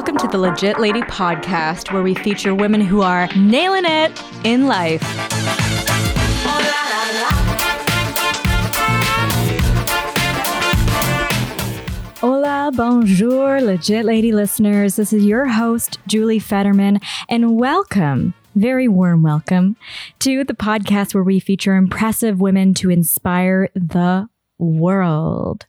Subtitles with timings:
[0.00, 4.10] Welcome to the Legit Lady podcast, where we feature women who are nailing it
[4.44, 5.02] in life.
[12.18, 14.96] Hola, bonjour, Legit Lady listeners.
[14.96, 19.76] This is your host, Julie Fetterman, and welcome, very warm welcome,
[20.20, 25.66] to the podcast where we feature impressive women to inspire the world.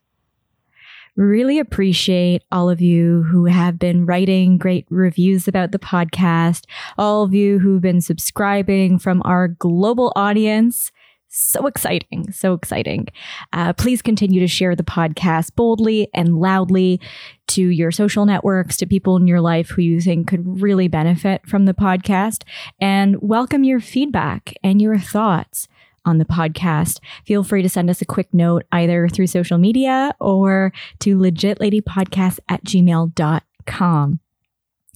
[1.17, 6.63] Really appreciate all of you who have been writing great reviews about the podcast,
[6.97, 10.89] all of you who've been subscribing from our global audience.
[11.27, 13.07] So exciting, so exciting.
[13.51, 17.01] Uh, please continue to share the podcast boldly and loudly
[17.48, 21.45] to your social networks, to people in your life who you think could really benefit
[21.45, 22.43] from the podcast,
[22.79, 25.67] and welcome your feedback and your thoughts
[26.05, 27.00] on the podcast.
[27.26, 32.40] Feel free to send us a quick note either through social media or to legitladypodcast
[32.49, 34.20] at gmail.com.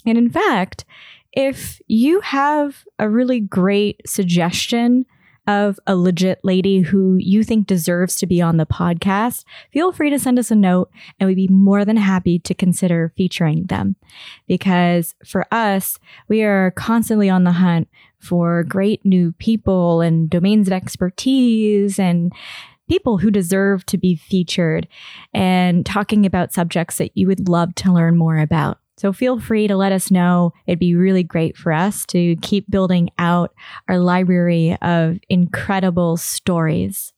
[0.06, 0.86] And in fact,
[1.34, 5.06] if you have a really great suggestion
[5.47, 10.09] of a legit lady who you think deserves to be on the podcast, feel free
[10.09, 13.95] to send us a note and we'd be more than happy to consider featuring them.
[14.47, 17.88] Because for us, we are constantly on the hunt
[18.26, 22.34] for great new people and domains of expertise and
[22.90, 24.88] people who deserve to be featured
[25.34, 28.80] and talking about subjects that you would love to learn more about.
[28.98, 30.53] So feel free to let us know.
[30.68, 33.53] It'd be really great for us to keep building out
[33.90, 37.12] our library of incredible stories.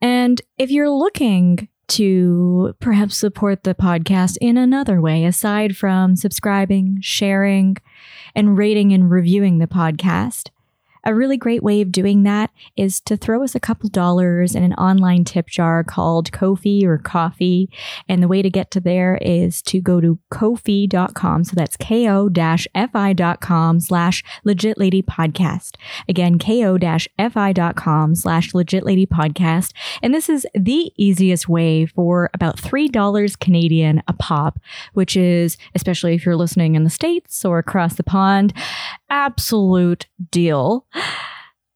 [0.00, 6.98] And if you're looking to perhaps support the podcast in another way, aside from subscribing,
[7.00, 7.76] sharing,
[8.34, 10.48] and rating and reviewing the podcast,
[11.04, 14.62] a really great way of doing that is to throw us a couple dollars in
[14.62, 17.70] an online tip jar called Ko-fi or Coffee.
[18.08, 21.44] And the way to get to there is to go to ko-fi.com.
[21.44, 22.30] So that's ko-fi.com
[23.80, 25.76] slash legit lady podcast.
[26.08, 29.72] Again, ko-fi.com slash legit lady podcast.
[30.02, 34.58] And this is the easiest way for about $3 Canadian a pop,
[34.94, 38.52] which is, especially if you're listening in the States or across the pond,
[39.12, 40.86] absolute deal.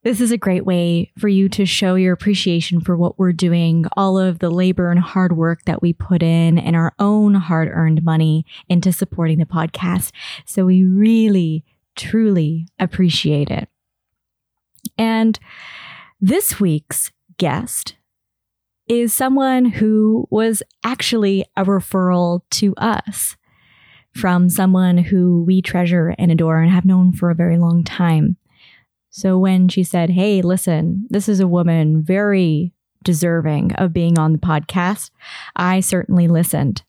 [0.03, 3.85] This is a great way for you to show your appreciation for what we're doing,
[3.97, 7.69] all of the labor and hard work that we put in, and our own hard
[7.71, 10.13] earned money into supporting the podcast.
[10.47, 11.65] So we really,
[11.95, 13.69] truly appreciate it.
[14.97, 15.39] And
[16.21, 17.97] this week's guest
[18.89, 23.37] is someone who was actually a referral to us
[24.17, 28.37] from someone who we treasure and adore and have known for a very long time.
[29.11, 32.73] So when she said, Hey, listen, this is a woman very
[33.03, 35.11] deserving of being on the podcast,
[35.55, 36.83] I certainly listened.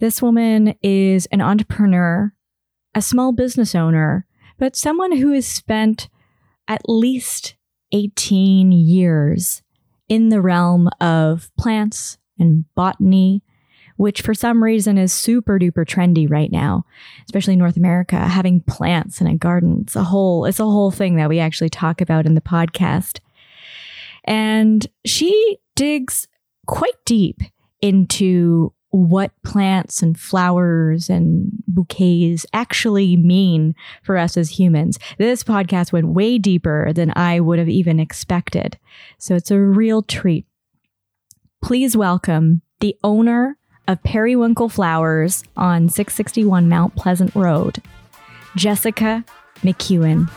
[0.00, 2.32] This woman is an entrepreneur,
[2.94, 4.26] a small business owner,
[4.58, 6.08] but someone who has spent
[6.66, 7.54] at least
[7.92, 9.62] 18 years
[10.08, 13.42] in the realm of plants and botany
[14.00, 16.86] which for some reason is super duper trendy right now,
[17.26, 19.80] especially in North America, having plants in a garden.
[19.82, 23.20] It's a whole, it's a whole thing that we actually talk about in the podcast.
[24.24, 26.28] And she digs
[26.66, 27.42] quite deep
[27.82, 34.98] into what plants and flowers and bouquets actually mean for us as humans.
[35.18, 38.78] This podcast went way deeper than I would have even expected.
[39.18, 40.46] So it's a real treat.
[41.62, 43.58] Please welcome the owner
[43.90, 47.82] of Periwinkle Flowers on 661 Mount Pleasant Road,
[48.54, 49.24] Jessica
[49.62, 50.30] McEwen.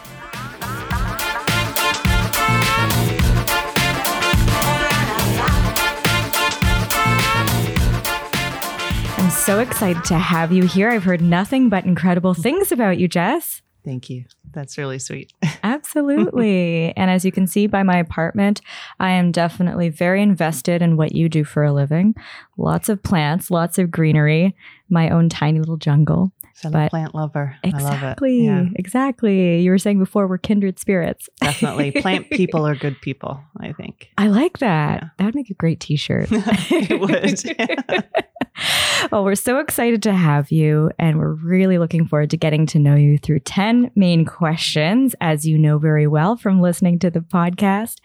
[9.20, 10.90] I'm so excited to have you here.
[10.90, 13.62] I've heard nothing but incredible things about you, Jess.
[13.86, 14.26] Thank you.
[14.54, 15.34] That's really sweet.
[15.64, 16.96] Absolutely.
[16.96, 18.62] and as you can see by my apartment,
[19.00, 22.16] I am definitely very invested in what you do for a living.
[22.58, 24.56] Lots of plants, lots of greenery,
[24.90, 26.32] my own tiny little jungle.
[26.56, 27.58] Fellow plant lover.
[27.64, 28.46] Exactly.
[28.46, 28.66] Yeah.
[28.76, 29.62] Exactly.
[29.62, 31.28] You were saying before we're kindred spirits.
[31.42, 31.92] Definitely.
[32.02, 34.12] Plant people are good people, I think.
[34.20, 35.02] I like that.
[35.02, 35.10] Yeah.
[35.18, 36.28] That would make a great t shirt.
[36.32, 38.24] it would.
[39.12, 42.80] well, we're so excited to have you, and we're really looking forward to getting to
[42.80, 47.20] know you through 10 main questions, as you know very well from listening to the
[47.20, 48.00] podcast.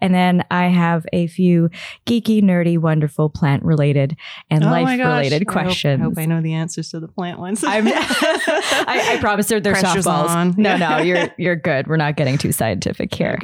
[0.00, 1.70] And then I have a few
[2.06, 4.16] geeky, nerdy, wonderful plant related
[4.50, 6.00] and oh life related questions.
[6.00, 7.62] I hope, I hope, I know the answers to the plant ones.
[7.66, 10.28] I, I promise they're, they're Pressure's softballs.
[10.28, 10.54] On.
[10.56, 11.86] No, no, you're you're good.
[11.86, 13.38] We're not getting too scientific here.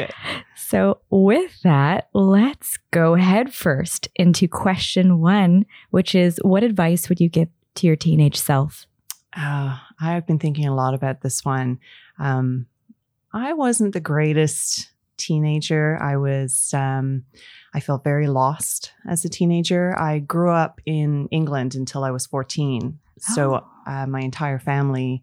[0.70, 7.20] So with that, let's go head first into question one, which is what advice would
[7.20, 8.86] you give to your teenage self?
[9.36, 11.78] Uh, I've been thinking a lot about this one.
[12.18, 12.66] Um,
[13.32, 15.98] I wasn't the greatest teenager.
[16.02, 17.24] I was, um,
[17.74, 19.96] I felt very lost as a teenager.
[19.98, 22.98] I grew up in England until I was 14.
[23.18, 23.66] So Oh.
[23.86, 25.22] uh, my entire family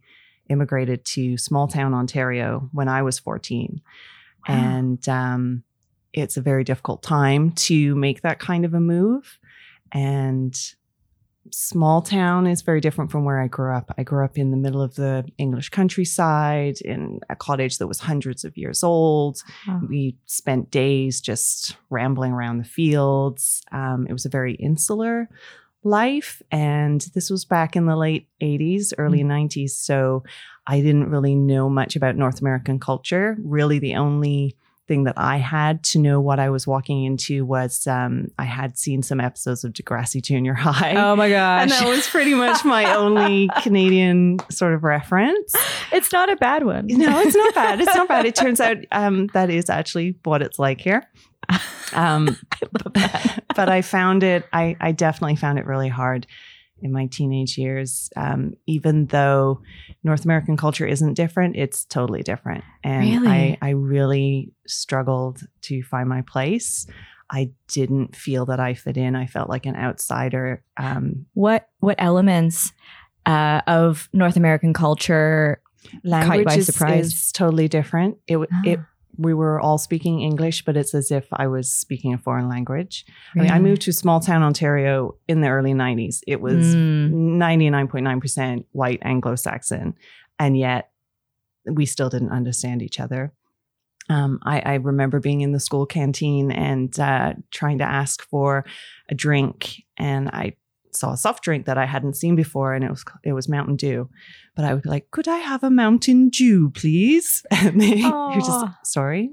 [0.50, 3.81] immigrated to small town Ontario when I was 14.
[4.48, 4.56] Wow.
[4.56, 5.63] And um,
[6.13, 9.40] it's a very difficult time to make that kind of a move.
[9.92, 10.58] And
[11.52, 13.94] small town is very different from where I grew up.
[13.98, 18.00] I grew up in the middle of the English countryside in a cottage that was
[18.00, 19.42] hundreds of years old.
[19.68, 19.82] Wow.
[19.90, 23.62] We spent days just rambling around the fields.
[23.72, 25.30] Um, it was a very insular
[25.84, 26.42] life.
[26.52, 29.72] And this was back in the late 80s, early 90s.
[29.72, 30.24] So
[30.66, 33.38] I didn't really know much about North American culture.
[33.40, 34.56] Really, the only
[34.88, 38.78] thing that I had to know what I was walking into was um, I had
[38.78, 40.95] seen some episodes of Degrassi Junior High.
[40.95, 41.63] Oh my gosh.
[41.63, 45.54] and that was pretty much my only Canadian sort of reference.
[45.92, 46.88] it's not a bad one.
[46.88, 47.81] No, it's not bad.
[47.81, 48.25] It's not bad.
[48.25, 51.04] It turns out um, that is actually what it's like here.
[51.94, 52.38] Um,
[53.56, 56.28] but I found it, I, I definitely found it really hard
[56.81, 58.09] in my teenage years.
[58.15, 59.62] Um, even though
[60.03, 62.63] North American culture isn't different, it's totally different.
[62.83, 63.27] And Really?
[63.27, 66.88] I, I really struggled to find my place.
[67.29, 69.15] I didn't feel that I fit in.
[69.15, 70.63] I felt like an outsider.
[70.77, 72.71] Um, What what elements
[73.25, 75.62] uh, of North American culture?
[76.03, 77.07] language by is, surprise.
[77.13, 78.18] is totally different.
[78.27, 78.85] It, w it Ah,
[79.18, 83.06] we were all speaking English, but it's as if I was speaking a foreign language.
[83.36, 86.22] I mean, I moved to small town Ontario in the early 90s.
[86.28, 87.38] It was Mm.
[87.38, 89.96] 99.9% white Anglo Saxon,
[90.40, 90.92] and yet
[91.66, 93.34] we still didn't understand each other.
[94.10, 98.66] Um, I, I remember being in the school canteen and uh, trying to ask for
[99.10, 100.54] a drink, and I
[101.00, 103.76] saw a soft drink that I hadn't seen before, and it was it was Mountain
[103.78, 104.10] Dew.
[104.56, 108.42] But I would be like, "Could I have a Mountain Dew, please?" And they you're
[108.42, 109.30] just sorry,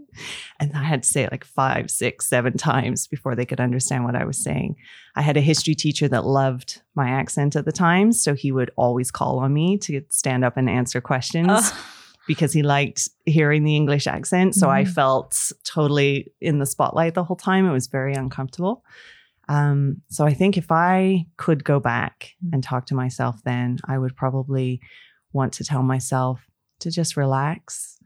[0.61, 4.05] and I had to say it like five, six, seven times before they could understand
[4.05, 4.77] what I was saying.
[5.17, 8.71] I had a history teacher that loved my accent at the time, so he would
[8.77, 11.75] always call on me to stand up and answer questions Ugh.
[12.27, 14.55] because he liked hearing the English accent.
[14.55, 14.89] So I Mhm.
[14.95, 17.67] felt totally in the spotlight the whole time.
[17.67, 18.83] It was very uncomfortable.
[19.49, 23.99] Um, so I think if I could go back and talk to myself then, I
[23.99, 24.81] would probably
[25.33, 26.47] want to tell myself
[26.81, 27.99] to just relax.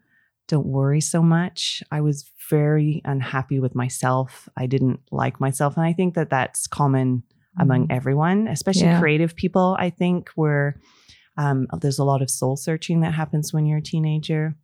[0.48, 1.82] Don't worry so much.
[1.92, 4.48] I was very unhappy with myself.
[4.56, 5.76] I didn't like myself.
[5.76, 7.22] And I think that that's common
[7.60, 9.00] among everyone, especially Yeah.
[9.00, 9.76] creative people.
[9.78, 10.80] I think where
[11.36, 14.56] um, there's a lot of soul searching that happens when you're a teenager.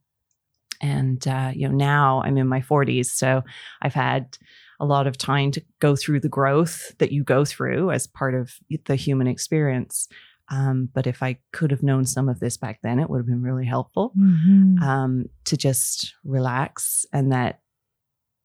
[0.80, 3.42] And uh, you know, now I'm in my 40s, so
[3.82, 4.36] I've had
[4.80, 8.34] a lot of time to go through the growth that you go through as part
[8.34, 8.52] of
[8.86, 10.08] the human experience.
[10.50, 13.26] Um, but if I could have known some of this back then, it would have
[13.26, 14.80] been really helpful Mhm.
[14.82, 17.60] um, to just relax and that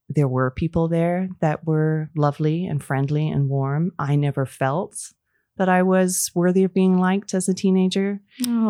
[0.07, 3.91] there were people there that were lovely and friendly and warm.
[3.99, 4.95] I never felt
[5.57, 8.21] that I was worthy of being liked as a teenager.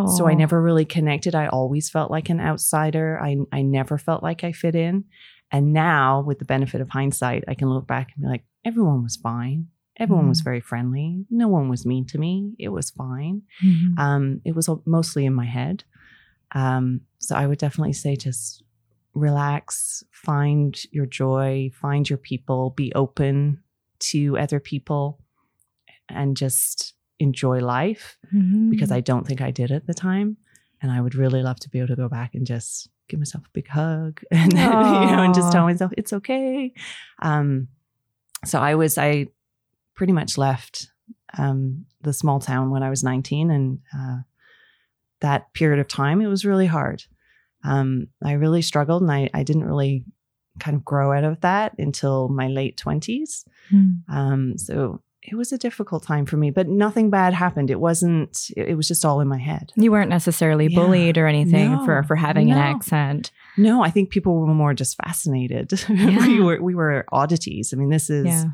[0.08, 1.36] So I never really connected.
[1.36, 3.20] I always felt like an outsider.
[3.22, 5.04] I, I never felt like I fit in.
[5.52, 9.04] And now, with the benefit of hindsight, I can look back and be like, everyone
[9.04, 9.68] was fine.
[9.98, 10.46] Everyone was Mhm.
[10.46, 11.26] very friendly.
[11.30, 12.56] No one was mean to me.
[12.60, 13.42] It was fine.
[13.64, 13.98] Mhm.
[14.00, 15.84] Um, it was mostly in my head.
[16.54, 18.64] Um, so I would definitely say just
[19.14, 23.62] relax, find your joy, find your people, be open
[24.00, 25.20] to other people,
[26.08, 28.70] and just enjoy life Mhm.
[28.70, 30.38] because I don't think I did at the time.
[30.82, 33.46] And I would really love to be able to go back and just give myself
[33.46, 36.74] a big hug and, you know, and just tell myself it's okay.
[37.22, 37.68] Um,
[38.46, 39.28] so I was, I
[39.96, 40.92] pretty much left
[41.38, 43.52] um, the small town when I was 19.
[43.52, 44.18] And uh,
[45.20, 47.04] that period of time, it was really hard.
[47.64, 50.06] Um, I really struggled and I, I didn't really
[50.60, 53.44] kind of grow out of that until my late 20s.
[53.72, 54.02] Mm.
[54.08, 57.70] Um, so it was a difficult time for me, but nothing bad happened.
[57.70, 59.72] It wasn't, it, it was just all in my head.
[59.76, 60.80] You weren't necessarily Yeah.
[60.80, 61.86] bullied or anything No.
[61.86, 63.32] for for having an accent.
[63.58, 65.72] No, I think people were more just fascinated.
[65.90, 67.74] we were, we were oddities.
[67.74, 68.46] I mean, this is Yeah.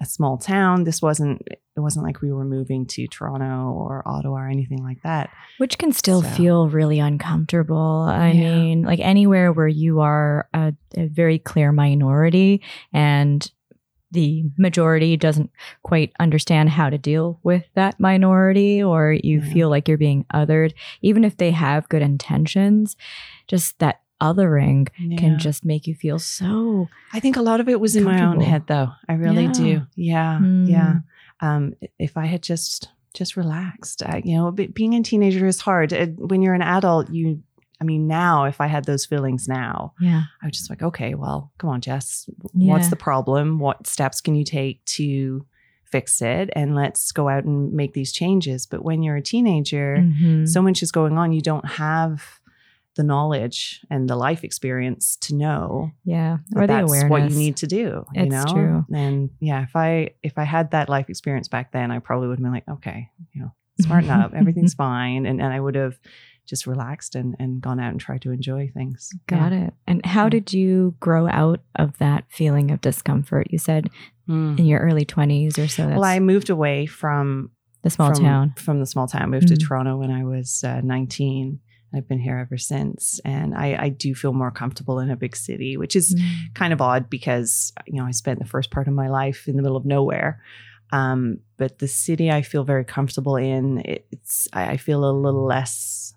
[0.00, 0.84] a small town.
[0.84, 5.02] This wasn't, it wasn't like we were moving to Toronto or Ottawa or anything like
[5.02, 5.30] that.
[5.58, 8.06] Which can still So- feel really uncomfortable.
[8.08, 8.54] I Yeah.
[8.56, 13.50] mean, like anywhere where you are a, a very clear minority and
[14.12, 15.50] the majority doesn't
[15.82, 19.52] quite understand how to deal with that minority, or you Yeah.
[19.52, 20.72] feel like you're being othered,
[21.02, 22.96] even if they have good intentions,
[23.48, 25.18] just that othering Yeah.
[25.18, 26.88] can just make you feel so.
[27.12, 28.88] I think a lot of it was in my own head, though.
[29.08, 29.52] I really Yeah.
[29.52, 29.82] do.
[29.96, 30.38] Yeah.
[30.40, 30.68] Mm.
[30.70, 30.94] Yeah.
[31.40, 34.02] Um, if I had just just relaxed.
[34.04, 35.90] I, you know, be- being a teenager is hard.
[35.90, 37.42] It, when you're an adult, you,
[37.80, 40.22] I mean, now if I had those feelings now, Yeah.
[40.42, 42.28] I would just like, okay, well, come on, Jess.
[42.54, 42.72] Yeah.
[42.72, 43.58] What's the problem?
[43.58, 45.46] What steps can you take to
[45.84, 46.50] fix it?
[46.56, 48.66] And let's go out and make these changes.
[48.66, 50.48] But when you're a teenager, Mhm.
[50.48, 51.32] so much is going on.
[51.32, 52.40] You don't have
[52.96, 56.38] the knowledge and the life experience to know yeah.
[56.50, 57.10] that Or the that's awareness.
[57.10, 58.06] what you need to do.
[58.14, 58.86] You It's know, true.
[58.94, 62.38] And yeah, if I if I had that life experience back then, I probably would
[62.38, 63.52] have been like, okay, you know,
[63.82, 65.98] smarten up, everything's fine, and and I would have
[66.46, 69.10] just relaxed and and gone out and tried to enjoy things.
[69.26, 69.74] Got it.
[69.86, 70.30] And how Yeah.
[70.30, 73.48] did you grow out of that feeling of discomfort?
[73.50, 73.90] You said
[74.28, 74.58] Mm.
[74.58, 75.86] in your early 20s or so.
[75.88, 77.50] Well, I moved away from
[77.82, 78.54] the small from, town.
[78.56, 79.22] from the small town.
[79.22, 79.66] I moved to Mm.
[79.68, 81.60] Toronto when I was uh, 19.
[81.94, 85.36] I've been here ever since, and I, I do feel more comfortable in a big
[85.36, 86.54] city, which is Mm.
[86.54, 89.54] kind of odd because you know I spent the first part of my life in
[89.56, 90.40] the middle of nowhere.
[90.92, 93.80] Um, but the city I feel very comfortable in.
[93.84, 96.12] It's I, I feel a little less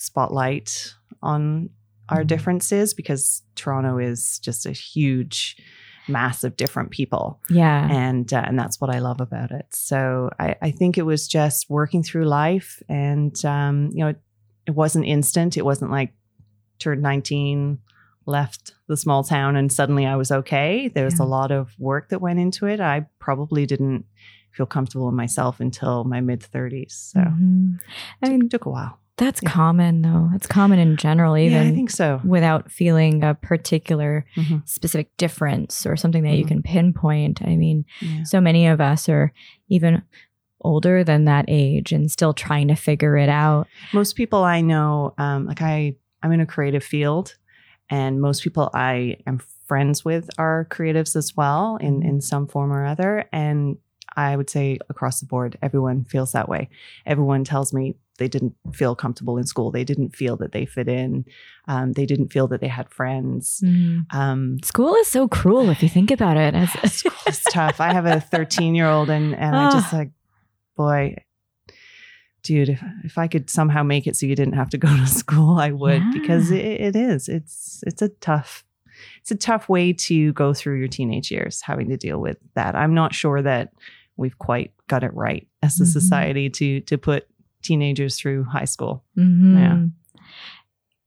[0.00, 1.70] spotlight on
[2.08, 2.26] our Mhm.
[2.28, 5.56] differences because Toronto is just a huge
[6.06, 7.88] mass of different people Yeah.
[7.90, 9.66] and uh, and that's what I love about it.
[9.72, 14.20] So I, I think it was just working through life, and um, you know, it,
[14.66, 15.56] it wasn't instant.
[15.56, 16.12] It wasn't like
[16.78, 17.78] turned nineteen,
[18.26, 20.88] left the small town, and suddenly I was okay.
[20.88, 21.24] There was Yeah.
[21.24, 22.80] a lot of work that went into it.
[22.80, 24.04] I probably didn't
[24.52, 26.92] feel comfortable in myself until my mid thirties.
[27.14, 27.78] So Mhm.
[28.22, 28.98] I mean, it took a while.
[29.16, 29.50] That's yeah.
[29.50, 30.30] common though.
[30.34, 32.20] It's common in general, even yeah, I think so.
[32.24, 34.66] without feeling a particular Mhm.
[34.68, 36.48] specific difference or something that you Mhm.
[36.48, 37.40] can pinpoint.
[37.42, 38.24] I mean, Yeah.
[38.24, 39.32] so many of us are
[39.68, 40.02] even
[40.60, 43.68] older than that age and still trying to figure it out.
[43.92, 47.36] most people I know, um, like I, I'm in a creative field,
[47.90, 52.72] and most people I am friends with are creatives as well in in some form
[52.72, 53.26] or other.
[53.32, 53.76] And
[54.16, 56.68] I would say across the board, everyone feels that way.
[57.04, 59.70] Everyone tells me they didn't feel comfortable in school.
[59.70, 61.24] They didn't feel that they fit in.
[61.66, 63.62] Um, they didn't feel that they had friends.
[64.10, 66.54] Um, School is so cruel if you think about it.
[66.54, 67.80] As school is tough.
[67.80, 70.10] I have a 13 year old, and and I just like,
[70.76, 71.16] boy,
[72.42, 75.06] dude, if, if I could somehow make it so you didn't have to go to
[75.06, 77.28] school, I would because it, it is.
[77.28, 78.64] It's it's a tough.
[79.20, 82.76] It's a tough way to go through your teenage years, having to deal with that.
[82.76, 83.72] I'm not sure that
[84.16, 85.86] we've quite got it right as a Mhm.
[85.88, 87.26] society to to put
[87.64, 89.02] teenagers through high school.
[89.18, 89.54] Mhm.
[89.58, 90.22] Yeah.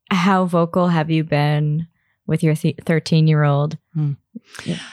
[0.10, 1.88] How vocal have you been
[2.26, 4.14] with your 13 year old Hmm.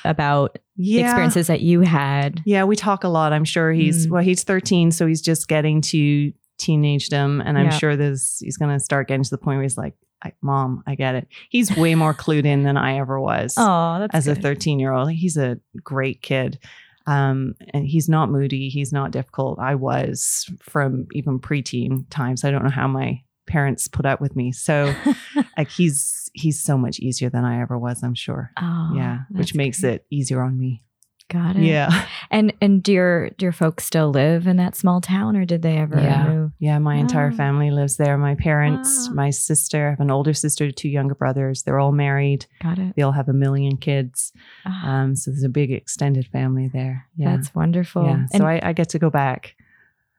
[0.04, 2.42] about the Yeah, experiences that you had?
[2.44, 3.33] Yeah, we talk a lot.
[3.33, 4.11] I'm sure he's Mm.
[4.11, 7.71] well, he's 13, so he's just getting to teenagedom, and I'm Yeah.
[7.78, 10.83] sure this, he's going to start getting to the point where he's like, I, "Mom,
[10.87, 14.35] I get it." He's way more clued in than I ever was Oh, as a
[14.35, 15.11] 13 year old.
[15.11, 16.59] He's a great kid,
[17.06, 18.68] um, and he's not moody.
[18.68, 19.58] He's not difficult.
[19.58, 22.44] I was from even preteen times.
[22.44, 24.52] I don't know how my parents put up with me.
[24.52, 24.94] So
[25.58, 28.02] like he's he's so much easier than I ever was.
[28.02, 28.50] I'm sure.
[28.61, 29.94] Oh, yeah, which makes great.
[29.94, 30.82] it easier on me.
[31.30, 31.62] Got it.
[31.62, 32.06] Yeah.
[32.30, 35.62] And and do your do your folks still live in that small town, or did
[35.62, 36.26] they ever Yeah.
[36.28, 36.52] move?
[36.58, 37.36] Yeah, my entire Wow.
[37.36, 38.18] family lives there.
[38.18, 39.14] My parents, Wow.
[39.14, 41.62] my sister, I have an older sister, two younger brothers.
[41.62, 42.46] They're all married.
[42.60, 42.96] Got it.
[42.96, 44.32] They all have a million kids.
[44.66, 47.06] Ah, Um, so there's a big extended family there.
[47.14, 47.36] Yeah.
[47.36, 48.04] That's wonderful.
[48.04, 48.26] yeah.
[48.32, 49.54] And So I, I get to go back.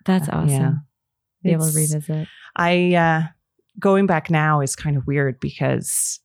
[0.06, 0.50] that's uh, awesome.
[0.50, 0.74] yeah.
[1.44, 2.28] Be able to revisit.
[2.56, 3.24] I uh
[3.80, 6.20] going back now is kind of weird because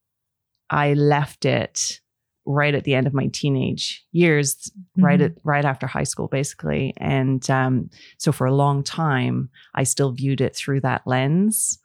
[0.70, 1.99] I left it
[2.46, 5.24] right at the end of my teenage years, right Mhm.
[5.26, 6.94] at right after high school, basically.
[6.96, 11.78] And um, so for a long time, I still viewed it through that lens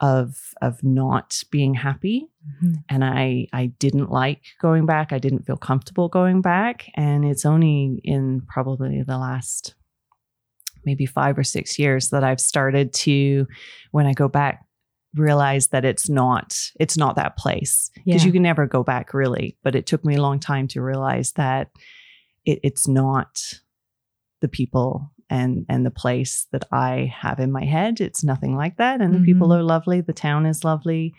[0.00, 2.28] of of not being happy.
[2.62, 2.84] Mhm.
[2.90, 5.10] And I I didn't like going back.
[5.12, 6.90] I didn't feel comfortable going back.
[6.94, 9.74] And it's only in probably the last
[10.84, 13.46] maybe five or six years that I've started to,
[13.90, 14.65] when I go back,
[15.16, 18.26] realize that it's not it's not that place because Yeah.
[18.26, 19.56] you can never go back really.
[19.62, 21.70] But it took me a long time to realize that
[22.44, 23.40] it, it's not
[24.40, 28.00] the people and and the place that I have in my head.
[28.00, 29.00] It's nothing like that.
[29.00, 29.58] And the people Mhm.
[29.58, 30.00] are lovely.
[30.00, 31.14] The town is lovely.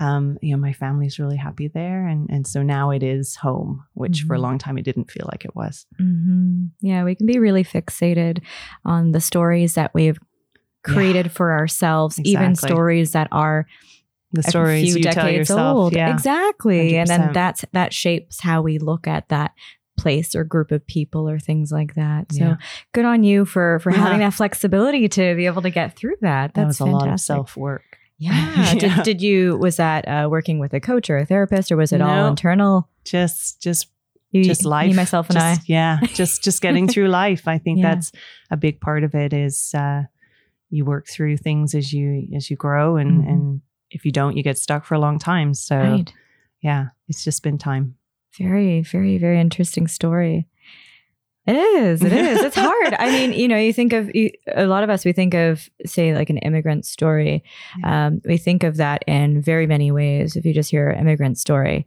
[0.00, 3.84] Um, you know, my family's really happy there, and and so now it is home,
[3.92, 4.42] which for a Mhm.
[4.42, 5.86] long time it didn't feel like it was.
[5.98, 8.42] hmm Yeah, we can be really fixated
[8.84, 10.18] on the stories that we've
[10.84, 13.66] created for ourselves, even stories that are
[14.32, 15.92] The a stories few you tell decades yourself, old.
[15.94, 16.96] yeah, Exactly.
[16.96, 19.52] And then that's that shapes how we look at that
[19.96, 22.32] place or group of people or things like that.
[22.32, 22.56] So Yeah.
[22.92, 23.98] good on you for for Yeah.
[24.04, 26.54] having that flexibility to be able to get through that.
[26.54, 27.84] that That's was a lot of self work.
[28.18, 28.32] Yeah.
[28.74, 28.74] Yeah.
[28.74, 31.92] Did, did you was that uh, working with a coach or a therapist or was
[31.92, 32.88] it all internal?
[33.04, 33.88] Just just
[34.32, 35.64] You, just life, me, myself, and just, I.
[35.66, 37.46] Yeah, just just getting through life.
[37.46, 37.94] I think Yeah.
[37.94, 38.10] that's
[38.50, 39.32] a big part of it.
[39.32, 40.02] Is uh,
[40.70, 43.28] you work through things as you as you grow, and Mhm.
[43.28, 45.54] and if you don't, you get stuck for a long time.
[45.54, 46.12] So Right.
[46.62, 47.94] yeah, it's just been time.
[48.38, 50.46] Very, very, very interesting story.
[51.46, 52.02] It is.
[52.02, 52.42] It is.
[52.42, 52.94] It's hard.
[52.98, 55.04] I mean, you know, you think of you, a lot of us.
[55.04, 57.44] We think of, say, like an immigrant story.
[57.84, 60.36] Um, we think of that in very many ways.
[60.36, 61.86] If you just hear immigrant story,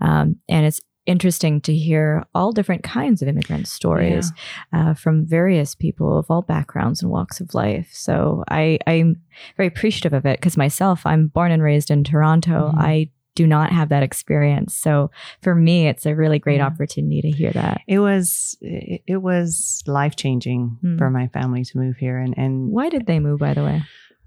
[0.00, 4.32] um, and it's interesting to hear all different kinds of immigrant stories
[4.72, 7.88] uh, from various people of all backgrounds and walks of life.
[7.92, 9.20] So I, I'm
[9.56, 12.72] very appreciative of it because myself, I'm born and raised in Toronto.
[12.74, 12.78] Mhm.
[12.78, 14.76] I do not have that experience.
[14.76, 15.10] So
[15.42, 16.66] for me, it's a really great Yeah.
[16.66, 17.80] opportunity to hear that.
[17.88, 20.96] It was it, it was life changing Hmm.
[20.98, 23.82] for my family to move here, and and Why did they move, by the way?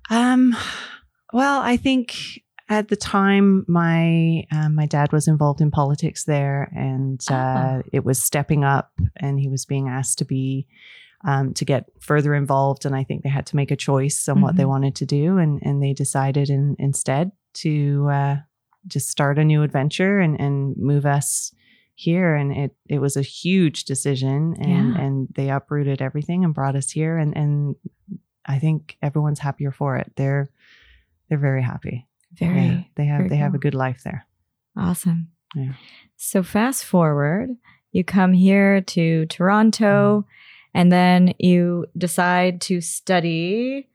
[0.09, 0.55] Um,
[1.33, 2.15] well, I think
[2.69, 7.81] at the time my uh, my dad was involved in politics there, and uh, Ah.
[7.93, 10.67] it was stepping up, and he was being asked to be
[11.25, 14.41] um, to get further involved, and I think they had to make a choice on
[14.41, 14.69] what they Mhm.
[14.69, 18.35] wanted to do, and and they decided in, instead to uh,
[18.87, 21.53] just start a new adventure and and move us
[21.99, 25.01] here and it it was a huge decision and Yeah.
[25.01, 27.75] and they uprooted everything and brought us here and and
[28.45, 30.11] I think everyone's happier for it.
[30.15, 30.49] They're
[31.27, 32.05] they're very happy.
[32.33, 34.25] Very Yeah, they have they have a good life there.
[34.77, 35.29] awesome.
[35.55, 35.73] Yeah.
[36.17, 37.49] So fast forward,
[37.91, 40.77] you come here to Toronto, Mm-hmm.
[40.79, 43.87] and then you decide to study.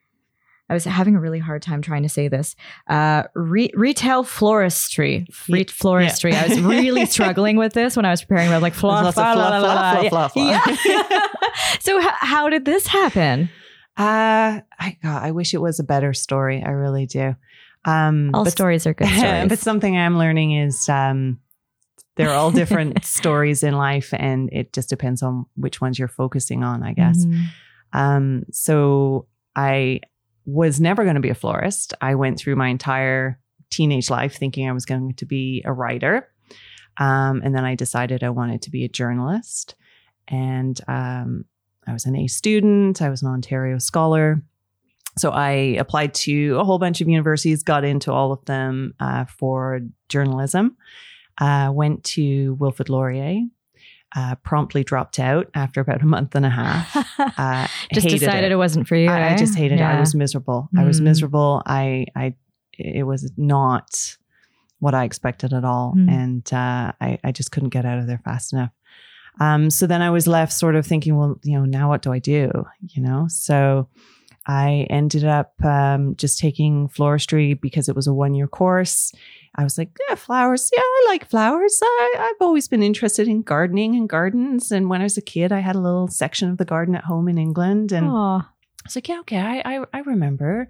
[0.71, 2.57] I was having a really hard time trying to say this.
[2.89, 5.27] Uh, re- retail floristry.
[5.49, 6.33] Re- floristry.
[6.33, 6.45] yeah.
[6.45, 8.49] I was really struggling with this when I was preparing.
[8.51, 10.09] I was like, Lots of la, la, fluff, la, la, fluff, la.
[10.09, 11.19] fluff, fluff, Yeah.
[11.81, 13.51] so, h- how did this happen?
[13.99, 16.63] Uh I God, I wish it was a better story.
[16.65, 17.37] I really do.
[17.85, 19.49] Um All but, stories are good stories.
[19.49, 21.41] but something I'm learning is um
[22.17, 26.63] they're all different stories in life and it just depends on which ones you're focusing
[26.63, 27.25] on, I guess.
[27.25, 27.45] Mhm.
[27.95, 30.01] Um, so I
[30.45, 31.95] was never going to be a florist.
[32.01, 33.39] I went through my entire
[33.71, 36.29] teenage life thinking I was going to be a writer.
[36.99, 39.75] Um, and then I decided I wanted to be a journalist.
[40.29, 41.47] And um,
[41.87, 44.43] I was an A student, I was an Ontario scholar.
[45.19, 49.27] So I applied to a whole bunch of universities, got into all of them uh,
[49.27, 50.77] for journalism.
[51.39, 53.41] Uh, went to Wilfrid Laurier,
[54.17, 57.09] uh, promptly dropped out after about a month and a half.
[57.39, 58.57] Uh, just decided it.
[58.57, 59.09] wasn't for you.
[59.09, 59.37] I, I eh?
[59.37, 59.83] just hated it.
[59.83, 60.69] I was miserable.
[60.77, 61.05] I was Mm.
[61.05, 61.63] miserable.
[61.67, 62.35] I, I,
[62.79, 64.17] it was not
[64.81, 66.11] what I expected at all, Mm.
[66.11, 68.71] and uh, I, I just couldn't get out of there fast enough.
[69.41, 72.13] Um, so then I was left sort of thinking, well, you know, now what do
[72.13, 72.51] I do?
[72.81, 73.89] You know, so
[74.47, 79.13] I ended up um, just taking floristry because it was a one year course.
[79.55, 80.71] I was like, yeah, flowers.
[80.73, 81.79] Yeah, I like flowers.
[81.83, 84.73] I, I've always been interested in gardening and gardens.
[84.73, 87.05] And when I was a kid, I had a little section of the garden at
[87.05, 87.93] home in England.
[87.93, 88.39] And Aw.
[88.41, 90.69] I was like, yeah, okay, I, I, I remember.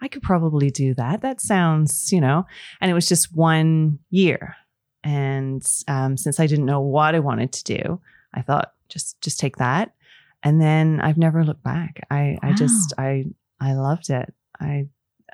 [0.00, 1.20] I could probably do that.
[1.20, 2.46] That sounds, you know,
[2.80, 4.56] and it was just one year.
[5.04, 8.00] And um, since I didn't know what I wanted to do,
[8.32, 9.94] I thought just just take that.
[10.42, 12.06] And then I've never looked back.
[12.10, 13.24] I, I just I
[13.60, 14.32] I loved it.
[14.60, 14.86] I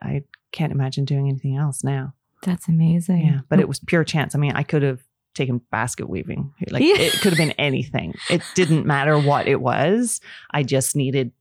[0.03, 2.15] I can't imagine doing anything else now.
[2.43, 3.27] That's amazing.
[3.27, 4.35] Yeah, but it was pure chance.
[4.35, 5.01] I mean, I could have
[5.35, 6.53] taken basket weaving.
[6.71, 6.97] Like Yeah.
[6.99, 8.15] it could have been anything.
[8.31, 10.21] It didn't matter what it was.
[10.51, 11.33] I just needed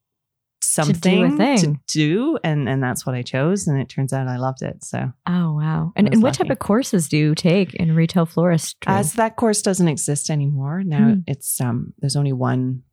[0.62, 2.40] something to do, thing.
[2.44, 3.68] and and that's what I chose.
[3.68, 4.84] And it turns out I loved it.
[4.84, 5.94] So Oh wow!
[5.96, 8.76] And, and what type of courses do you take in retail floristry?
[8.88, 11.20] as that course doesn't exist anymore now, Hmm.
[11.28, 12.84] it's um there's only one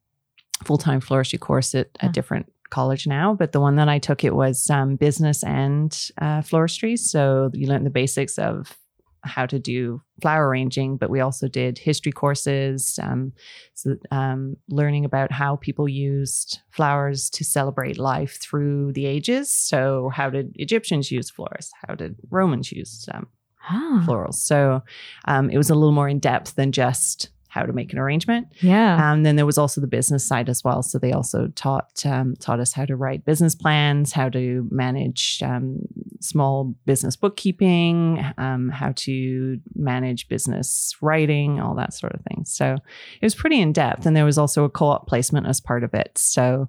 [0.63, 3.35] full time floristry course at a different college now.
[3.35, 6.99] But the one that I took it was um, business and uh, floristry.
[6.99, 8.77] So you learn the basics of
[9.25, 12.99] how to do flower arranging, but we also did history courses.
[13.01, 13.33] Um,
[13.75, 19.51] so um, learning about how people used flowers to celebrate life through the ages.
[19.51, 21.71] So how did Egyptians use flowers?
[21.87, 23.29] How did Romans use um,
[23.69, 24.35] Ah, florals?
[24.35, 24.83] So
[25.27, 28.47] um, it was a little more in depth than just how to make an arrangement.
[28.61, 29.11] yeah.
[29.13, 30.83] Um, then there was also the business side as well.
[30.83, 35.43] So they also taught um, taught us how to write business plans, how to manage
[35.45, 35.81] um,
[36.21, 42.45] small business bookkeeping, um, how to manage business writing, all that sort of thing.
[42.47, 42.77] So
[43.21, 44.07] it was pretty in depth.
[44.07, 46.17] And there was also a co op placement as part of it.
[46.17, 46.69] So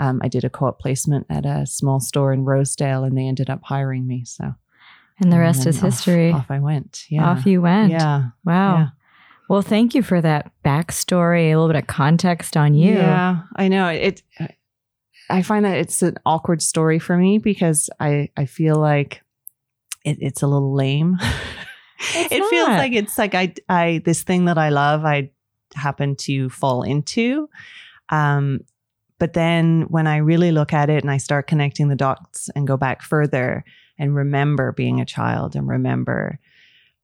[0.00, 3.26] um, I did a co op placement at a small store in Rosedale, and they
[3.28, 4.24] ended up hiring me.
[4.24, 4.52] So
[5.20, 6.32] and the rest then is off- history.
[6.32, 7.04] Off, I went.
[7.08, 7.30] Yeah.
[7.30, 7.92] Off you went.
[7.92, 8.30] Yeah.
[8.44, 8.76] Wow.
[8.78, 8.88] Yeah.
[9.48, 12.94] Well, thank you for that backstory, a little bit of context on you.
[12.94, 14.22] Yeah, I know it.
[15.30, 19.22] I find that it's an awkward story for me because I I feel like
[20.04, 21.18] it, it's a little lame.
[22.16, 25.30] It feels like it's like I I this thing that I love I
[25.74, 27.48] happen to fall into.
[28.10, 28.60] Um,
[29.18, 32.66] but then when I really look at it and I start connecting the dots and
[32.66, 33.64] go back further
[33.98, 36.38] and remember being a child and remember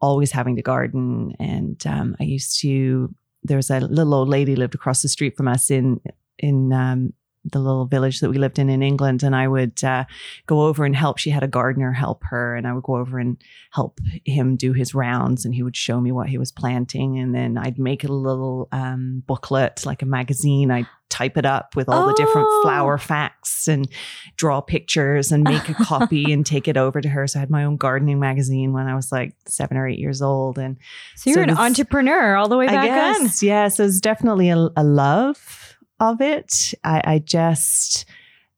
[0.00, 1.34] always having to garden.
[1.38, 5.36] And um, I used to, there was a little old lady lived across the street
[5.36, 6.00] from us in,
[6.38, 7.12] in um,
[7.44, 10.04] the little village that we lived in in England, and I would uh,
[10.46, 11.18] go over and help.
[11.18, 13.36] She had a gardener help her, and I would go over and
[13.70, 17.34] help him do his rounds, and he would show me what he was planting, and
[17.34, 20.70] then I'd make a little um, booklet, like a magazine.
[20.70, 22.06] I'd type it up with all oh.
[22.08, 22.62] the different oh.
[22.62, 23.88] flower facts and
[24.36, 27.26] draw pictures and make a copy and take it over to her.
[27.26, 30.22] So I had my own gardening magazine when I was like seven or eight years
[30.22, 30.76] old, and
[31.16, 33.30] so you're so an entrepreneur all the way back then.
[33.40, 35.69] Yeah, so it's definitely a, a love
[36.00, 36.74] of it.
[36.82, 38.06] I, I just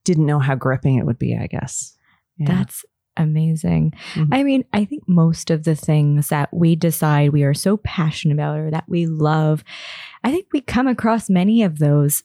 [0.05, 1.97] didn't know how gripping it would be, I guess.
[2.39, 2.47] Yeah.
[2.47, 2.85] That's
[3.17, 3.93] amazing.
[4.15, 4.33] Mm-hmm.
[4.35, 8.35] I mean, I think most of the things that we decide we are so passionate
[8.35, 9.63] about or that we love,
[10.25, 12.23] I think we come across many of those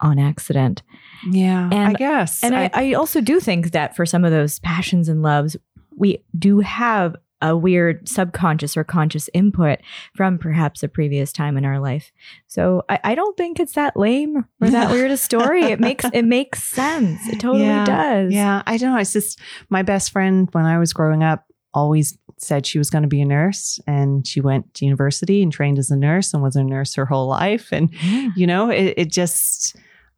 [0.00, 0.82] on accident.
[1.30, 2.42] Yeah, and, I guess.
[2.42, 5.56] And I, I, I also do think that for some of those passions and loves,
[5.94, 9.78] we do have a weird subconscious or conscious input
[10.14, 12.12] from perhaps a previous time in our life.
[12.48, 15.64] So I, I don't think it's that lame or that weird a story.
[15.64, 17.26] It makes it makes sense.
[17.28, 18.32] It totally yeah, does.
[18.32, 18.98] Yeah, I don't know.
[18.98, 23.02] It's just my best friend when I was growing up always said she was going
[23.02, 26.42] to be a nurse and she went to university and trained as a nurse and
[26.42, 27.68] was a nurse her whole life.
[27.70, 28.30] And, yeah.
[28.34, 29.76] you know, it, it, just,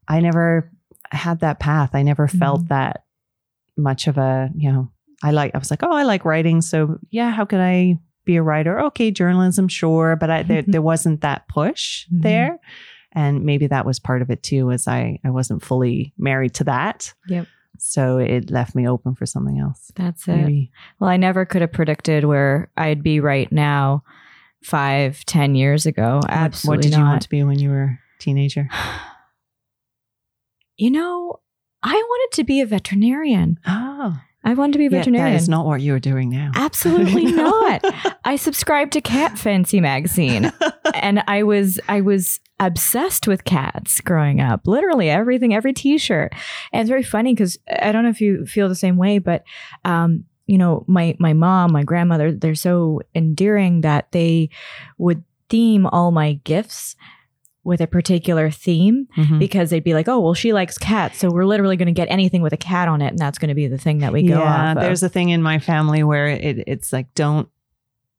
[0.09, 0.71] I never
[1.11, 1.91] had that path.
[1.95, 2.69] I never felt mm-hmm.
[2.69, 3.05] that
[3.77, 4.91] much of a, you know,
[5.23, 6.61] I like, I was like, oh, I like writing.
[6.61, 8.81] So yeah, how could I be a writer?
[8.81, 10.17] Okay, journalism, sure.
[10.17, 12.21] But I, there, there wasn't that push mm-hmm.
[12.21, 12.59] there.
[13.13, 16.65] And maybe that was part of it too, as I, I wasn't fully married to
[16.65, 17.13] that.
[17.29, 17.47] Yep.
[17.79, 19.91] So it left me open for something else.
[19.97, 20.71] That's maybe.
[20.73, 20.79] it.
[21.01, 24.05] Well, I never could have predicted where I'd be right now
[24.63, 26.21] five, ten years ago.
[26.29, 26.69] Absolutely.
[26.69, 26.99] What, what did not.
[26.99, 28.69] you want to be when you were a teenager?
[30.79, 31.39] You know,
[31.83, 33.61] I wanted to be a veterinarian.
[33.67, 34.17] Oh.
[34.45, 35.35] I wanted to be a veterinarian.
[35.35, 36.51] that is not what you are doing now.
[36.57, 37.85] Absolutely not.
[38.25, 40.53] I subscribed to Cat Fancy magazine,
[40.95, 44.67] and I was I was obsessed with cats growing up.
[44.67, 46.33] Literally everything, every T-shirt.
[46.73, 49.43] And it's very funny because I don't know if you feel the same way, but
[49.85, 54.51] um, you know, my my mom, my grandmother, they're so endearing that they
[54.99, 56.97] would theme all my gifts
[57.65, 59.39] with a particular theme mm-hmm.
[59.39, 61.19] because they'd be like, oh, well, she likes cats.
[61.19, 63.09] So we're literally going to get anything with a cat on it.
[63.09, 65.43] And that's going to be the thing that we go yeah, There's a thing in
[65.43, 67.49] my family where it, it's like, don't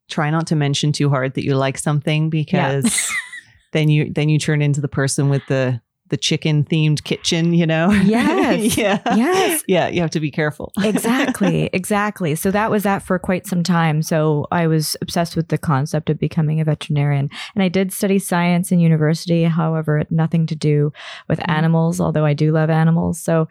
[0.09, 3.15] try not to mention too hard that you like something because yeah.
[3.73, 7.65] then you, then you turn into the person with the, the chicken themed kitchen, you
[7.65, 7.91] know?
[8.03, 8.77] Yes.
[8.77, 8.99] yeah.
[9.15, 9.63] Yes.
[9.67, 9.87] Yeah.
[9.87, 10.71] You have to be careful.
[10.83, 11.69] exactly.
[11.73, 12.35] Exactly.
[12.35, 14.01] So that was that for quite some time.
[14.03, 17.29] So I was obsessed with the concept of becoming a veterinarian.
[17.55, 19.45] And I did study science in university.
[19.45, 20.91] However, nothing to do
[21.27, 21.51] with mm-hmm.
[21.51, 23.19] animals, although I do love animals.
[23.19, 23.47] So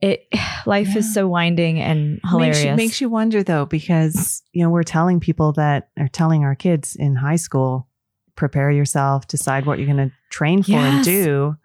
[0.00, 0.28] it
[0.66, 0.98] life yeah.
[0.98, 2.58] is so winding and hilarious.
[2.58, 6.44] Makes you, makes you wonder though, because you know, we're telling people that are telling
[6.44, 7.88] our kids in high school,
[8.36, 10.94] prepare yourself, decide what you're going to train for yes.
[10.94, 11.56] and do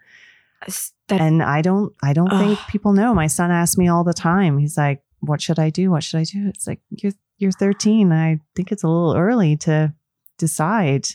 [1.08, 3.13] that, and I don't, I don't think people know.
[3.13, 4.58] My son asks me all the time.
[4.58, 5.91] He's like, "What should I do?
[5.91, 8.12] What should I do?" It's like you're you're 13.
[8.12, 9.93] I think it's a little early to
[10.38, 11.08] decide.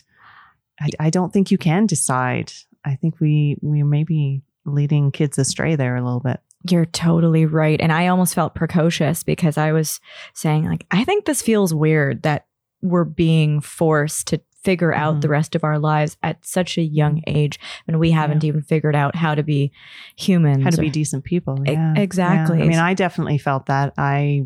[0.79, 2.51] I, I don't think you can decide.
[2.85, 6.39] I think we we may be leading kids astray there a little bit.
[6.69, 7.79] You're totally right.
[7.79, 9.99] And I almost felt precocious because I was
[10.33, 12.47] saying, like, I think this feels weird that
[12.81, 15.21] we're being forced to figure out mm-hmm.
[15.21, 17.37] the rest of our lives at such a young mm-hmm.
[17.37, 18.49] age and we haven't yeah.
[18.49, 19.71] even figured out how to be
[20.17, 21.93] humans how to or, be decent people yeah.
[21.95, 22.65] exactly yeah.
[22.65, 24.45] i mean i definitely felt that i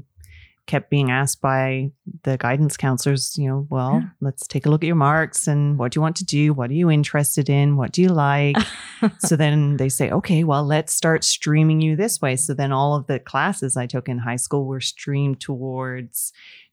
[0.68, 1.90] kept being asked by
[2.22, 4.10] the guidance counselors you know well yeah.
[4.22, 6.70] let's take a look at your marks and what do you want to do what
[6.70, 8.56] are you interested in what do you like
[9.18, 12.96] so then they say okay well let's start streaming you this way so then all
[12.96, 16.32] of the classes i took in high school were streamed towards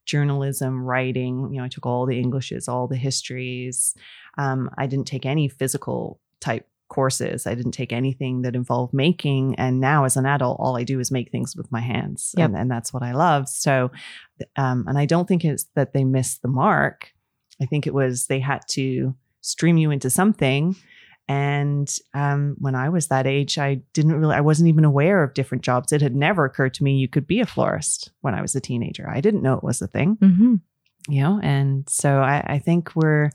[0.08, 1.52] journalism, writing.
[1.52, 3.94] You know, I took all the Englishes, all the histories.
[4.36, 7.46] Um, I didn't take any physical type courses.
[7.46, 9.54] I didn't take anything that involved making.
[9.56, 12.46] And now, as an adult, all I do is make things with my hands, yep.
[12.46, 13.48] and, and, that's what I love.
[13.48, 13.90] So,
[14.56, 17.12] um, and I don't think it's that they missed the mark.
[17.60, 20.74] I think it was they had to stream you into something
[21.28, 25.34] and um, when I was that age, I didn't really, I wasn't even aware of
[25.34, 25.92] different jobs.
[25.92, 28.60] It had never occurred to me you could be a florist when I was a
[28.60, 29.08] teenager.
[29.08, 30.54] I didn't know it was a thing, mm-hmm.
[31.08, 31.38] you know?
[31.42, 33.30] And so I, I think we're,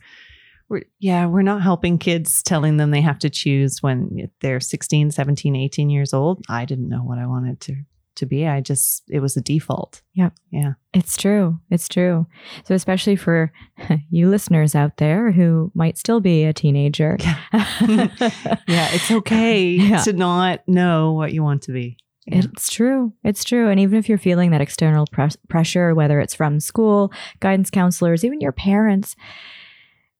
[0.69, 5.11] we're, yeah, we're not helping kids telling them they have to choose when they're 16,
[5.11, 6.43] 17, 18 years old.
[6.49, 7.75] I didn't know what I wanted to
[8.15, 8.47] to be.
[8.47, 10.01] I just it was a default.
[10.13, 10.29] Yeah.
[10.51, 10.73] Yeah.
[10.93, 11.59] It's true.
[11.69, 12.27] It's true.
[12.65, 13.51] So, especially for
[14.09, 17.17] you listeners out there who might still be a teenager.
[17.51, 18.07] Yeah.
[18.67, 20.01] yeah, it's okay Yeah.
[20.03, 21.97] to not know what you want to be.
[22.25, 22.39] Yeah.
[22.53, 23.13] It's true.
[23.23, 23.69] It's true.
[23.69, 28.23] And even if you're feeling that external pres- pressure, whether it's from school, guidance counselors,
[28.23, 29.15] even your parents,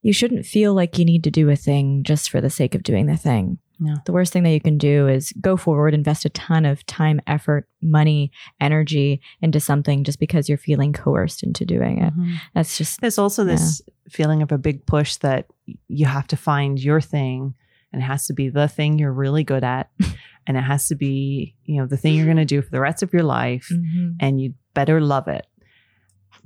[0.02, 2.84] you shouldn't feel like you need to do a thing just for the sake of
[2.84, 3.58] doing the thing.
[3.84, 3.96] No.
[4.06, 7.20] The worst thing that you can do is go forward, invest a ton of time,
[7.28, 12.14] effort, money, energy into something just because you're feeling coerced into doing it.
[12.18, 12.36] Mhm.
[12.56, 15.48] That's just, There's also this feeling of a big push that
[15.88, 17.54] you have to find your thing
[17.92, 19.90] and it has to be the thing you're really good at
[20.48, 22.80] and it has to be, you know, the thing you're going to do for the
[22.80, 24.16] rest of your life Mhm.
[24.20, 25.46] and you better love it.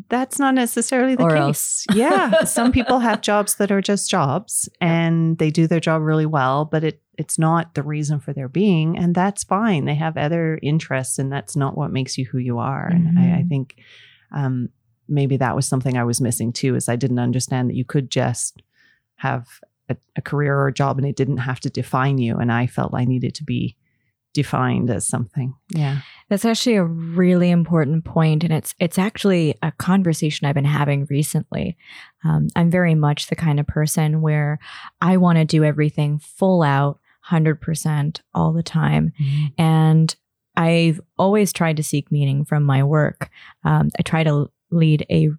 [0.09, 1.85] That's not necessarily the Or case.
[1.87, 1.87] else.
[1.97, 6.25] yeah, some people have jobs that are just jobs and they do their job really
[6.25, 9.85] well, but it it's not the reason for their being, and that's fine.
[9.85, 12.87] They have other interests, and that's not what makes you who you are.
[12.87, 13.49] And I, I Mhm.
[13.49, 13.75] think
[14.31, 14.69] um,
[15.09, 18.11] maybe that was something I was missing too, is I didn't understand that you could
[18.11, 18.61] just
[19.15, 19.47] have
[19.89, 22.37] a, a career or a job, and it didn't have to define you.
[22.37, 23.75] And I felt I needed to be
[24.37, 25.55] defined as something.
[25.69, 26.01] Yeah.
[26.29, 31.07] That's actually a really important point, and it's it's actually a conversation I've been having
[31.09, 31.77] recently.
[32.23, 34.59] Um, I'm very much the kind of person where
[35.01, 39.13] I want to do everything full out, hundred percent all the time,
[39.57, 40.15] and
[40.55, 43.29] I've always tried to seek meaning from my work.
[43.63, 45.29] Um, I try to lead a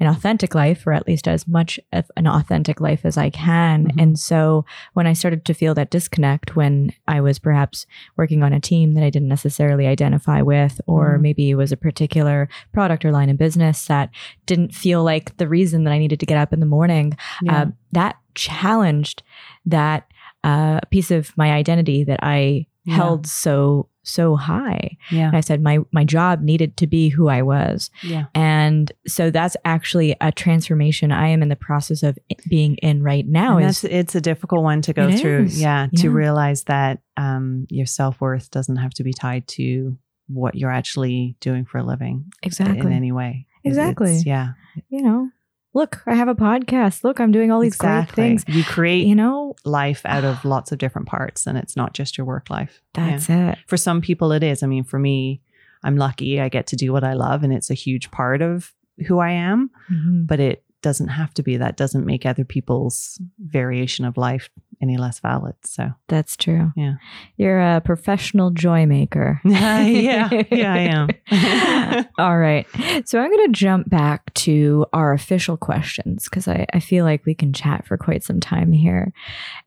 [0.00, 3.86] an authentic life, or at least as much of an authentic life as I can.
[3.88, 4.02] Mhm.
[4.02, 7.86] And so, when I started to feel that disconnect, when I was perhaps
[8.16, 11.22] working on a team that I didn't necessarily identify with, or Mhm.
[11.22, 14.10] maybe it was a particular product or line of business that
[14.46, 17.62] didn't feel like the reason that I needed to get up in the morning, Yeah.
[17.62, 19.22] uh, that challenged
[19.64, 20.06] that
[20.44, 22.94] uh, piece of my identity that I Yeah.
[22.94, 24.96] held so so high.
[25.10, 25.32] yeah.
[25.34, 28.26] I said my my job needed to be who I was, Yeah.
[28.34, 32.16] and so that's actually a transformation I am in the process of
[32.48, 33.56] being in right now.
[33.58, 35.44] And Is it's a difficult one to go through.
[35.46, 35.60] is.
[35.60, 40.54] Yeah, to realize that um, your self worth doesn't have to be tied to what
[40.54, 42.80] you're actually doing for a living Exactly.
[42.86, 43.46] in any way.
[43.64, 44.10] Exactly.
[44.10, 44.50] it's- yeah.
[44.88, 45.30] you know.
[45.76, 47.04] Look, I have a podcast.
[47.04, 48.14] Look, I'm doing all these exactly.
[48.14, 48.44] great things.
[48.48, 52.16] You create You know, life out of lots of different parts, and it's not just
[52.16, 52.80] your work life.
[52.96, 53.10] Yeah.
[53.10, 53.58] that's it.
[53.66, 54.62] For some people, it is.
[54.62, 55.42] I mean, for me,
[55.84, 56.40] I'm lucky.
[56.40, 58.72] I get to do what I love, and it's a huge part of
[59.06, 59.70] who I am.
[59.92, 60.26] Mhm.
[60.26, 61.56] But it doesn't have to be.
[61.56, 64.48] That doesn't make other people's variation of life
[64.80, 65.56] any less valid.
[65.64, 65.90] So.
[66.06, 66.72] That's true.
[66.76, 66.94] Yeah.
[67.36, 69.40] You're a professional joy maker.
[69.44, 72.06] yeah, yeah, I am.
[72.18, 72.68] All right.
[73.04, 77.26] So I'm going to jump back to our official questions because I, I feel like
[77.26, 79.12] we can chat for quite some time here.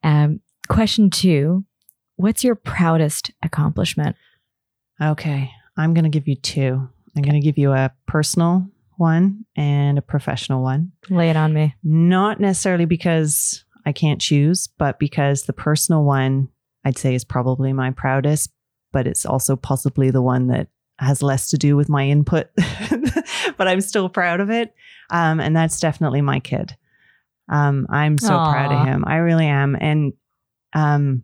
[0.01, 1.65] Um, question two
[2.15, 4.15] What's your proudest accomplishment?
[5.01, 6.87] okay, I'm going to give you two.
[7.15, 10.91] I'm going to give you a personal one and a professional one.
[11.09, 11.75] Lay it on me.
[11.83, 16.49] Not necessarily because I can't choose, but because the personal one
[16.85, 18.51] I'd say is probably my proudest,
[18.91, 20.67] but it's also possibly the one that
[20.99, 22.49] has less to do with my input,
[23.57, 24.73] but I'm still proud of it.
[25.09, 26.75] Um, and that's definitely my kid.
[27.47, 29.03] Um, I'm so proud of him.
[29.07, 29.75] I really am.
[29.79, 30.13] And
[30.73, 31.23] um,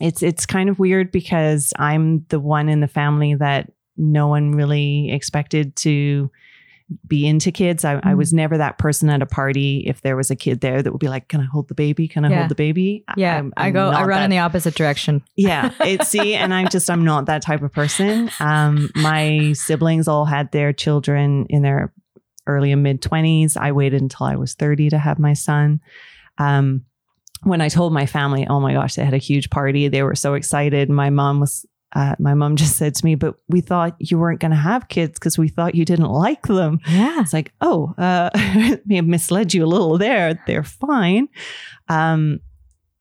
[0.00, 4.52] it's it's kind of weird because I'm the one in the family that no one
[4.52, 6.30] really expected to
[7.06, 7.84] be into kids.
[7.84, 8.16] I, I Mm.
[8.16, 10.98] was never that person at a party if there was a kid there that would
[11.00, 12.08] be like, "Can I hold the baby?
[12.08, 12.38] Can I Yeah.
[12.38, 15.22] hold the baby?" Yeah, I'm- i I'm go, I run that in the opposite direction.
[15.36, 20.08] yeah it see and i'm just i'm not that type of person um my siblings
[20.08, 21.92] all had their children in their
[22.46, 25.80] early and mid 20s i waited until i was 30 to have my son
[26.38, 26.82] um
[27.42, 30.14] when i told my family oh my gosh they had a huge party they were
[30.16, 33.96] so excited my mom was uh, my mom just said to me but we thought
[33.98, 37.20] you weren't going to have kids because we thought you didn't like them Yeah.
[37.20, 38.30] it's like, oh, uh,
[38.86, 40.40] may have misled you a little there.
[40.46, 41.28] They're fine.
[41.88, 42.40] Um,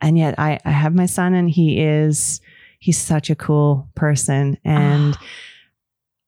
[0.02, 2.42] and yet I, I have my son and he is,
[2.80, 4.58] he's such a cool person.
[4.66, 5.24] And Ah.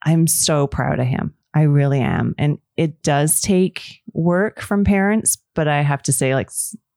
[0.04, 1.34] I'm so proud of him.
[1.54, 2.34] I really am.
[2.38, 6.50] And it does take work from parents, but I have to say, like,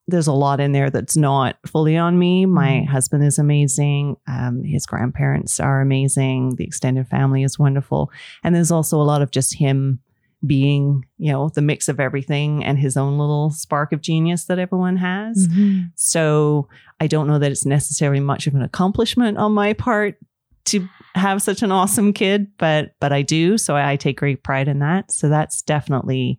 [0.06, 2.44] there's a lot in there that's not fully on me.
[2.44, 2.88] My Mhm.
[2.88, 4.16] husband is amazing.
[4.26, 6.56] Um, his grandparents are amazing.
[6.56, 8.10] The extended family is wonderful.
[8.42, 10.00] And there's also a lot of just him
[10.46, 14.58] being, you know, the mix of everything and his own little spark of genius that
[14.58, 15.48] everyone has.
[15.48, 15.90] Mhm.
[15.94, 16.68] So
[17.00, 20.18] I don't know that it's necessarily much of an accomplishment on my part
[20.66, 23.56] to have such an awesome kid, but but I do.
[23.56, 25.10] So I take great pride in that.
[25.12, 26.38] So that's definitely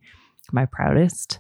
[0.51, 1.39] my proudest.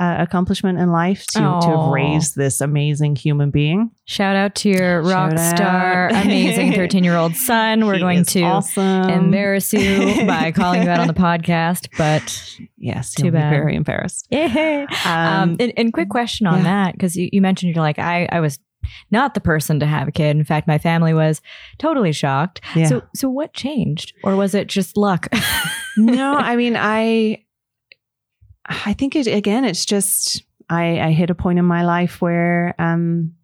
[0.00, 3.90] Uh, accomplishment in life to, to have raised this amazing human being.
[4.06, 6.24] Shout out to your rock Shout star, out.
[6.24, 7.86] amazing 13 year old son.
[7.86, 9.10] We're He going to awesome.
[9.10, 13.50] embarrass you by calling you out on the podcast, but Yes, Too bad.
[13.50, 14.26] be very embarrassed.
[14.30, 14.86] yeah.
[15.04, 16.64] Um, Um, and, and quick question on yeah.
[16.64, 18.58] that because you, you mentioned you're like I, I was
[19.10, 20.34] not the person to have a kid.
[20.36, 21.42] In fact, my family was
[21.78, 22.62] totally shocked.
[22.74, 22.86] yeah.
[22.86, 25.28] So so what changed, or was it just luck?
[25.98, 27.44] no, I mean, I,
[28.70, 29.64] I think it again.
[29.64, 33.34] It's just I, I hit a point in my life where um,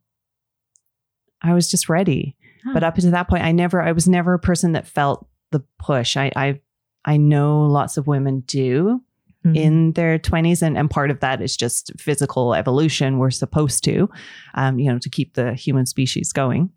[1.43, 2.37] I was just ready.
[2.65, 2.71] Huh.
[2.75, 5.65] But up until that point, I never, I was never a person that felt the
[5.79, 6.17] push.
[6.17, 6.61] I, I,
[7.05, 9.03] I know lots of women do
[9.45, 9.57] Mhm.
[9.57, 14.11] in their 20s and, and part of that is just physical evolution we're supposed to
[14.55, 16.71] um, you know to keep the human species going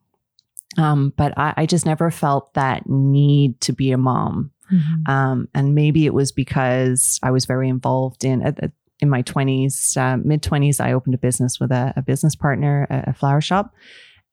[0.78, 5.08] um, but I, I just never felt that need to be a mom Mhm.
[5.10, 8.42] um, and maybe it was because I was very involved in
[9.02, 10.80] in my 20s, uh, mid 20s.
[10.82, 13.74] I opened a business with a, a business partner, a, a flower shop,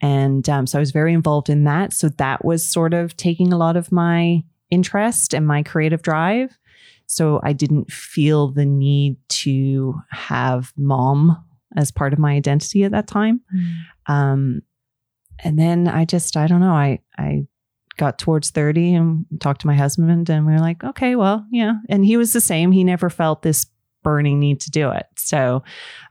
[0.00, 1.92] and um, so I was very involved in that.
[1.92, 6.58] So that was sort of taking a lot of my interest and my creative drive.
[7.06, 11.44] So I didn't feel the need to have mom
[11.76, 13.40] as part of my identity at that time.
[13.54, 14.12] Mhm.
[14.12, 14.62] Um,
[15.44, 17.46] and then I just, I don't know, I, I
[17.96, 21.74] got towards 30 and talked to my husband and we were like, okay, well, yeah.
[21.88, 22.72] And he was the same.
[22.72, 23.66] He never felt this
[24.02, 25.06] burning need to do it.
[25.16, 25.64] So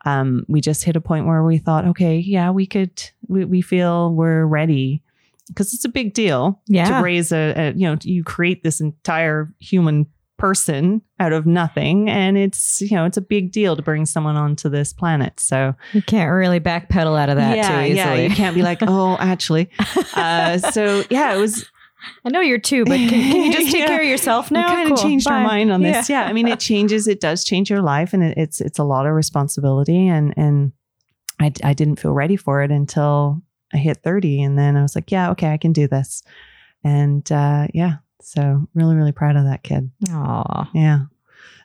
[0.05, 3.61] um, we just hit a point where we thought, okay, yeah, we could, we, we
[3.61, 5.01] feel we're ready
[5.47, 6.97] because it's a big deal Yeah.
[6.97, 12.09] to raise a, a, you know, you create this entire human person out of nothing
[12.09, 15.73] and it's you know it's a big deal to bring someone onto this planet so
[15.93, 17.95] You can't really backpedal out of that yeah, too easily.
[17.95, 19.69] Yeah, you can't be like, oh, actually.
[20.13, 21.65] Uh, so yeah, it was.
[22.25, 23.87] I know you're two, but can, can you just take Yeah.
[23.87, 24.67] care of yourself now?
[24.69, 25.03] we kind of Cool.
[25.09, 26.09] changed our mind on this.
[26.09, 26.23] Yeah.
[26.23, 27.07] I mean, it changes.
[27.07, 30.07] It does change your life, and it, it's it's a lot of responsibility.
[30.07, 30.71] And and
[31.39, 33.41] I I didn't feel ready for it until
[33.73, 36.23] I hit thirty, and then I was like, yeah, okay, I can do this.
[36.83, 39.89] And uh, yeah, so really really proud of that kid.
[40.11, 40.69] Aw.
[40.73, 40.99] Yeah.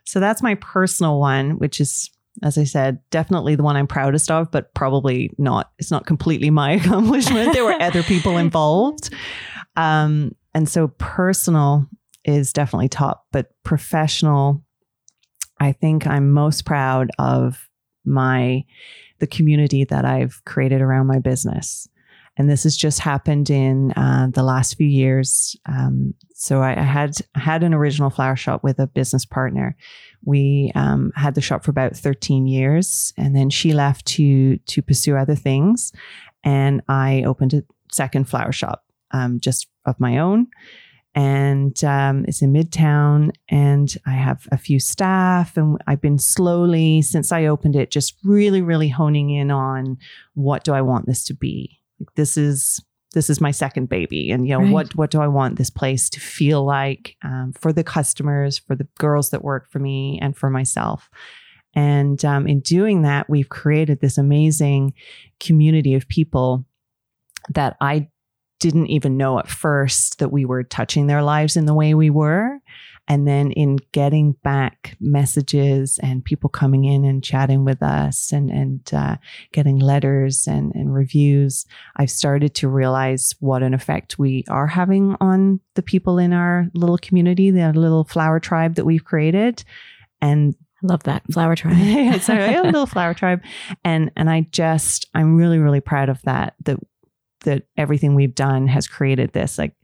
[0.04, 2.10] So that's my personal one, which is,
[2.42, 5.70] as I said, definitely the one I'm proudest of, but probably not.
[5.78, 7.52] It's not completely my accomplishment.
[7.52, 9.14] there were other people involved.
[9.76, 11.86] Um, and so personal
[12.24, 14.62] is definitely top, but professional,
[15.58, 17.68] I think I'm most proud of
[18.04, 18.64] my
[19.18, 21.86] the community that I've created around my business.
[22.38, 25.54] And this has just happened in uh, the last few years.
[25.66, 29.76] Um, so I, I had had an original flower shop with a business partner.
[30.24, 34.82] We um, had the shop for about 13 years, and then she left to to
[34.82, 35.92] pursue other things,
[36.42, 40.46] and I opened a second flower shop um, just of my own.
[41.12, 47.02] And um, it's in Midtown, and I have a few staff, and I've been slowly
[47.02, 49.98] since I opened it, just really, really honing in on
[50.34, 51.80] what do I want this to be.
[51.98, 52.80] Like this is
[53.12, 54.72] this is my second baby, and you know Right.
[54.72, 58.76] what what do I want this place to feel like um, for the customers, for
[58.76, 61.10] the girls that work for me, and for myself.
[61.74, 64.94] And um, in doing that, we've created this amazing
[65.40, 66.66] community of people
[67.52, 68.08] that I
[68.60, 72.10] didn't even know at first that we were touching their lives in the way we
[72.10, 72.58] were.
[73.08, 78.50] And then in getting back messages and people coming in and chatting with us and,
[78.50, 79.16] and uh,
[79.52, 85.16] getting letters and, and reviews, I've started to realize what an effect we are having
[85.20, 89.64] on the people in our little community, the little flower tribe that we've created.
[90.22, 91.76] And I Love that flower tribe.
[91.78, 93.42] yeah, so a little flower tribe,
[93.84, 96.54] and and I just I'm really really proud of that.
[96.64, 96.78] That
[97.40, 99.58] that everything we've done has created this.
[99.58, 99.74] Like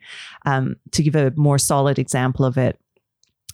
[0.45, 2.79] um, to give a more solid example of it,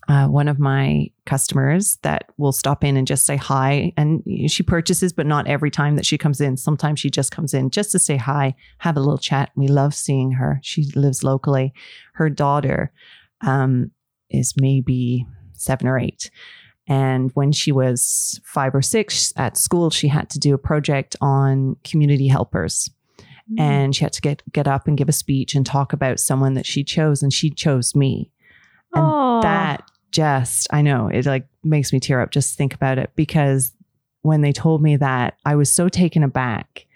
[0.08, 4.62] uh, one of my customers that will stop in and just say hi, and she
[4.62, 6.56] purchases, but not every time that she comes in.
[6.56, 9.50] Sometimes she just comes in just to say hi, have a little chat.
[9.54, 10.58] We love seeing her.
[10.62, 11.72] She lives locally.
[12.14, 12.92] Her daughter
[13.42, 13.92] um,
[14.28, 16.30] is maybe seven or eight.
[16.88, 21.14] And when she was five or six at school, she had to do a project
[21.20, 22.90] on community helpers.
[23.58, 26.54] And she had to get, get up and give a speech and talk about someone
[26.54, 28.30] that she chose, and she chose me.
[28.94, 29.40] and Aw.
[29.42, 33.72] That just, I know, it like makes me tear up just think about it because
[34.22, 36.86] when they told me that, I was so taken aback.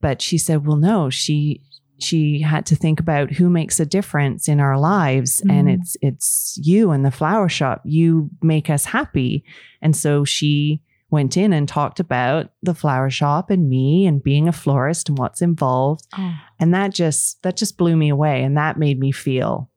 [0.00, 1.62] But she said, well, no, she
[1.98, 5.80] she had to think about who makes a difference in our lives and Mm.
[5.80, 9.44] it's it's you and the flower shop you make us happy
[9.82, 10.80] and so she
[11.10, 15.18] went in and talked about the flower shop and me and being a florist and
[15.18, 16.34] what's involved Oh.
[16.58, 19.68] and that just that just blew me away and that made me feel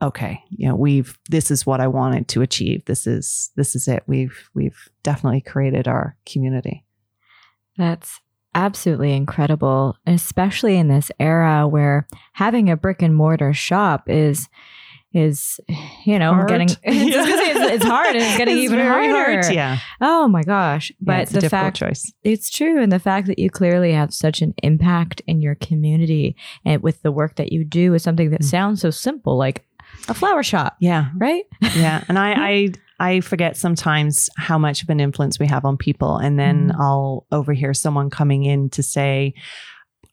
[0.00, 2.84] okay, you know, we've this is what I wanted to achieve.
[2.84, 4.02] This is this is it.
[4.06, 6.84] We've we've definitely created our community.
[7.76, 8.20] That's
[8.54, 14.48] absolutely incredible, especially in this era where having a brick and mortar shop is
[15.14, 15.58] is
[16.04, 16.48] you know Hard.
[16.48, 17.24] getting it's, Yeah.
[17.26, 19.42] it's, it's hard and it's getting It's even harder.
[19.42, 20.90] hard, Yeah, Oh my gosh!
[20.90, 22.12] Yeah, But it's a the difficult fact choice.
[22.24, 26.36] it's true, and the fact that you clearly have such an impact in your community
[26.64, 28.50] and with the work that you do is something that Mm.
[28.50, 29.64] sounds so simple, like
[30.08, 31.44] a flower shop, Yeah, right?
[31.74, 32.68] yeah and I, I
[33.00, 36.80] i forget sometimes how much of an influence we have on people and then Mhm.
[36.80, 39.34] i'll overhear someone coming in to say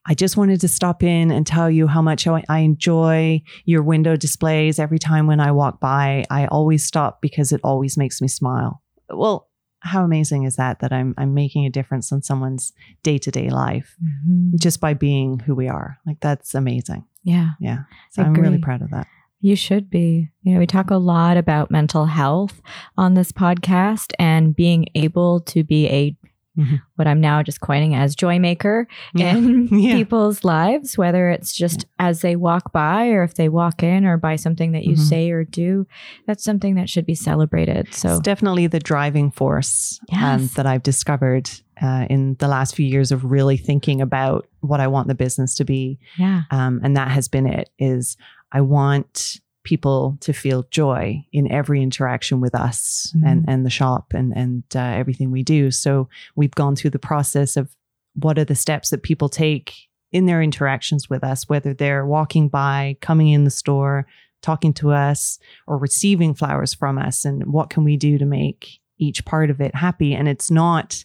[0.07, 3.83] I just wanted to stop in and tell you how much I I enjoy your
[3.83, 4.79] window displays.
[4.79, 8.81] Every time when I walk by, I always stop because it always makes me smile.
[9.09, 9.49] Well,
[9.79, 10.79] how amazing is that?
[10.79, 14.57] That I'm I'm making a difference in someone's day to day life mm-hmm.
[14.59, 15.97] just by being who we are.
[16.05, 17.05] Like that's amazing.
[17.23, 17.51] Yeah.
[17.59, 17.79] Yeah,
[18.11, 19.07] so I'm really proud of that.
[19.41, 20.29] You should be.
[20.43, 22.61] You know, we talk a lot about mental health
[22.97, 26.15] on this podcast and being able to be a
[26.57, 26.81] Mhm.
[26.95, 29.35] what I'm now just coining as joy maker Yeah.
[29.35, 29.95] in Yeah.
[29.95, 34.17] people's lives, whether it's just as they walk by or if they walk in or
[34.17, 34.99] by something that you Mhm.
[34.99, 35.85] say or do.
[36.27, 37.93] That's something that should be celebrated.
[37.93, 41.49] So it's definitely the driving force um, that I've discovered
[41.81, 45.55] uh, in the last few years of really thinking about what I want the business
[45.55, 46.43] to be, yeah.
[46.49, 47.69] um, and that has been it.
[47.77, 48.15] Is
[48.53, 53.45] I want people to feel joy in every interaction with us and Mhm.
[53.49, 55.71] and the shop and and uh, everything we do.
[55.71, 57.75] So we've gone through the process of
[58.13, 59.73] what are the steps that people take
[60.13, 64.05] in their interactions with us, whether they're walking by, coming in the store,
[64.41, 65.37] talking to us,
[65.67, 69.59] or receiving flowers from us, and what can we do to make each part of
[69.59, 70.13] it happy?
[70.15, 71.03] And it's not,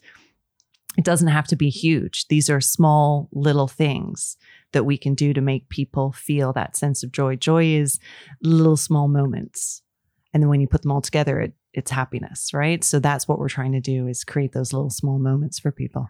[0.96, 2.28] it doesn't have to be huge.
[2.28, 4.36] These are small little things
[4.72, 7.36] that we can do to make people feel that sense of joy.
[7.36, 7.98] Joy is
[8.42, 9.82] little small moments.
[10.32, 12.82] And then when you put them all together, it, it's happiness, right?
[12.84, 16.08] So that's what we're trying to do is create those little small moments for people.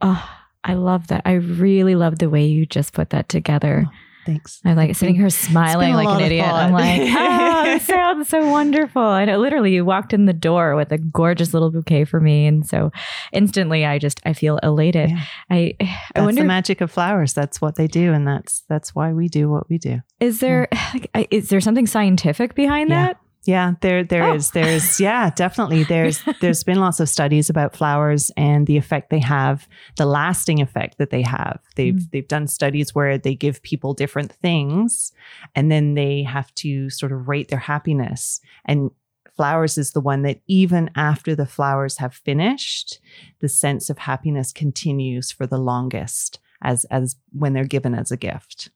[0.00, 0.28] Oh,
[0.62, 1.22] I love that.
[1.24, 3.86] I really love the way you just put that together.
[3.86, 3.92] Oh.
[4.26, 4.60] Thanks.
[4.64, 6.46] I'm like sitting here smiling like an idiot.
[6.46, 9.02] I'm like, oh, this sounds so wonderful.
[9.14, 12.46] And it, literally, you walked in the door with a gorgeous little bouquet for me,
[12.46, 12.90] and so
[13.32, 15.10] instantly, I just I feel elated.
[15.10, 15.20] Yeah.
[15.50, 17.32] I I That's wonder, the magic of flowers.
[17.34, 20.00] That's what they do, and that's that's why we do what we do.
[20.20, 20.68] is there
[21.14, 23.06] like, is there something scientific behind Yeah.
[23.06, 23.16] that?
[23.46, 24.34] Yeah, there there Oh.
[24.34, 24.50] is.
[24.52, 25.84] There's yeah, definitely.
[25.84, 30.60] There's there's been lots of studies about flowers and the effect they have, the lasting
[30.62, 31.60] effect that they have.
[31.76, 32.10] They've Mm.
[32.10, 35.12] they've done studies where they give people different things
[35.54, 38.40] and then they have to sort of rate their happiness.
[38.64, 38.90] And
[39.36, 43.00] flowers is the one that even after the flowers have finished,
[43.40, 48.16] the sense of happiness continues for the longest as as when they're given as a
[48.16, 48.70] gift.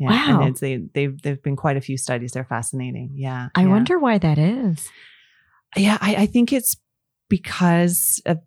[0.00, 0.40] Yeah, Wow.
[0.40, 2.32] and it's, they they've there've been quite a few studies.
[2.32, 3.10] They're fascinating.
[3.14, 3.68] Yeah, I yeah.
[3.68, 4.88] wonder why that is.
[5.76, 6.76] Yeah, I, I think it's
[7.28, 8.38] because of,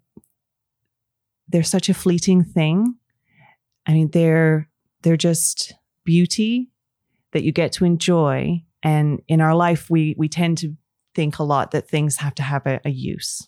[1.47, 2.95] they're such a fleeting thing.
[3.85, 4.67] I mean, they're
[5.03, 5.73] they're just
[6.03, 6.71] beauty
[7.33, 8.63] that you get to enjoy.
[8.81, 10.75] And in our life, we we tend to
[11.15, 13.47] think a lot that things have to have a, a use,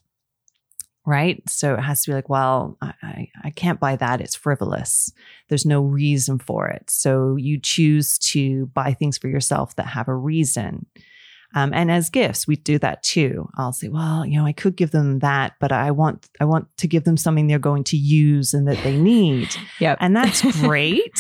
[1.05, 1.41] right?
[1.47, 5.11] So it has to be like, well, I, I, can't buy that; it's frivolous.
[5.49, 6.89] There's no reason for it.
[6.89, 10.85] So you choose to buy things for yourself that have a reason.
[11.55, 13.49] Um, and as gifts, we do that too.
[13.57, 16.67] I'll say, well, you know, I could give them that, but I want I want
[16.77, 19.55] to give them something they're going to use and that they need.
[19.79, 19.97] Yep.
[20.01, 21.17] And that's great,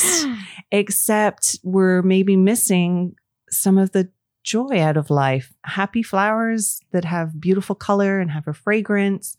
[0.71, 3.15] except we're maybe missing
[3.49, 4.09] some of the
[4.43, 5.53] joy out of life.
[5.63, 9.37] Happy flowers that have beautiful color and have a fragrance,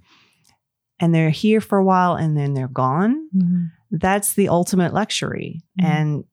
[1.01, 3.29] and they're here for a while and then they're gone.
[3.35, 3.71] Mhm.
[3.91, 5.63] That's the ultimate luxury.
[5.81, 5.85] Mhm.
[5.85, 6.25] And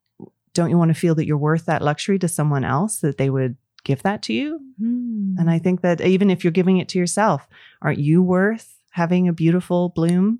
[0.53, 3.29] don't you want to feel that you're worth that luxury to someone else, that they
[3.29, 4.59] would give that to you?
[4.81, 5.35] Mm.
[5.39, 7.47] And I think that even if you're giving it to yourself,
[7.81, 10.39] aren't you worth having a beautiful bloom?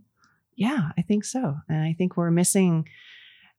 [0.56, 1.58] Yeah, I think so.
[1.68, 2.88] And I think we're missing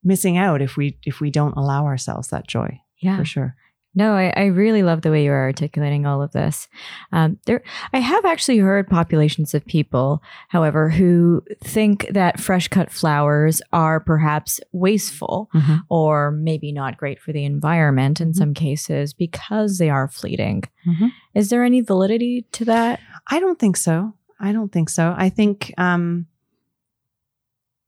[0.06, 3.16] missing out if we if we don't allow ourselves that joy yeah.
[3.16, 3.56] for sure.
[3.95, 6.68] No, I, I really love the way you're articulating all of this.
[7.12, 12.90] Um, there, I have actually heard populations of people, however, who think that fresh cut
[12.90, 15.49] flowers are perhaps wasteful
[15.88, 18.36] or maybe not great for the environment in Mhm.
[18.36, 20.64] some cases because they are fleeting.
[20.86, 21.11] Mhm.
[21.34, 23.01] Is there any validity to that?
[23.28, 24.14] I don't think so.
[24.40, 25.14] I don't think so.
[25.16, 26.26] I think um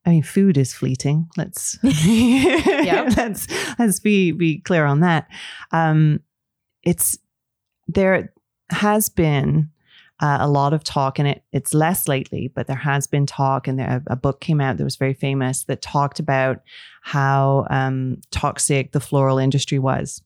[0.06, 1.28] I mean food is fleeting.
[1.36, 3.48] Let's let's
[3.78, 5.28] let's be be clear on that.
[5.72, 6.20] Um
[6.82, 7.18] it's
[7.88, 8.32] there
[8.70, 9.70] has been
[10.20, 13.68] uh, a lot of talk and it it's less lately but there has been talk
[13.68, 16.62] and there, a book came out that was very famous that talked about
[17.02, 20.22] how um, toxic the floral industry was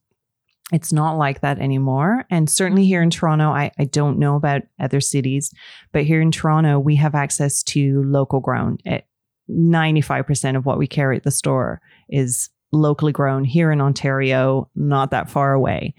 [0.71, 2.25] It's not like that anymore.
[2.29, 5.53] And certainly here in Toronto, I, I don't know about other cities,
[5.91, 8.77] but here in Toronto, we have access to local grown.
[8.85, 9.05] It,
[9.51, 15.11] 95% of what we carry at the store is locally grown here in Ontario, not
[15.11, 15.93] that far away.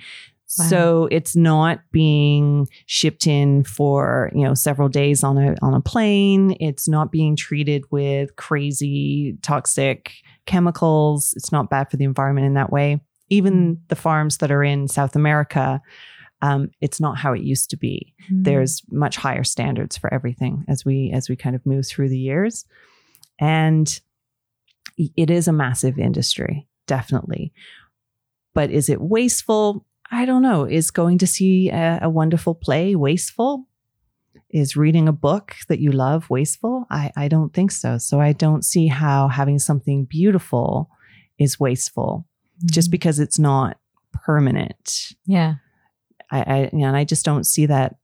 [0.59, 0.66] Wow.
[0.66, 5.80] So it's not being shipped in for, you know, several days on a on a
[5.80, 6.57] plane.
[6.61, 10.12] It's not being treated with crazy toxic
[10.44, 11.32] chemicals.
[11.36, 13.00] It's not bad for the environment in that way.
[13.30, 15.80] Even the farms that are in South America,
[16.42, 18.12] um, it's not how it used to be.
[18.30, 18.44] Mm.
[18.44, 22.18] There's much higher standards for everything as we as we kind of move through the
[22.18, 22.66] years.
[23.43, 24.01] And
[24.97, 27.53] it is a massive industry, definitely.
[28.55, 29.84] But is it wasteful?
[30.11, 30.64] I don't know.
[30.64, 33.66] Is going to see a, a wonderful play wasteful?
[34.51, 36.86] Is reading a book that you love wasteful?
[36.90, 37.97] I, I don't think so.
[37.99, 40.90] So I don't see how having something beautiful
[41.38, 42.26] is wasteful
[42.66, 42.93] just Mhm.
[42.93, 43.78] because it's not
[44.12, 45.14] permanent.
[45.26, 45.55] yeah.
[46.30, 47.97] I, I you know, and I just don't see that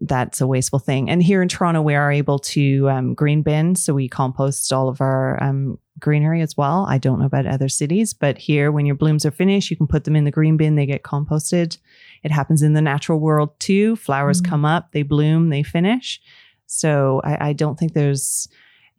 [0.00, 1.10] that's a wasteful thing.
[1.10, 4.88] And here in Toronto, we are able to um, green bin, so we compost all
[4.88, 6.86] of our um, greenery as well.
[6.88, 9.88] I don't know about other cities, but here, when your blooms are finished, you can
[9.88, 10.76] put them in the green bin.
[10.76, 11.78] They get composted.
[12.22, 13.96] It happens in the natural world too.
[13.96, 14.48] Flowers Mm.
[14.48, 16.20] come up, they bloom, they finish.
[16.66, 18.48] So I, I don't think there's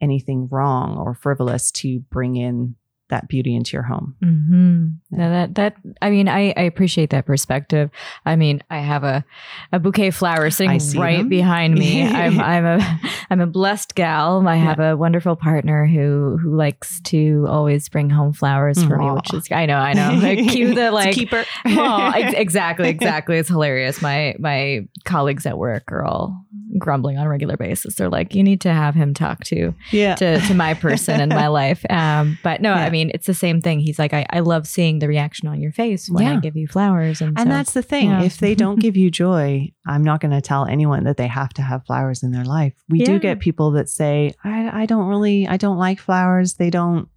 [0.00, 2.76] anything wrong or frivolous to bring in
[3.10, 4.16] that beauty into your home.
[4.22, 5.18] hmm Yeah.
[5.18, 7.90] No, that that I mean, I, I appreciate that perspective.
[8.24, 9.24] I mean, I have a,
[9.72, 11.28] a bouquet of flowers sitting right them.
[11.28, 12.02] behind me.
[12.06, 13.00] I'm I'm a
[13.30, 14.46] I'm a blessed gal.
[14.48, 19.10] I have a wonderful partner who who likes to always bring home flowers for me,
[19.10, 20.14] which is I know I know.
[20.20, 21.14] Like, cue the like.
[21.14, 21.44] keeper.
[21.66, 23.36] Oh, exactly, exactly.
[23.38, 24.00] It's hilarious.
[24.00, 26.44] My my colleagues at work are all
[26.78, 27.94] grumbling on a regular basis.
[27.94, 30.14] They're like, "You need to have him talk to yeah.
[30.16, 31.84] to, to my person in my life.
[31.90, 32.84] Um, but no, Yeah.
[32.84, 33.80] I mean, it's the same thing.
[33.80, 36.66] He's like, I, I love seeing the reaction on your face when I give you
[36.68, 37.20] flowers.
[37.20, 38.10] And, And so- that's the thing.
[38.10, 38.22] yeah.
[38.22, 41.50] If they don't give you joy, I'm not going to tell anyone that they have
[41.54, 42.74] to have flowers in their life.
[42.88, 43.06] We Yeah.
[43.06, 46.54] do get people that say, I, I don't really, I don't like flowers.
[46.54, 47.08] They don't,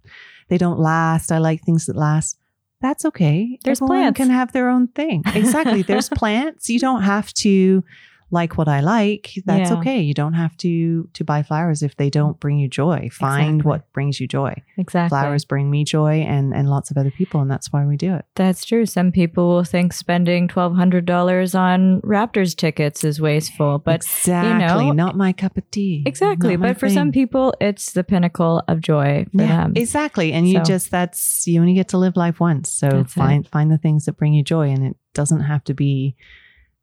[0.48, 1.30] they don't last.
[1.32, 2.38] I like things that last.
[2.80, 3.58] That's okay.
[3.64, 4.16] There's Everyone plants.
[4.18, 5.22] can have their own thing.
[5.34, 5.82] Exactly.
[5.82, 6.68] There's plants.
[6.70, 7.82] You don't have to
[8.30, 9.32] like what I like.
[9.46, 9.78] That's Yeah.
[9.78, 10.00] okay.
[10.00, 13.08] You don't have to to buy flowers if they don't bring you joy.
[13.10, 13.68] Find Exactly.
[13.68, 14.54] what brings you joy.
[14.76, 15.08] exactly.
[15.08, 18.14] Flowers bring me joy and and lots of other people, and that's why we do
[18.14, 18.26] it.
[18.34, 18.84] That's true.
[18.86, 24.84] Some people will think spending twelve hundred dollars on Raptors tickets is wasteful, but exactly,
[24.86, 26.02] know, not my cup of tea.
[26.06, 26.56] exactly.
[26.56, 29.72] Not But for some people, it's the pinnacle of joy for yeah, them.
[29.76, 30.32] exactly.
[30.32, 32.70] And you just that's you only get to live life once.
[32.70, 33.18] So That's it.
[33.18, 36.14] find find the things that bring you joy, and it doesn't have to be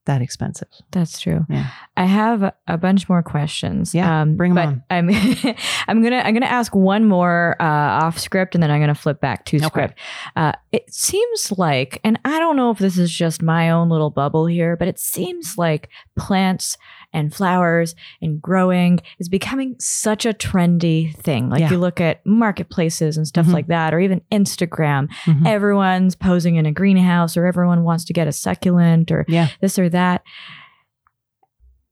[0.06, 0.68] that expensive.
[0.92, 1.46] That's true.
[1.50, 1.68] Yeah.
[1.98, 3.94] I have a, bunch more questions.
[3.96, 4.84] Yeah, bring 'em but on.
[4.90, 5.10] I'm
[5.88, 7.64] I'm gonna I'm gonna ask one more uh,
[8.06, 9.66] off script, and then I'm gonna flip back to Okay.
[9.66, 10.00] script.
[10.36, 14.10] Uh, it seems like, and I don't know if this is just my own little
[14.10, 16.78] bubble here, but it seems like plants
[17.16, 21.50] and flowers and growing is becoming such a trendy thing.
[21.50, 21.72] Like Yeah.
[21.72, 23.54] you look at marketplaces and stuff Mhm.
[23.54, 25.08] like that, or even Instagram.
[25.26, 25.48] Mhm.
[25.48, 29.48] Everyone's posing in a greenhouse, or everyone wants to get a succulent, or Yeah.
[29.62, 30.22] this or that.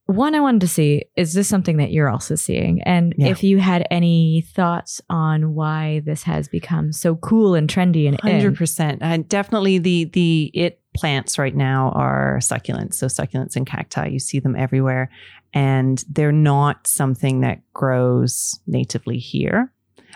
[0.05, 2.81] One I wanted to see is this something that you're also seeing?
[2.81, 3.29] And Yeah.
[3.29, 8.19] if you had any thoughts on why this has become so cool and trendy and.
[8.19, 8.99] Hundred percent.
[9.01, 12.95] And definitely the the it plants right now are succulents.
[12.95, 15.09] So succulents and cacti, you see them everywhere,
[15.53, 19.71] and they're not something that grows natively here.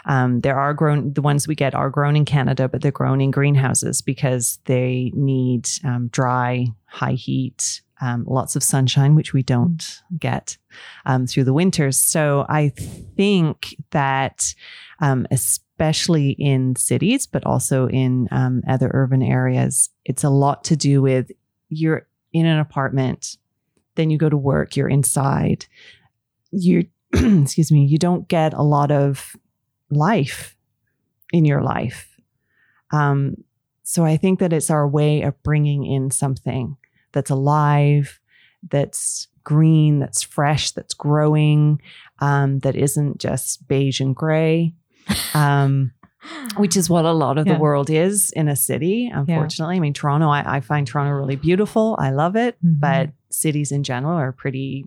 [0.05, 3.19] Um, there are grown the ones we get are grown in Canada, but they're grown
[3.19, 9.43] in greenhouses because they need um, dry, high heat, um, lots of sunshine, which we
[9.43, 10.57] don't get
[11.05, 11.97] um, through the winters.
[11.97, 14.53] So I think that
[14.99, 15.27] um,
[15.77, 19.89] especially in cities, but also in um, other urban areas.
[20.05, 21.29] It's a lot to do with
[21.69, 23.37] you're in an apartment,
[23.93, 25.67] then you go to work, you're inside.
[26.49, 29.35] You, excuse me, you don't get a lot of
[29.91, 30.55] life
[31.31, 32.09] in your life.
[32.91, 33.35] Um,
[33.83, 36.75] so I think that it's our way of bringing in something
[37.11, 38.19] that's alive,
[38.67, 41.79] that's green, that's fresh, that's growing,
[42.17, 44.73] um, that isn't just beige and gray
[45.33, 45.91] um,
[46.57, 47.53] which is what a lot of Yeah.
[47.53, 49.09] the world is in a city.
[49.13, 50.29] Unfortunately, I mean Toronto.
[50.29, 51.95] I, I find Toronto really beautiful.
[51.99, 52.79] I love it, Mhm.
[52.79, 54.85] but cities in general are pretty,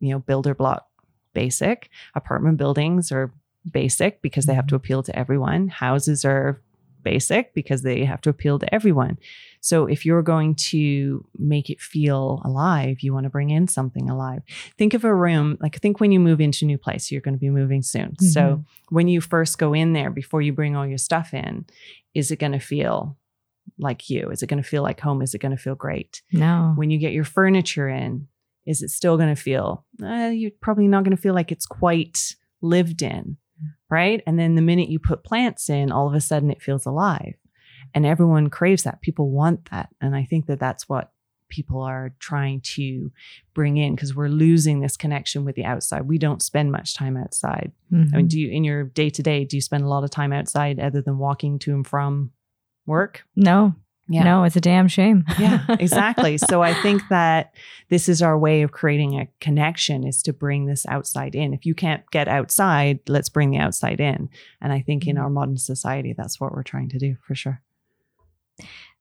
[0.00, 0.86] you know, builder block
[1.32, 1.88] basic.
[2.14, 3.32] Apartment buildings are
[3.70, 5.68] basic because they have to appeal to everyone.
[5.68, 6.60] Houses are
[7.02, 9.18] basic because they have to appeal to everyone.
[9.66, 14.08] So if you're going to make it feel alive, you want to bring in something
[14.08, 14.42] alive.
[14.78, 17.34] Think of a room, like think when you move into a new place, you're going
[17.34, 18.16] to be moving soon.
[18.20, 18.64] So Mhm.
[18.90, 21.66] when you first go in there before you bring all your stuff in,
[22.14, 23.16] is it going to feel
[23.76, 24.30] like you?
[24.30, 25.20] Is it going to feel like home?
[25.20, 26.22] Is it going to feel great?
[26.32, 26.72] No.
[26.76, 28.28] When you get your furniture in,
[28.66, 31.66] is it still going to feel, uh, you're probably not going to feel like it's
[31.66, 33.36] quite lived in,
[33.90, 34.22] right?
[34.28, 37.34] And then the minute you put plants in, all of a sudden it feels alive.
[37.96, 39.00] And everyone craves that.
[39.02, 39.88] People want that.
[40.00, 41.10] And I think that that's what
[41.48, 43.10] people are trying to
[43.54, 46.02] bring in because we're losing this connection with the outside.
[46.02, 47.72] We don't spend much time outside.
[47.92, 48.12] Mhm.
[48.12, 50.10] I mean, do you in your day to day, do you spend a lot of
[50.10, 52.32] time outside other than walking to and from
[52.86, 53.24] work?
[53.34, 53.74] no.
[54.08, 54.22] Yeah.
[54.22, 55.24] No, it's a damn shame.
[55.36, 56.38] yeah, exactly.
[56.38, 57.52] So I think that
[57.88, 61.52] this is our way of creating a connection is to bring this outside in.
[61.52, 64.28] If you can't get outside, let's bring the outside in.
[64.60, 65.22] And I think in Mhm.
[65.22, 67.62] our modern society, that's what we're trying to do for sure.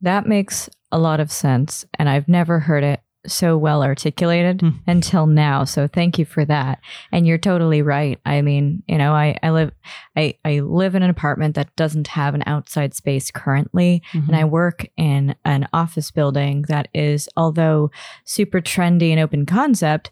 [0.01, 1.85] That makes a lot of sense.
[1.97, 4.69] And I've never heard it so well articulated Hmm.
[4.85, 5.63] until now.
[5.63, 6.79] So thank you for that.
[7.11, 8.19] And you're totally right.
[8.23, 9.71] I mean, you know, I, I live
[10.15, 14.03] I, I live in an apartment that doesn't have an outside space currently.
[14.13, 17.89] And I work in an office building that is, although
[18.25, 20.11] super trendy and open concept,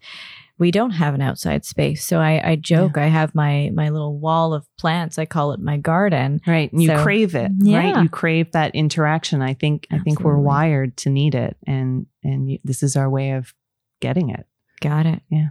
[0.59, 2.05] we don't have an outside space.
[2.05, 5.17] So I, I joke, I have my my little wall of plants.
[5.17, 6.41] I call it my garden.
[6.45, 6.71] Right.
[6.71, 7.77] And you So- crave it, Yeah.
[7.79, 8.03] right?
[8.03, 9.41] You crave that interaction.
[9.41, 13.09] I think I think we're wired to need it and and you, this is our
[13.09, 13.53] way of
[13.99, 14.45] getting it
[14.81, 15.21] Got it.
[15.29, 15.49] Yeah.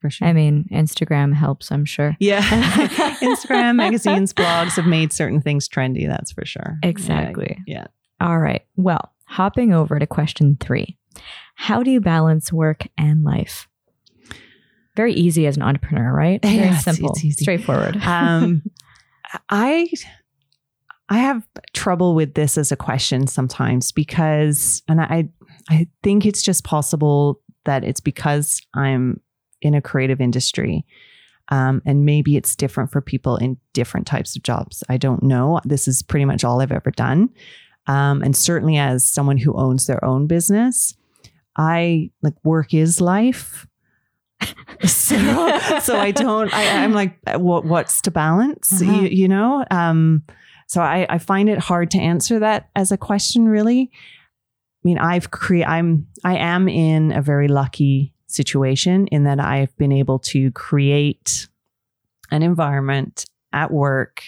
[0.00, 0.26] For sure.
[0.28, 2.16] I mean, Instagram helps, I'm sure.
[2.18, 2.40] yeah.
[3.22, 6.78] Instagram, magazines, blogs have made certain things trendy, that's for sure.
[6.82, 7.58] Exactly.
[7.66, 7.86] Yeah.
[8.20, 8.62] All right.
[8.76, 10.96] Well, hopping over to question three
[11.54, 13.68] How do you balance work and life?
[14.96, 16.40] Very easy as an entrepreneur, right?
[16.42, 17.42] Very Yeah, simple, it's easy.
[17.42, 17.96] straightforward.
[18.04, 18.62] Um
[19.50, 19.88] I
[21.08, 25.28] I have trouble with this as a question sometimes because and I
[25.68, 29.20] I think it's just possible that it's because I'm
[29.62, 30.84] in a creative industry.
[31.50, 34.82] Um, and maybe it's different for people in different types of jobs.
[34.88, 35.60] I don't know.
[35.64, 37.28] This is pretty much all I've ever done.
[37.86, 40.94] Um, and certainly as someone who owns their own business,
[41.56, 43.66] I like work is life.
[44.86, 45.16] so,
[45.80, 48.92] so I don't, I, I'm like, what, what's to balance, Uh-huh.
[48.92, 49.64] you, you know?
[49.70, 50.22] Um,
[50.66, 53.90] so I, I find it hard to answer that as a question, really.
[53.92, 59.76] I mean, I've created, I'm, I am in a very lucky situation in that I've
[59.76, 61.48] been able to create
[62.30, 64.22] an environment at work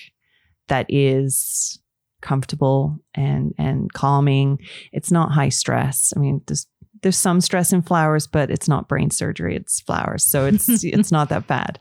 [0.68, 1.80] that is
[2.22, 4.58] comfortable and and calming.
[4.92, 6.12] It's not high stress.
[6.16, 6.66] I mean, there's
[7.02, 9.56] there's some stress in flowers, but it's not brain surgery.
[9.56, 11.78] It's flowers, so it's it's not that bad.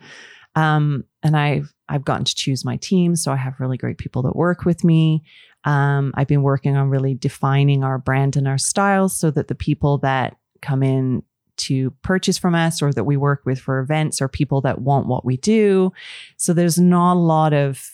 [0.56, 4.22] Um, and I've I've gotten to choose my team, so I have really great people
[4.24, 5.24] that work with me.
[5.64, 9.56] Um, I've been working on really defining our brand and our styles so that the
[9.56, 11.24] people that come in
[11.58, 15.08] to purchase from us or that we work with for events or people that want
[15.08, 15.92] what we do.
[16.38, 17.92] So there's not a lot of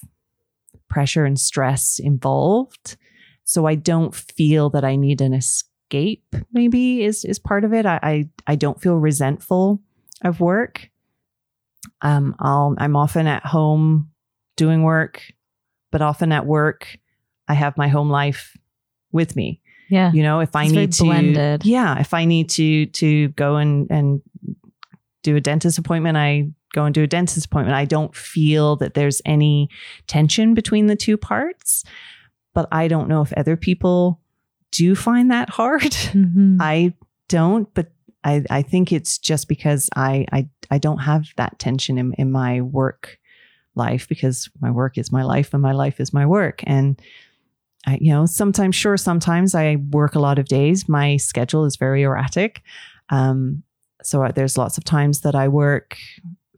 [0.89, 2.97] pressure and stress involved.
[3.43, 5.70] So I don't feel that I need an escape,
[6.51, 7.85] maybe is is part of it.
[7.85, 9.81] I I, I don't feel resentful
[10.23, 10.89] of work.
[12.01, 14.11] Um, I'll, I'm often at home
[14.55, 15.21] doing work,
[15.91, 16.97] but often at work,
[17.47, 18.55] I have my home life
[19.11, 19.61] with me.
[19.89, 20.11] yeah.
[20.13, 21.65] You know, if I It's need to, blended.
[21.65, 24.21] yeah, if I need to to go and and
[25.23, 27.75] do a dentist appointment, I go and do a dentist appointment.
[27.75, 29.69] I don't feel that there's any
[30.07, 31.83] tension between the two parts.
[32.53, 34.20] But I don't know if other people
[34.71, 35.81] do you find that hard.
[36.13, 36.57] Mhm.
[36.59, 36.93] I
[37.27, 37.91] don't, but
[38.23, 42.31] I, I think it's just because I, I I don't have that tension in, in
[42.31, 43.17] my work
[43.75, 46.61] life because my work is my life and my life is my work.
[46.65, 47.01] And
[47.87, 50.87] I, you know, sometimes sure, sometimes I work a lot of days.
[50.87, 52.61] My schedule is very erratic.
[53.09, 53.63] Um,
[54.03, 55.97] so there's lots of times that I work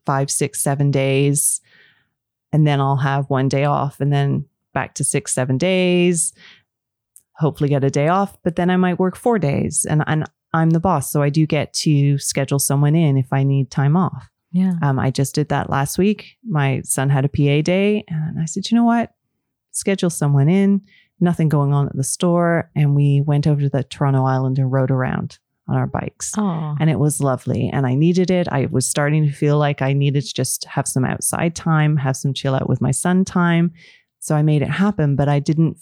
[0.05, 1.61] five, six, seven days,
[2.51, 6.33] and then I'll have one day off, and then back to six, seven days.
[7.37, 10.69] Hopefully, get a day off, but then I might work four days, and and I'm
[10.69, 14.29] the boss, so I do get to schedule someone in if I need time off.
[14.51, 14.73] yeah.
[14.83, 16.37] Um, I just did that last week.
[16.47, 19.13] My son had a PA day, and I said, you know what?
[19.71, 20.81] Schedule someone in.
[21.19, 24.71] Nothing going on at the store, and we went over to the Toronto Island and
[24.71, 28.65] rode around on our bikes Oh, and it was lovely and i needed it i
[28.65, 32.33] was starting to feel like i needed to just have some outside time have some
[32.33, 33.71] chill out with my son time
[34.19, 35.77] so i made it happen but i didn't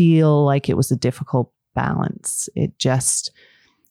[0.00, 3.32] feel like it was a difficult balance it just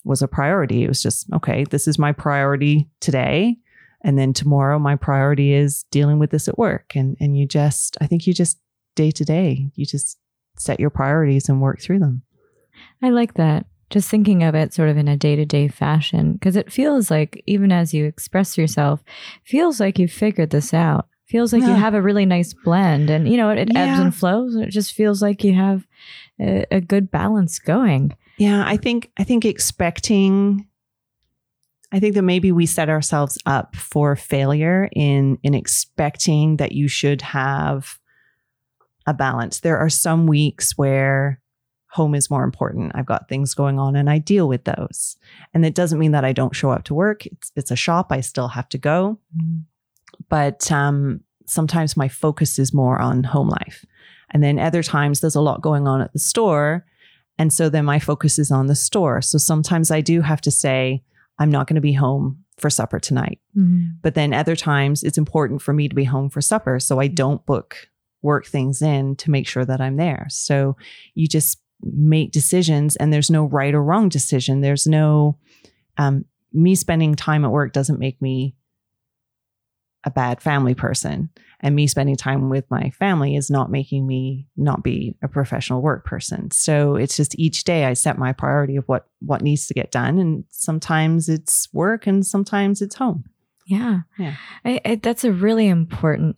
[0.03, 3.55] was a priority it was just okay this is my priority today
[4.03, 7.97] and then tomorrow my priority is dealing with this at work and and you just
[8.01, 8.59] i think you just
[8.95, 10.17] day to day you just
[10.57, 12.21] set your priorities and work through them
[13.01, 13.65] I like that.
[13.89, 17.09] Just thinking of it sort of in a day to day fashion, because it feels
[17.09, 19.03] like, even as you express yourself,
[19.43, 21.07] feels like you've figured this out.
[21.29, 24.15] Feels like you have a really nice blend, and you know it, it ebbs and
[24.15, 24.55] flows.
[24.55, 25.85] and It just feels like you have
[26.41, 28.15] a, a good balance going.
[28.37, 30.67] Yeah, I think I think expecting
[31.91, 36.87] I think that maybe we set ourselves up for failure in in expecting that you
[36.87, 37.99] should have
[39.05, 39.59] a balance.
[39.59, 41.41] There are some weeks where
[41.91, 42.91] home is more important.
[42.93, 45.17] I've got things going on and I deal with those.
[45.53, 47.25] And it doesn't mean that I don't show up to work.
[47.25, 49.19] It's it's a shop, I still have to go.
[49.35, 49.59] Mm-hmm.
[50.27, 53.83] But um sometimes my focus is more on home life.
[54.31, 56.85] And then other times there's a lot going on at the store
[57.39, 59.21] and so then my focus is on the store.
[59.21, 61.01] So sometimes I do have to say,
[61.39, 63.39] I'm not going to be home for supper tonight.
[63.57, 63.93] Mhm.
[64.01, 66.81] But then other times it's important for me to be home for supper.
[66.81, 67.87] So I don't book
[68.21, 70.27] work things in to make sure that I'm there.
[70.29, 70.75] So
[71.15, 74.59] you just make decisions and there's no right or wrong decision.
[74.59, 75.37] There's no,
[75.97, 78.53] um, me spending time at work doesn't make me
[80.03, 81.29] a bad family person
[81.61, 85.81] and me spending time with my family is not making me not be a professional
[85.81, 89.67] work person so it's just each day i set my priority of what what needs
[89.67, 93.25] to get done and sometimes it's work and sometimes it's home
[93.67, 93.99] Yeah.
[94.17, 94.35] Yeah.
[94.65, 96.37] I, I, that's a really important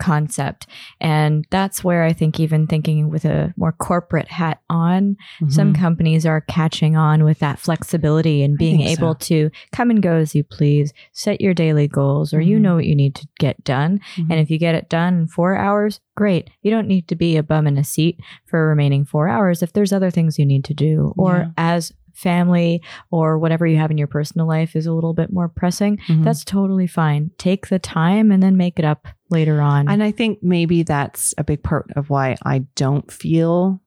[0.00, 0.66] concept.
[1.00, 5.16] And that's where I think, even thinking with a more corporate hat on,
[5.48, 5.78] some Mhm.
[5.78, 9.04] companies are catching on with that flexibility and being think so.
[9.04, 12.62] able to come and go as you please, set your daily goals, or you Mhm.
[12.62, 14.00] know what you need to get done.
[14.16, 14.26] Mhm.
[14.30, 16.50] And if you get it done in four hours, great.
[16.62, 19.62] You don't need to be a bum in a seat for a remaining four hours
[19.62, 21.46] if there's other things you need to do, or Yeah.
[21.56, 25.48] as family or whatever you have in your personal life is a little bit more
[25.48, 26.24] pressing, Mhm.
[26.24, 27.30] that's totally fine.
[27.38, 29.88] Take the time and then make it up later on.
[29.88, 33.80] and i think maybe that's a big part of why i don't feel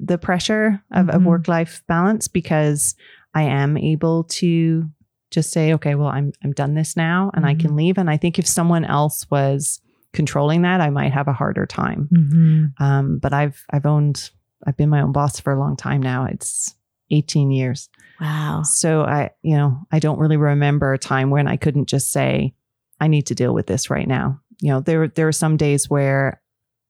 [0.00, 1.24] the pressure of, of Mhm.
[1.24, 2.94] work life balance because
[3.34, 4.84] i am able to
[5.30, 8.16] just say okay well i'm i'm done this now and i can leave and i
[8.16, 9.80] think if someone else was
[10.14, 12.72] controlling that i might have a harder time Mhm.
[12.80, 14.30] um, but i've i've owned
[14.66, 16.74] i've been my own boss for a long time now it's
[17.10, 17.88] 18 years
[18.20, 18.62] Wow.
[18.64, 22.54] so i you know i don't really remember a time when i couldn't just say
[23.00, 25.90] i need to deal with this right now you know there there are some days
[25.90, 26.40] where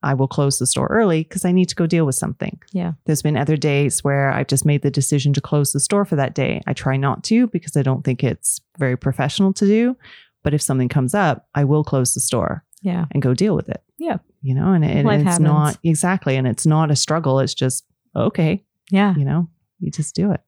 [0.02, 2.92] i will close the store early because i need to go deal with something Yeah.
[3.06, 6.14] there's been other days where i've just made the decision to close the store for
[6.16, 9.96] that day i try not to because i don't think it's very professional to do
[10.44, 13.06] but if something comes up i will close the store Yeah.
[13.10, 14.18] and go deal with it Yeah.
[14.42, 15.40] you know and, Life it's happens.
[15.44, 18.62] not exactly and it's not a struggle it's just okay
[18.92, 19.14] Yeah.
[19.16, 19.48] you know
[19.80, 20.40] you just do it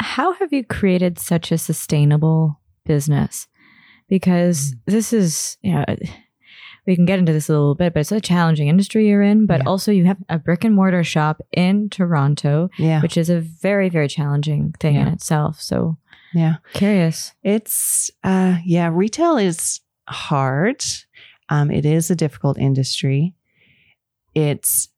[0.00, 3.46] How have you created such a sustainable business?
[4.08, 5.84] Because this is, you know,
[6.86, 9.46] we can get into this a little bit, but it's a challenging industry you're in.
[9.46, 9.68] But Yeah.
[9.70, 13.88] also, you have a brick and mortar shop in Toronto, yeah which is a very,
[13.88, 15.60] very challenging thing in itself.
[15.62, 15.96] So,
[16.34, 17.32] yeah curious.
[17.42, 20.84] It's uh yeah, retail is hard.
[21.48, 23.34] Um it is a difficult industry.
[24.34, 24.88] It's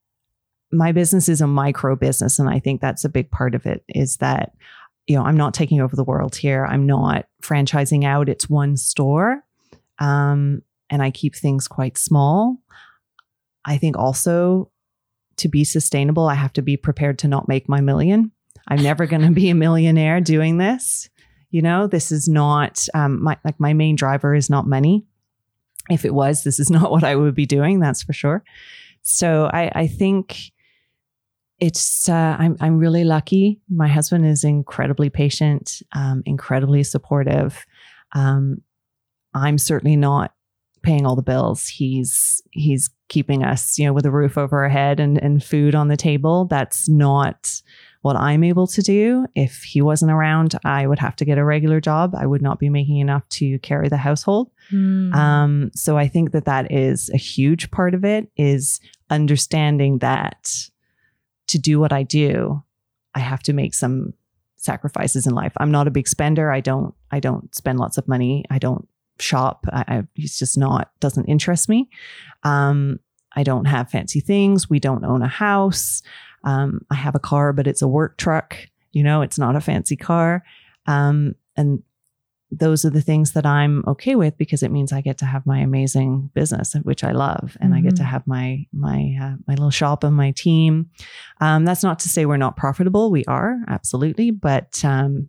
[0.77, 3.85] my business is a micro business and I think that's a big part of it
[3.89, 4.53] is that
[5.07, 6.67] you know, I'm not taking over the world here.
[6.67, 8.29] I'm not franchising out.
[8.29, 9.43] It's one store.
[9.99, 12.59] Um and I keep things quite small.
[13.65, 14.71] I think also
[15.37, 18.31] to be sustainable, I have to be prepared to not make my million.
[18.69, 21.11] I'm never going to be a millionaire doing this.
[21.51, 25.05] You know, this is not um, my like my main driver is not money.
[25.89, 27.81] If it was, this is not what I would be doing.
[27.81, 28.45] That's for sure.
[29.03, 30.51] So I, I think
[31.59, 33.61] it's uh, I'm I'm really lucky.
[33.69, 37.65] My husband is incredibly patient, um, incredibly supportive.
[38.13, 38.63] Um,
[39.35, 40.33] I'm certainly not
[40.83, 41.67] paying all the bills.
[41.67, 45.75] He's he's keeping us, you know, with a roof over our head and and food
[45.75, 46.45] on the table.
[46.45, 47.61] That's not
[48.03, 49.27] what I'm able to do.
[49.35, 52.15] If he wasn't around, I would have to get a regular job.
[52.17, 54.51] I would not be making enough to carry the household.
[54.71, 55.13] Hmm.
[55.13, 58.79] Um, so I think that that is a huge part of it is
[59.11, 60.69] understanding that
[61.49, 62.63] to do what I do,
[63.15, 64.13] I have to make some
[64.57, 65.53] sacrifices in life.
[65.59, 66.51] I'm not a big spender.
[66.51, 68.45] I don't, I don't spend lots of money.
[68.51, 68.89] I don't
[69.19, 69.67] shop.
[69.73, 71.89] I, I it's just not, doesn't interest me.
[72.43, 72.99] Um,
[73.35, 74.69] I don't have fancy things.
[74.69, 76.03] We don't own a house.
[76.45, 78.57] Um, I have a car, but it's a work truck.
[78.93, 80.43] You know, it's not a fancy car.
[80.87, 81.83] Um, and
[82.51, 85.47] those are the things that I'm okay with because it means I get to have
[85.47, 88.07] my amazing business, which I love, and I get to Mhm.
[88.07, 90.91] have my my uh, my little shop and my team.
[91.41, 93.11] Um, that's not to say we're not profitable.
[93.11, 95.29] We are absolutely, but um,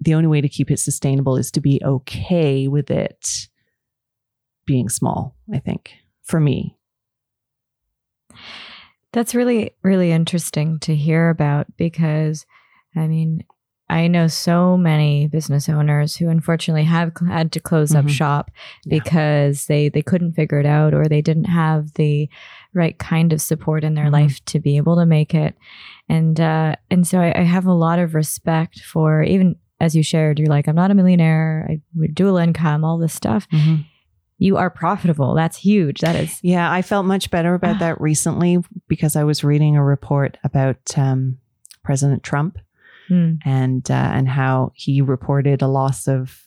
[0.00, 3.48] the only way to keep it sustainable is to be okay with it
[4.66, 5.34] being small.
[5.52, 6.76] I think for me,
[9.12, 12.46] That's really, really interesting to hear about because,
[12.96, 13.44] I mean,
[13.90, 18.10] I know so many business owners who unfortunately have cl- had to close up Mhm.
[18.10, 18.50] shop
[18.86, 18.98] Yeah.
[18.98, 22.28] because they they couldn't figure it out or they didn't have the
[22.72, 24.12] right kind of support in their Mhm.
[24.12, 25.56] life to be able to make it.
[26.08, 30.02] And uh, and so I, I have a lot of respect for even as you
[30.02, 33.46] shared, you're like, I'm not a millionaire, I would dual income, all this stuff.
[34.38, 35.34] You are profitable.
[35.34, 36.00] That's huge.
[36.00, 38.58] That is Yeah, I felt much better about that recently
[38.88, 41.38] because I was reading a report about um,
[41.84, 42.58] President Trump
[43.12, 43.34] Hmm.
[43.44, 46.40] and uh, and how he reported a loss of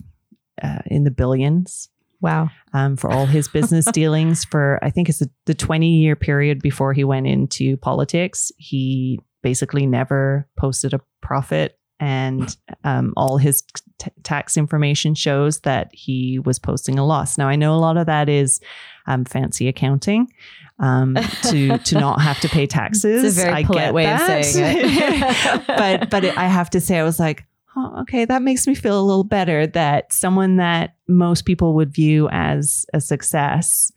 [0.63, 1.89] uh, in the billions
[2.21, 2.49] wow.
[2.73, 6.63] um, for all his business dealings for I think it's the- the 20 year period
[6.63, 8.51] before he went into politics.
[8.57, 13.61] He basically never posted a profit, and um, all his
[13.99, 17.37] t- tax information shows that he was posting a loss.
[17.37, 18.59] Now I know a lot of that is
[19.05, 20.29] um, fancy accounting.
[20.77, 24.11] Um, to to not have to pay taxes, It's a very I polite get way
[24.11, 24.45] of that.
[24.45, 25.63] saying it.
[25.67, 27.45] but but it, I have to say, I was like,
[27.77, 31.93] oh, okay, that makes me feel a little better that someone that most people would
[31.93, 33.91] view as a success.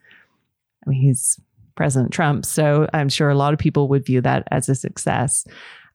[0.86, 1.40] I mean, he's
[1.74, 5.44] President Trump, so I'm sure a lot of people would view that as a success.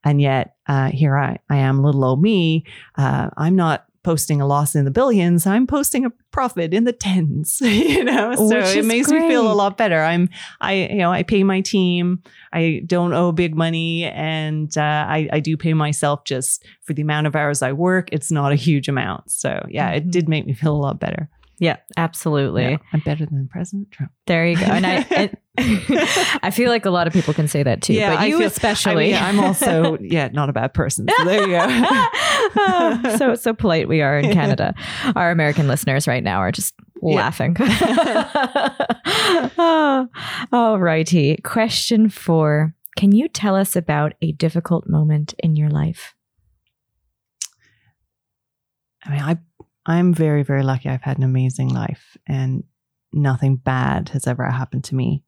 [0.04, 2.66] And yet, uh, here I, I am, little old me.
[2.98, 5.48] Uh, I'm not posting a loss in the billions.
[5.48, 7.60] I'm posting a profit in the tens.
[7.64, 10.02] you know, so it makes me feel a lot better.
[10.02, 10.30] I'm,
[10.62, 12.22] I, you know, I pay my team.
[12.52, 17.02] I don't owe big money, and uh, I, I do pay myself just for the
[17.02, 18.10] amount of hours I work.
[18.12, 19.98] It's not a huge amount, so yeah, Mhm.
[19.98, 21.30] it did make me feel a lot better.
[21.64, 22.64] Yeah, absolutely.
[22.64, 24.12] Yeah, I'm better than President Trump.
[24.28, 24.66] There you go.
[24.66, 25.38] And I, and
[26.44, 28.40] I feel like a lot of people can say that too, Yeah, but I you
[28.40, 29.16] feel- especially.
[29.16, 31.08] I mean, I'm also yeah, not a bad person.
[31.18, 31.66] So there you go.
[31.66, 34.76] Oh, so so polite we are in Canada.
[35.16, 37.56] Our American listeners right now are just laughing.
[39.58, 40.08] oh,
[40.52, 41.38] all righty.
[41.46, 42.76] Question four.
[42.98, 46.14] Can you tell us about a difficult moment in your life?
[49.06, 49.38] I mean, I
[49.86, 50.90] I'm very very lucky.
[50.90, 52.64] I've had an amazing life, and
[53.12, 55.24] nothing bad has ever happened to me.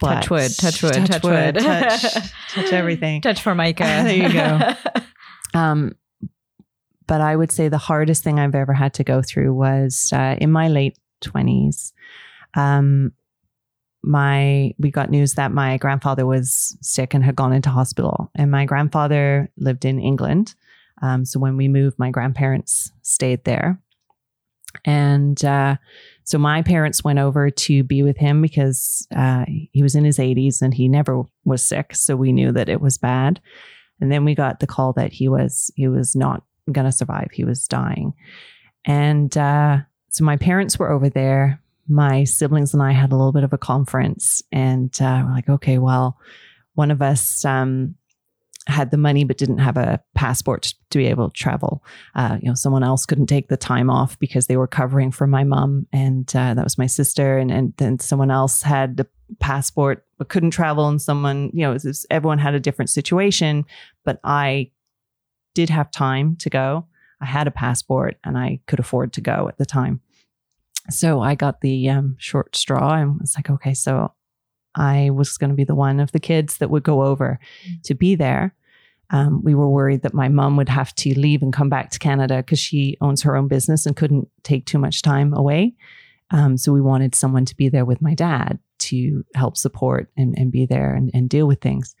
[0.00, 1.58] But- touch wood, touch wood, touch, wood.
[1.58, 2.02] touch,
[2.50, 3.20] touch everything.
[3.20, 3.84] Touch for Micah.
[4.04, 4.74] There you go.
[5.54, 5.94] Um,
[7.06, 10.36] but I would say the hardest thing I've ever had to go through was uh,
[10.38, 11.94] in my late twenties.
[12.54, 13.12] Um,
[14.02, 18.50] my we got news that my grandfather was sick and had gone into hospital, and
[18.50, 20.54] my grandfather lived in England.
[21.02, 23.80] Um, so when we moved, my grandparents stayed there,
[24.84, 25.76] and uh,
[26.24, 30.18] so my parents went over to be with him because uh, he was in his
[30.18, 31.94] 80s and he never was sick.
[31.94, 33.40] So we knew that it was bad.
[34.00, 37.30] And then we got the call that he was he was not going to survive.
[37.32, 38.14] He was dying.
[38.84, 39.78] And uh,
[40.10, 41.60] so my parents were over there.
[41.88, 45.48] My siblings and I had a little bit of a conference, and uh, we're like,
[45.48, 46.18] okay, well,
[46.74, 47.94] one of us um,
[48.68, 51.82] had the money but didn't have a passport to be able to travel.
[52.14, 55.26] Uh, you know, someone else couldn't take the time off because they were covering for
[55.26, 57.38] my mom, and uh, that was my sister.
[57.38, 59.06] And and then someone else had the
[59.40, 63.64] passport but couldn't travel, and someone, you know, it was, everyone had a different situation.
[64.04, 64.70] But I
[65.54, 66.86] did have time to go.
[67.20, 70.00] I had a passport, and I could afford to go at the time.
[70.90, 74.12] So I got the um, short straw and was like, okay, so
[74.74, 77.38] I was going to be the one of the kids that would go over
[77.84, 78.54] to be there.
[79.10, 81.98] Um, we were worried that my mom would have to leave and come back to
[81.98, 85.74] Canada because she owns her own business and couldn't take too much time away.
[86.30, 90.36] Um, so we wanted someone to be there with my dad to help support and,
[90.36, 91.96] and be there and, and deal with things.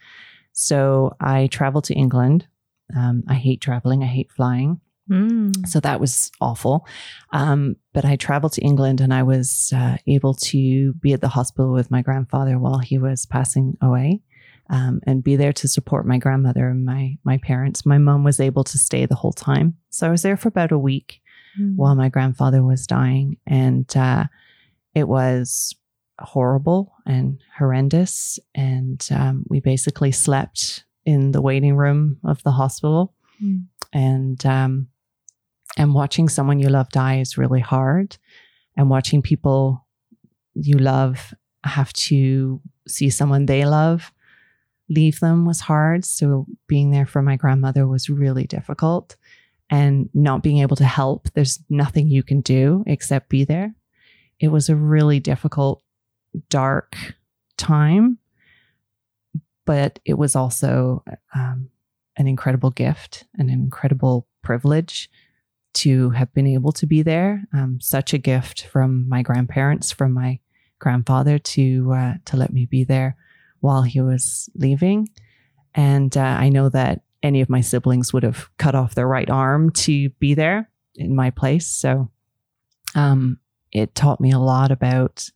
[0.52, 2.46] So I traveled to England.
[2.94, 4.80] Um, I hate traveling, I hate flying.
[5.10, 5.66] Mm.
[5.66, 6.86] So that was awful.
[7.32, 11.28] Um, but I traveled to England and I was uh, able to be at the
[11.28, 14.20] hospital with my grandfather while he was passing away.
[14.70, 17.86] Um, and be there to support my grandmother and my my parents.
[17.86, 20.72] My mom was able to stay the whole time, so I was there for about
[20.72, 21.20] a week
[21.76, 24.24] while my grandfather was dying, and uh,
[24.94, 25.74] it was
[26.20, 28.38] horrible and horrendous.
[28.54, 33.66] And um, we basically slept in the waiting room of the hospital, Mm.
[33.92, 34.88] and um,
[35.76, 38.18] and watching someone you love die is really hard,
[38.76, 39.86] and watching people
[40.54, 41.32] you love
[41.64, 44.12] have to see someone they love
[44.88, 46.04] leave them was hard.
[46.04, 49.16] So being there for my grandmother was really difficult
[49.70, 51.28] and not being able to help.
[51.34, 53.74] There's nothing you can do except be there.
[54.40, 55.82] It was a really difficult,
[56.48, 56.96] dark
[57.56, 58.18] time,
[59.66, 61.70] but it was also um,
[62.16, 65.10] an incredible gift, an incredible privilege
[65.74, 67.44] to have been able to be there.
[67.52, 70.40] Um, such a gift from my grandparents, from my
[70.78, 73.16] grandfather to uh, to let me be there
[73.60, 75.08] while he was leaving.
[75.74, 79.28] And uh, I know that any of my siblings would have cut off their right
[79.28, 81.66] arm to be there in my place.
[81.66, 82.10] So
[82.94, 83.38] um,
[83.72, 85.28] it taught me a lot about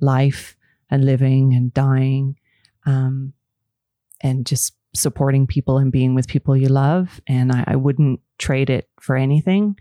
[0.00, 0.56] life
[0.90, 2.36] and living and dying
[2.86, 3.32] um,
[4.20, 7.20] and just supporting people and being with people you love.
[7.26, 9.78] And I, I wouldn't trade it for anything,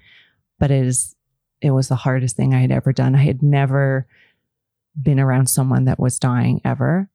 [0.59, 1.15] but it is
[1.61, 3.15] it was the hardest thing I had ever done.
[3.15, 4.07] I had never
[5.01, 7.09] been around someone that was dying ever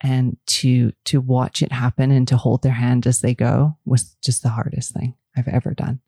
[0.00, 4.16] and to to watch it happen and to hold their hand as they go was
[4.22, 6.00] just the hardest thing I've ever done.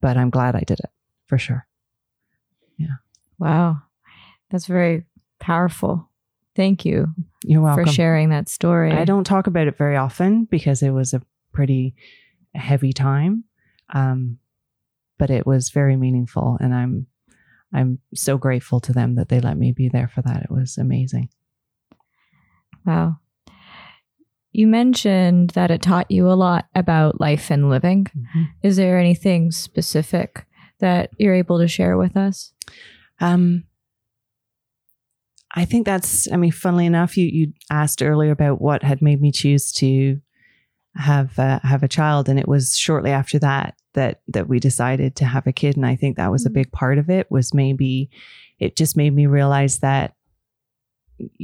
[0.00, 0.90] But I'm glad I did it
[1.26, 1.66] for sure.
[2.76, 2.96] Yeah.
[3.38, 3.82] Wow.
[4.50, 5.04] That's very
[5.38, 6.08] powerful.
[6.56, 7.08] Thank you.
[7.44, 7.86] You're welcome.
[7.86, 8.92] For sharing that story.
[8.92, 11.22] I don't talk about it very often because it was a
[11.52, 11.94] pretty
[12.54, 13.44] heavy time.
[13.92, 14.38] Um,
[15.18, 17.06] but it was very meaningful and I'm
[17.72, 20.42] I'm so grateful to them that they let me be there for that.
[20.42, 21.28] It was amazing.
[22.84, 23.18] Wow.
[24.52, 28.06] You mentioned that it taught you a lot about life and living.
[28.06, 28.42] Mm-hmm.
[28.62, 30.46] Is there anything specific
[30.80, 32.52] that you're able to share with us?
[33.20, 33.64] Um,
[35.54, 39.20] I think that's, I mean, funnily enough, you, you asked earlier about what had made
[39.20, 40.20] me choose to
[40.96, 45.14] have uh, have a child and it was shortly after that that that we decided
[45.16, 46.54] to have a kid and I think that was a mm-hmm.
[46.54, 48.10] big part of it was maybe
[48.58, 50.14] it just made me realize that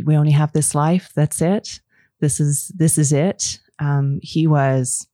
[0.05, 1.11] we only have this life.
[1.14, 1.81] That's it.
[2.20, 3.59] This is this is it.
[3.79, 5.07] Um, he was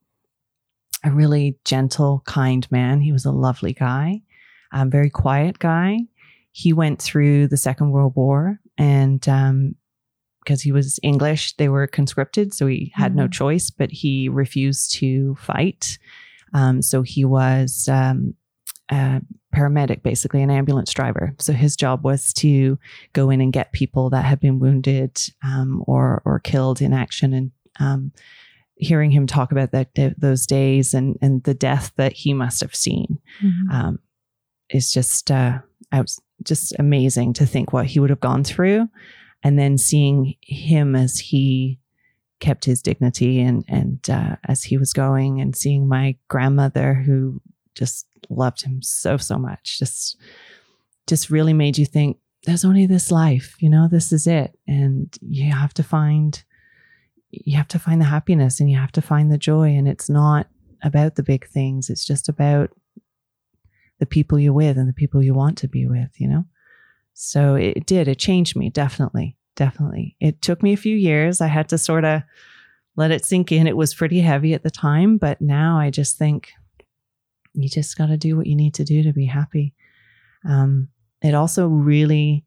[1.03, 3.01] a really gentle kind man.
[3.01, 4.21] He was a lovely guy
[4.73, 5.99] um, very quiet guy.
[6.51, 9.75] He went through the second world war and um,
[10.43, 13.21] because he was English, they were conscripted, so he had mm-hmm.
[13.21, 15.97] no choice, but he refused to fight.
[16.53, 18.33] Um, so he was um,
[18.91, 19.21] a
[19.53, 21.33] paramedic, basically an ambulance driver.
[21.39, 22.77] So his job was to
[23.13, 27.33] go in and get people that had been wounded um, or or killed in action.
[27.33, 28.11] And um,
[28.75, 32.75] hearing him talk about that those days and and the death that he must have
[32.75, 33.71] seen mm-hmm.
[33.71, 33.99] Um,
[34.69, 35.59] is just uh,
[35.91, 38.89] was just amazing to think what he would have gone through
[39.43, 41.79] and then seeing him as he
[42.39, 47.41] kept his dignity and and uh, as he was going and seeing my grandmother who
[47.75, 50.17] just loved him so so much just
[51.07, 55.17] just really made you think there's only this life you know this is it and
[55.21, 56.43] you have to find
[57.29, 60.09] you have to find the happiness and you have to find the joy and it's
[60.09, 60.47] not
[60.83, 62.69] about the big things it's just about
[63.99, 66.45] the people you're with and the people you want to be with you know
[67.13, 69.37] so it did, it changed me, definitely.
[69.55, 70.15] Definitely.
[70.19, 71.39] It took me a few years.
[71.39, 72.23] I had to sort of
[72.95, 73.67] let it sink in.
[73.67, 76.49] It was pretty heavy at the time, but now I just think
[77.53, 79.73] you just got to do what you need to do to be happy.
[80.47, 80.89] Um,
[81.21, 82.45] it also really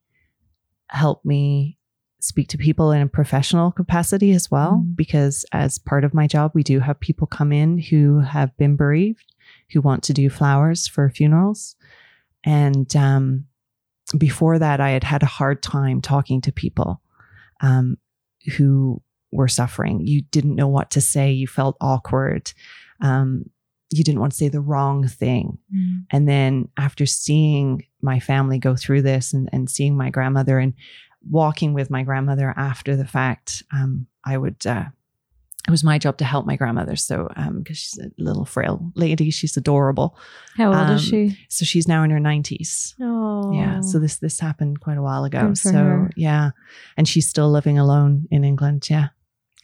[0.89, 1.79] helped me
[2.21, 4.97] speak to people in a professional capacity as well, mm.
[4.97, 8.77] because as part of my job, we do have people come in who have been
[8.77, 9.33] bereaved,
[9.73, 11.77] who want to do flowers for funerals.
[12.45, 13.45] And um,
[14.17, 17.01] before that, I had had a hard time talking to people
[17.61, 17.97] um,
[18.57, 19.03] who
[19.33, 20.07] were suffering.
[20.07, 21.33] You didn't know what to say.
[21.33, 22.53] You felt awkward.
[23.01, 23.51] Um,
[23.91, 25.59] you didn't want to say the wrong thing.
[25.75, 26.07] Mm.
[26.11, 30.75] And then after seeing my family go through this and, and seeing my grandmother and
[31.29, 34.87] walking with my grandmother after the fact, um, I would uh,
[35.67, 36.95] it was my job to help my grandmother.
[36.95, 40.17] So, because um, she's a little frail lady, she's adorable.
[40.57, 41.37] How old um, is she?
[41.49, 42.95] So she's now in her nineties.
[43.01, 43.81] Oh, yeah.
[43.81, 45.55] So this this happened quite a while ago.
[45.55, 46.11] so her.
[46.17, 46.51] yeah,
[46.97, 48.89] and she's still living alone in England.
[48.89, 49.09] Yeah.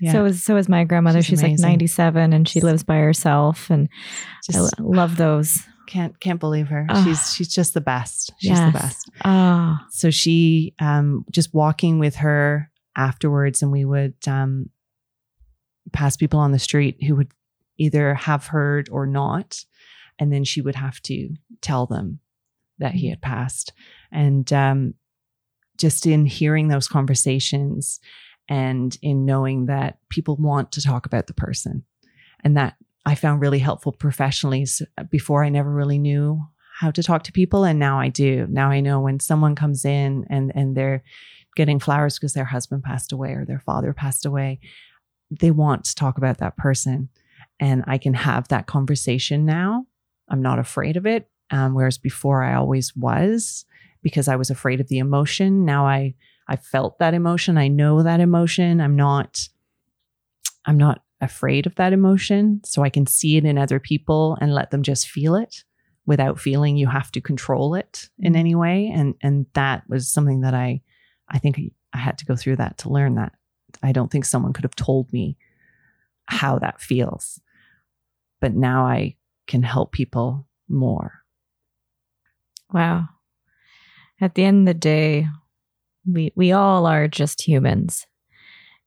[0.00, 0.12] Yeah.
[0.12, 1.22] So is so is my grandmother.
[1.22, 3.70] She's, she's like ninety seven, and she lives by herself.
[3.70, 3.88] And
[4.44, 5.60] just, I love those.
[5.86, 6.86] Can't can't believe her.
[6.88, 7.04] Oh.
[7.04, 8.32] She's she's just the best.
[8.38, 8.72] She's yes.
[8.72, 9.10] the best.
[9.24, 9.78] Oh.
[9.90, 14.70] So she um just walking with her afterwards, and we would um
[15.92, 17.32] past people on the street who would
[17.78, 19.64] either have heard or not.
[20.18, 21.30] And then she would have to
[21.62, 22.20] tell them
[22.78, 23.72] that he had passed.
[24.12, 24.94] And um,
[25.78, 27.98] just in hearing those conversations
[28.48, 31.84] and in knowing that people want to talk about the person,
[32.44, 34.66] and that I found really helpful professionally.
[35.10, 36.44] Before, I never really knew
[36.78, 38.46] how to talk to people, and now I do.
[38.48, 41.02] Now I know when someone comes in and and they're
[41.54, 44.58] getting flowers because their husband passed away or their father passed away
[45.40, 47.08] they want to talk about that person.
[47.60, 49.86] And I can have that conversation now.
[50.28, 51.28] I'm not afraid of it.
[51.50, 53.64] Um, whereas before I always was
[54.02, 55.64] because I was afraid of the emotion.
[55.64, 56.14] Now I
[56.48, 57.56] I felt that emotion.
[57.58, 58.80] I know that emotion.
[58.80, 59.48] I'm not
[60.64, 62.60] I'm not afraid of that emotion.
[62.64, 65.64] So I can see it in other people and let them just feel it
[66.04, 68.40] without feeling you have to control it in mm-hmm.
[68.40, 68.90] any way.
[68.92, 70.82] And and that was something that I
[71.28, 71.60] I think
[71.92, 73.32] I had to go through that to learn that.
[73.82, 75.36] I don't think someone could have told me
[76.26, 77.40] how that feels.
[78.40, 79.16] but now I
[79.46, 81.22] can help people more.
[82.72, 83.08] Wow.
[84.20, 85.28] At the end of the day,
[86.06, 88.06] we we all are just humans.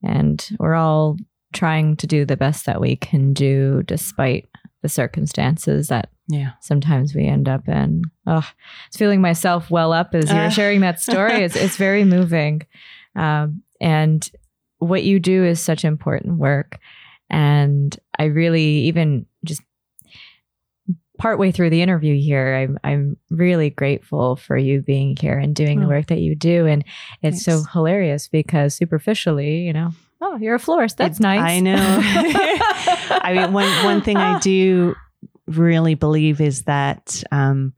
[0.03, 1.17] And we're all
[1.53, 4.47] trying to do the best that we can do despite
[4.81, 6.51] the circumstances that Yeah.
[6.61, 8.03] sometimes we end up in.
[8.27, 8.47] Oh,
[8.87, 10.49] it's feeling myself well up as you're Uh.
[10.49, 11.43] sharing that story.
[11.43, 12.61] It's it's very moving,
[13.15, 14.29] um, and
[14.79, 16.77] what you do is such important work.
[17.29, 19.61] And I really even just
[21.17, 25.79] partway through the interview here, I'm I'm really grateful for you being here and doing
[25.79, 25.89] the Oh.
[25.89, 26.65] work that you do.
[26.65, 26.83] And
[27.21, 29.91] it's so hilarious because superficially, you know,
[30.21, 30.97] oh, you're a florist.
[30.97, 31.41] That's It- nice.
[31.51, 31.75] I know.
[33.21, 34.95] I mean, one one thing I do
[35.47, 37.73] really believe is that um,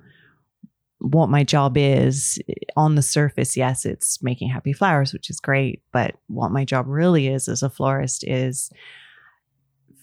[1.00, 2.40] what my job is
[2.76, 5.84] on the surface, yes, it's making happy flowers, which is great.
[5.92, 8.72] But what my job really is as a florist is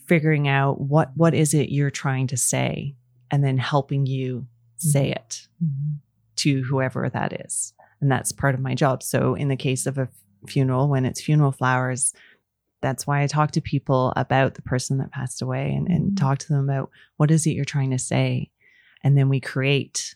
[0.07, 2.95] figuring out what what is it you're trying to say,
[3.31, 4.47] and then helping you
[4.77, 5.99] say it Mhm.
[6.37, 7.72] to whoever that is.
[8.01, 9.03] And that's part of my job.
[9.03, 10.09] So, in the case of a
[10.47, 12.12] funeral, when it's funeral flowers,
[12.83, 16.16] that's why I talk to people about the person that passed away and, and Mhm.
[16.16, 18.51] talk to them about what is it you're trying to say.
[19.03, 20.14] And then we create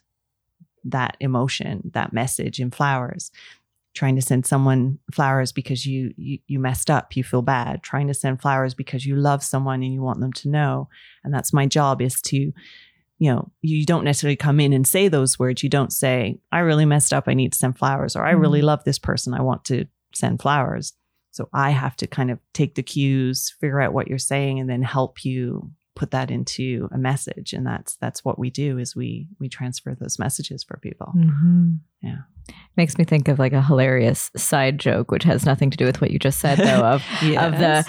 [0.84, 3.30] that emotion, that message in flowers.
[3.94, 7.82] Trying to send someone flowers because you, you you messed up, you feel bad.
[7.82, 10.88] Trying to send flowers because you love someone and you want them to know.
[11.24, 12.52] And that's my job is to
[13.18, 15.62] you know, you don't necessarily come in and say those words.
[15.62, 17.24] You don't say, I really messed up.
[17.26, 18.64] I need to send flowers, or I really Mhm.
[18.64, 19.34] love this person.
[19.34, 20.92] I want to send flowers.
[21.32, 24.68] So I have to kind of take the cues, figure out what you're saying, and
[24.68, 27.52] then help you put that into a message.
[27.52, 31.12] And that's that's what we do is we we transfer those messages for people.
[31.16, 31.80] Mhm.
[32.00, 32.18] Yeah.
[32.76, 36.00] Makes me think of like a hilarious side joke, which has nothing to do with
[36.00, 36.84] what you just said, though.
[36.84, 37.02] Of
[37.36, 37.84] of the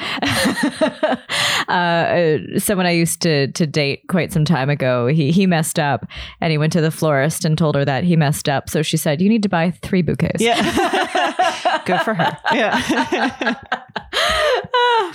[1.69, 5.05] uh, uh, someone I used to to date quite some time ago.
[5.05, 6.07] He he messed up,
[6.41, 8.67] and he went to the florist and told her that he messed up.
[8.67, 10.59] So she said, "You need to buy three bouquets." Yeah.
[11.85, 12.35] Good for her.
[12.51, 13.55] Yeah.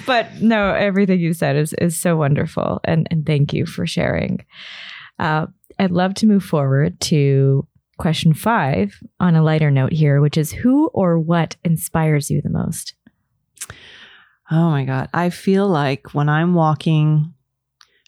[0.07, 4.45] but no, everything you said is is so wonderful, and and thank you for sharing.
[5.19, 5.47] Uh,
[5.79, 7.67] I'd love to move forward to
[7.99, 12.51] question five on a lighter note here, which is who or what inspires you the
[12.51, 12.95] most.
[14.51, 15.09] Oh my god.
[15.15, 17.35] I feel like when I'm walking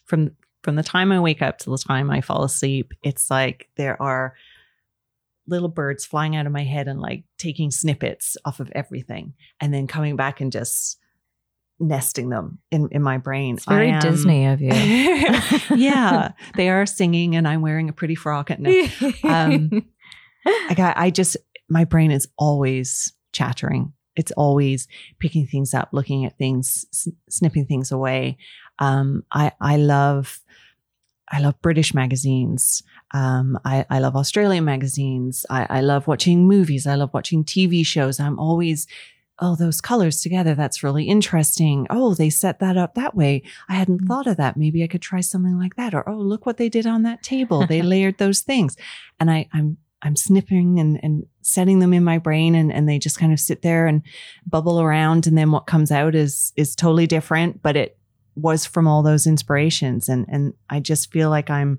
[0.05, 0.33] from
[0.63, 4.01] from the time I wake up to the time I fall asleep, it's like there
[4.03, 4.35] are
[5.47, 9.73] little birds flying out of my head and like taking snippets off of everything and
[9.73, 10.99] then coming back and just
[11.79, 13.57] nesting them in, in my brain.
[13.57, 14.71] It's very am- Disney of you.
[15.77, 16.33] yeah.
[16.55, 18.91] They are singing and I'm wearing a pretty frock at night.
[19.25, 19.85] Um,
[20.47, 21.37] I got, I just,
[21.69, 23.93] my brain is always chattering.
[24.15, 28.39] It's always picking things up, looking at things, s- snipping things away.
[28.79, 30.41] Um, I, I love,
[31.29, 32.83] I love British magazines.
[33.13, 35.45] Um, I, I love Australian magazines.
[35.51, 36.87] I, I love watching movies.
[36.87, 38.19] I love watching TV shows.
[38.21, 38.87] I'm always,
[39.39, 40.55] oh, those colors together.
[40.55, 41.87] That's really interesting.
[41.91, 43.43] Oh, they set that up that way.
[43.69, 44.07] I hadn't Mm.
[44.09, 44.57] thought of that.
[44.57, 45.95] Maybe I could try something like that.
[45.95, 47.67] Or, oh, look what they did on that table.
[47.67, 48.77] They layered those things.
[49.21, 52.99] And I, I'm, I'm snipping and, and setting them in my brain and, and they
[52.99, 54.03] just kind of sit there and
[54.47, 55.27] bubble around.
[55.27, 57.99] And then what comes out is, is totally different, but it
[58.37, 60.09] was from all those inspirations.
[60.09, 61.79] And, and I just feel like I'm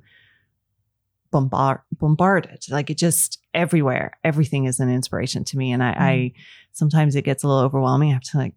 [1.32, 4.18] bombard, bombarded, like it just everywhere.
[4.24, 5.72] Everything is an inspiration to me.
[5.72, 6.34] And I, I
[6.74, 8.12] sometimes it gets a little overwhelming.
[8.12, 8.54] I have to like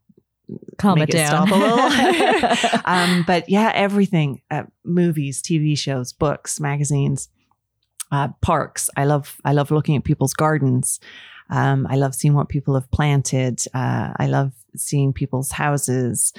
[0.78, 1.46] Calm it down.
[1.46, 2.80] stop a little.
[2.84, 7.28] um, but yeah, everything: uh, movies, TV shows, books, magazines,
[8.10, 8.90] uh, parks.
[8.96, 9.36] I love.
[9.44, 11.00] I love looking at people's gardens.
[11.50, 13.60] Um, I love seeing what people have planted.
[13.74, 16.32] Uh, I love seeing people's houses.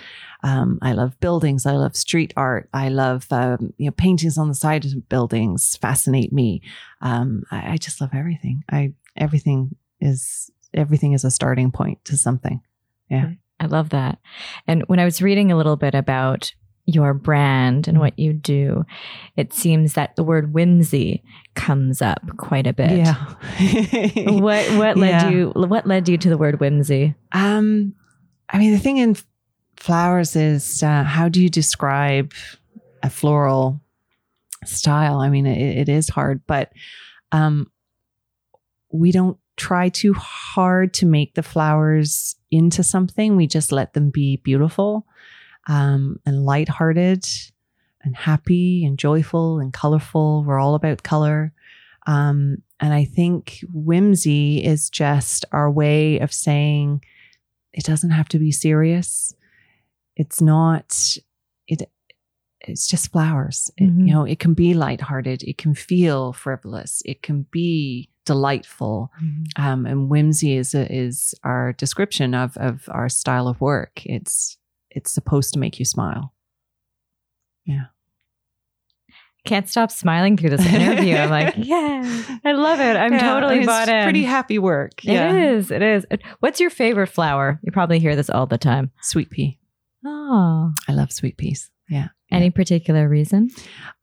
[0.44, 1.66] Um, I love buildings.
[1.66, 2.70] I love street art.
[2.74, 5.78] I love um, you know paintings on the side of buildings.
[5.78, 6.62] Fascinate me.
[7.02, 8.64] Um, I, I just love everything.
[8.72, 12.62] I everything is everything is a starting point to something.
[13.10, 14.20] Yeah, I love that.
[14.68, 16.54] And when I was reading a little bit about
[16.88, 18.84] your brand and what you do,
[19.38, 22.92] it seems that the word whimsy comes up quite a bit.
[22.92, 23.16] Yeah.
[24.40, 25.30] What what led Yeah.
[25.30, 27.14] you what led you to the word whimsy?
[27.34, 27.94] Um,
[28.52, 29.16] I mean, the thing in
[29.78, 32.34] flowers is uh, how do you describe
[33.02, 33.82] a floral
[34.66, 35.20] style?
[35.20, 36.72] I mean, it, it is hard, but
[37.32, 37.72] um,
[38.92, 43.36] we don't try too hard to make the flowers into something.
[43.36, 45.06] We just let them be beautiful
[45.68, 47.26] um, and lighthearted
[48.04, 50.44] and happy and joyful and colorful.
[50.44, 51.54] We're all about color.
[52.08, 57.04] Um, and I think whimsy is just our way of saying
[57.74, 59.34] it doesn't have to be serious.
[60.16, 61.18] It's not,
[61.68, 61.90] it,
[62.62, 63.72] it's just flowers.
[63.78, 64.08] It, Mhm.
[64.08, 65.44] you know, it can be lighthearted.
[65.44, 67.02] It can feel frivolous.
[67.06, 69.12] It can be delightful.
[69.56, 74.06] Um, and whimsy is is our description of of our style of work.
[74.06, 74.58] It's
[74.92, 76.34] it's supposed to make you smile.
[79.44, 81.16] Can't stop smiling through this interview.
[81.16, 82.96] I'm like, yeah, I love it.
[82.96, 84.04] I'm Yeah, totally it's bought in.
[84.04, 85.04] Pretty happy work.
[85.04, 85.72] It is.
[85.72, 86.06] It is.
[86.42, 87.60] What's your favorite flower?
[87.64, 88.92] You probably hear this all the time.
[89.02, 89.58] Sweet pea.
[90.06, 91.70] Oh, I love sweet peas.
[91.90, 92.10] Yeah.
[92.32, 93.50] any particular reason?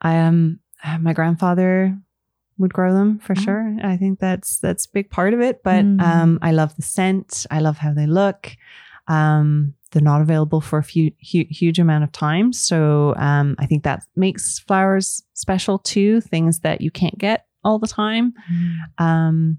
[0.02, 0.58] I um
[1.00, 1.96] my grandfather
[2.58, 3.40] would grow them for Oh.
[3.40, 3.76] sure.
[3.82, 5.62] I think that's that's a big part of it.
[5.62, 6.02] But Mm.
[6.02, 7.46] um I love the scent.
[7.50, 8.56] I love how they look.
[9.06, 12.52] Um they're not available for a few hu- huge amount of time.
[12.52, 17.78] So um I think that makes flowers special too, things that you can't get all
[17.78, 18.34] the time.
[18.98, 19.58] Um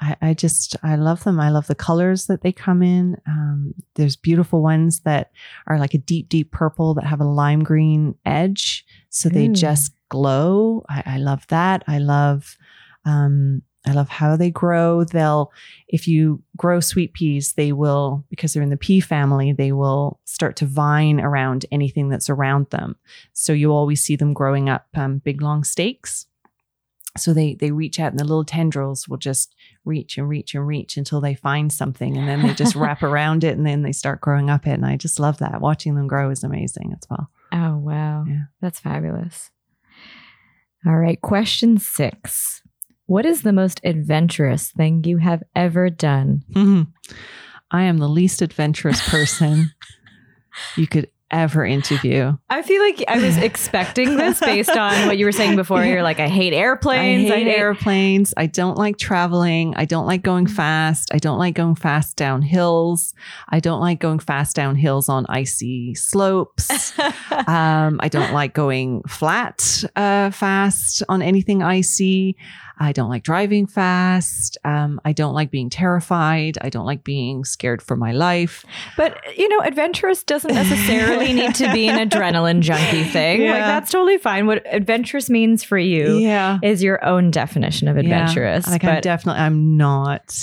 [0.00, 1.40] I, I just I love them.
[1.40, 3.16] I love the colors that they come in.
[3.26, 5.32] Um, there's beautiful ones that
[5.66, 9.92] are like a deep, deep purple that have a lime green edge, so they just
[10.08, 10.84] glow.
[10.88, 11.82] I, I love that.
[11.88, 12.56] I love,
[13.04, 15.04] um, I love how they grow.
[15.04, 15.52] They'll,
[15.88, 19.52] if you grow sweet peas, they will because they're in the pea family.
[19.52, 22.96] They will start to vine around anything that's around them.
[23.32, 26.26] So you always see them growing up um, big long stakes.
[27.16, 29.54] So they they reach out and the little tendrils will just
[29.84, 33.42] reach and reach and reach until they find something and then they just wrap around
[33.42, 34.72] it and then they start growing up it.
[34.72, 35.60] And I just love that.
[35.60, 37.30] Watching them grow is amazing as well.
[37.52, 38.24] Oh, wow.
[38.28, 38.44] Yeah.
[38.60, 39.50] That's fabulous.
[40.86, 41.20] All right.
[41.20, 42.62] Question six
[43.08, 46.42] What is the most adventurous thing you have ever done?
[47.70, 49.70] I am the least adventurous person
[50.76, 52.36] you could ever interview.
[52.50, 55.84] I feel like I was expecting this based on what you were saying before.
[55.84, 57.30] You're like, I hate airplanes.
[57.30, 58.34] I hate airplanes.
[58.36, 59.74] I don't like traveling.
[59.76, 61.08] I don't like going fast.
[61.12, 63.14] I don't like going fast down hills.
[63.48, 66.98] I don't like going fast down hills on icy slopes.
[66.98, 72.36] um, I don't like going flat uh, fast on anything icy.
[72.80, 74.56] I don't like driving fast.
[74.64, 76.58] Um, I don't like being terrified.
[76.60, 78.64] I don't like being scared for my life.
[78.96, 83.40] But you know, adventurous doesn't necessarily need to be an adrenaline junkie thing.
[83.46, 84.46] Like that's totally fine.
[84.46, 86.58] What adventurous means for you Yeah.
[86.62, 88.66] is your own definition of adventurous.
[88.66, 90.34] Yeah, like I'm definitely I'm not.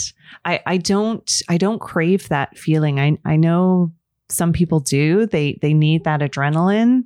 [0.43, 2.99] I I don't I don't crave that feeling.
[2.99, 3.91] I I know
[4.29, 5.25] some people do.
[5.27, 7.03] They they need that adrenaline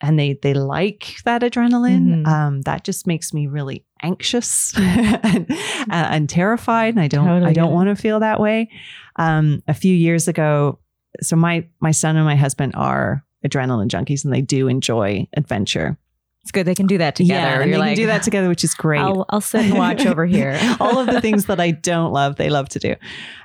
[0.00, 2.22] and they they like that adrenaline.
[2.24, 2.26] Mhm.
[2.26, 5.46] Um that just makes me really anxious and,
[5.90, 8.68] and terrified and I don't Totally I don't want to feel that way.
[9.16, 10.78] Um a few years ago
[11.22, 15.96] so my my son and my husband are adrenaline junkies and they do enjoy adventure.
[16.42, 17.40] it's good they can do that together.
[17.40, 19.00] Yeah, and You're they like, can do that together, which is great.
[19.00, 20.58] I'll, I'll sit and watch over here.
[20.80, 22.94] All of the things that I don't love, they love to do.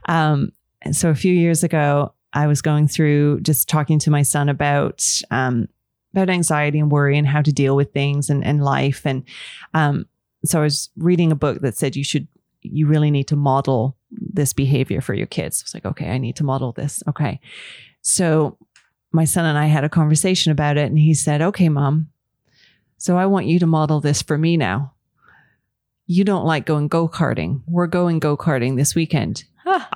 [0.07, 0.51] Um,
[0.81, 4.49] and so a few years ago, I was going through just talking to my son
[4.49, 5.67] about um,
[6.13, 9.05] about anxiety and worry and how to deal with things and, and life.
[9.05, 9.23] And
[9.73, 10.05] um,
[10.45, 12.27] so I was reading a book that said you should
[12.63, 15.61] you really need to model this behavior for your kids.
[15.61, 17.01] I was like, okay, I need to model this.
[17.07, 17.39] Okay.
[18.01, 18.57] So
[19.11, 22.09] my son and I had a conversation about it, and he said, okay, mom.
[22.97, 24.93] So I want you to model this for me now
[26.11, 27.61] you don't like going go karting.
[27.67, 29.45] We're going go karting this weekend.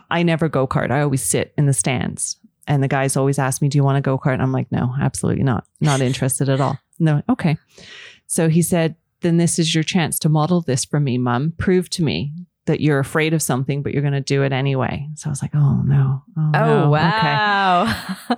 [0.09, 0.89] I never go kart.
[0.89, 2.37] I always sit in the stands.
[2.67, 4.33] And the guys always ask me, Do you want to go kart?
[4.33, 5.65] And I'm like, No, absolutely not.
[5.81, 6.79] Not interested at all.
[6.99, 7.57] No, okay.
[8.27, 11.53] So he said, Then this is your chance to model this for me, mom.
[11.57, 12.33] Prove to me
[12.65, 15.07] that you're afraid of something, but you're going to do it anyway.
[15.15, 16.23] So I was like, Oh, no.
[16.37, 16.95] Oh, Oh no.
[16.95, 16.97] Okay.
[16.97, 17.85] wow.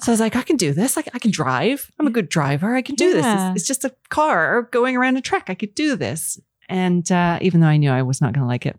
[0.02, 0.98] So I was like, I can do this.
[0.98, 1.90] Like I can drive.
[2.00, 2.76] I'm a good driver.
[2.76, 3.26] I can do this.
[3.26, 5.50] It's, it's just a car going around a track.
[5.50, 6.40] I could do this.
[6.68, 8.78] And uh, even though I knew I was not going to like it,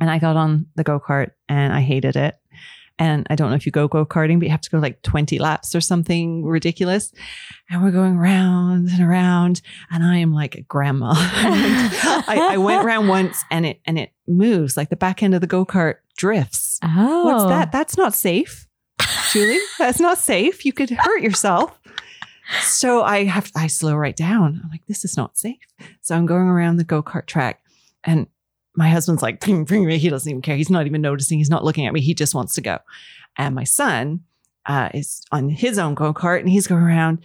[0.00, 2.37] and I got on the go kart and I hated it.
[2.98, 5.02] And I don't know if you go go karting, but you have to go like
[5.02, 7.12] 20 laps or something ridiculous.
[7.70, 9.60] And we're going round and around,
[9.90, 11.12] and I am like a grandma.
[11.16, 15.40] I, I went around once, and it and it moves like the back end of
[15.40, 16.78] the go kart drifts.
[16.82, 17.68] Oh, What's that?
[17.68, 17.70] Oh.
[17.72, 18.66] That's not safe,
[19.32, 19.60] Julie.
[19.78, 20.64] That's not safe.
[20.64, 21.78] You could hurt yourself.
[22.62, 24.60] So I have I slow right down.
[24.64, 25.58] I'm like, this is not safe.
[26.00, 27.60] So I'm going around the go kart track,
[28.02, 28.26] and
[28.74, 30.56] my husband's like, "Ping, ping," he doesn't even care.
[30.56, 31.38] He's not even noticing.
[31.38, 32.00] He's not looking at me.
[32.00, 32.78] He just wants to go.
[33.36, 34.20] And my son
[34.66, 37.20] uh, is on his own go kart, and he's going around,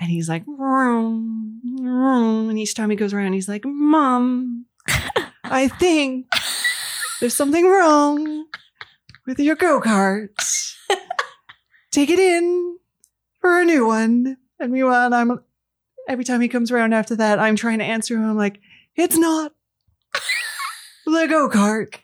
[0.00, 2.50] and he's like, vroom, vroom.
[2.50, 4.66] and each time he goes around, he's like, Mom,
[5.44, 6.26] I think
[7.20, 8.46] there's something wrong
[9.26, 10.28] with your go kart.
[11.90, 12.78] Take it in
[13.40, 14.36] for a new one.
[14.60, 15.40] And meanwhile, I'm
[16.08, 18.24] every time he comes around after that, I'm trying to answer him.
[18.24, 18.60] I'm like,
[18.96, 19.52] it's not
[21.12, 21.94] the go kart.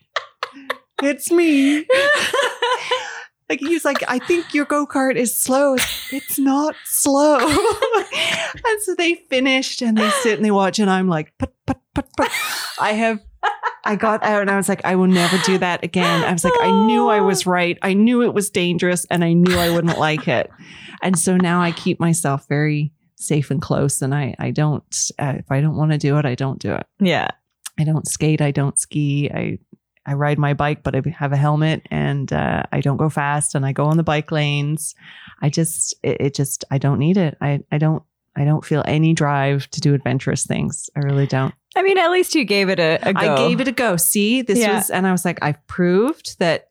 [1.03, 1.87] It's me.
[3.49, 5.75] Like he's like, I think your go kart is slow.
[6.11, 7.39] It's not slow.
[7.39, 11.77] and so they finished and they sit and they watch, and I'm like, put, put,
[11.95, 12.31] put, put.
[12.81, 13.21] I have,
[13.85, 16.25] I got out and I was like, I will never do that again.
[16.25, 17.79] I was like, I knew I was right.
[17.83, 20.51] I knew it was dangerous and I knew I wouldn't like it.
[21.03, 24.01] And so now I keep myself very safe and close.
[24.01, 26.73] And I, I don't, uh, if I don't want to do it, I don't do
[26.73, 26.87] it.
[26.99, 27.29] Yeah.
[27.79, 28.41] I don't skate.
[28.41, 29.31] I don't ski.
[29.33, 29.59] I
[30.07, 33.55] I ride my bike, but I have a helmet and uh, I don't go fast
[33.55, 34.95] and I go on the bike lanes.
[35.41, 37.37] I just, it, it, just, I don't need it.
[37.41, 38.03] I, I don't,
[38.37, 40.91] I don't feel any drive to do adventurous things.
[40.95, 41.55] I really don't.
[41.75, 43.21] I mean, at least you gave it a, a go.
[43.21, 43.97] I gave it a go.
[43.97, 44.77] See, this yeah.
[44.77, 46.69] was, and I was like, I've proved that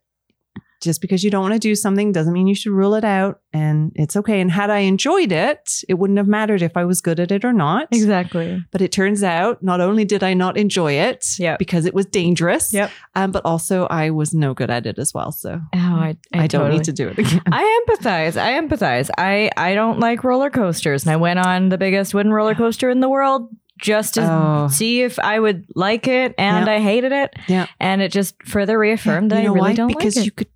[0.83, 3.39] just because you don't want to do something doesn't mean you should rule it out
[3.53, 4.41] and it's okay.
[4.41, 7.45] And had I enjoyed it, it wouldn't have mattered if I was good at it
[7.45, 7.87] or not.
[7.91, 8.63] Exactly.
[8.71, 11.59] But it turns out not only did I not enjoy it yep.
[11.59, 12.91] because it was dangerous, yep.
[13.15, 15.31] um, but also I was no good at it as well.
[15.31, 16.69] So oh, I, I, I totally.
[16.69, 17.41] don't need to do it again.
[17.51, 18.39] I empathize.
[18.39, 19.09] I empathize.
[19.17, 21.03] I, I don't like roller coasters.
[21.03, 23.49] And I went on the biggest wooden roller coaster in the world
[23.79, 24.67] just to Oh.
[24.69, 26.73] see if I would like it, and Yeah.
[26.73, 27.33] I hated it.
[27.47, 27.67] Yeah.
[27.79, 29.73] And it just further reaffirmed that I really why?
[29.73, 30.25] don't because like it.
[30.25, 30.47] you could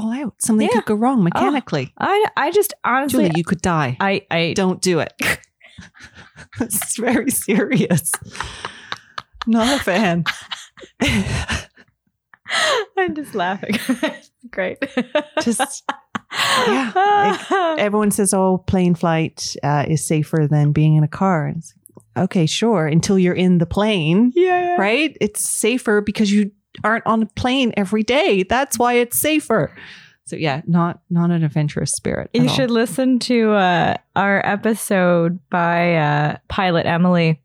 [0.00, 0.34] fall out.
[0.38, 0.74] Something Yeah.
[0.74, 1.92] could go wrong mechanically.
[1.98, 3.96] I I just honestly Julie, you could die.
[4.00, 5.12] I I don't do it.
[6.60, 8.12] is very serious.
[9.46, 10.24] Not a fan.
[12.98, 13.76] I'm just laughing.
[14.50, 14.78] Great.
[15.42, 15.84] Just
[16.68, 21.74] yeah, Everyone says, "Oh, plane flight uh, is safer than being in a car." It's
[21.94, 24.76] like, okay, sure, until you're in the plane, yeah.
[24.76, 25.16] right?
[25.20, 26.50] It's safer because you
[26.84, 28.42] aren't on a plane every day.
[28.42, 29.74] That's why it's safer.
[30.26, 32.30] So yeah, not not an adventurous spirit.
[32.34, 32.48] You all.
[32.48, 37.40] should listen to uh, our episode by uh, Pilot Emily,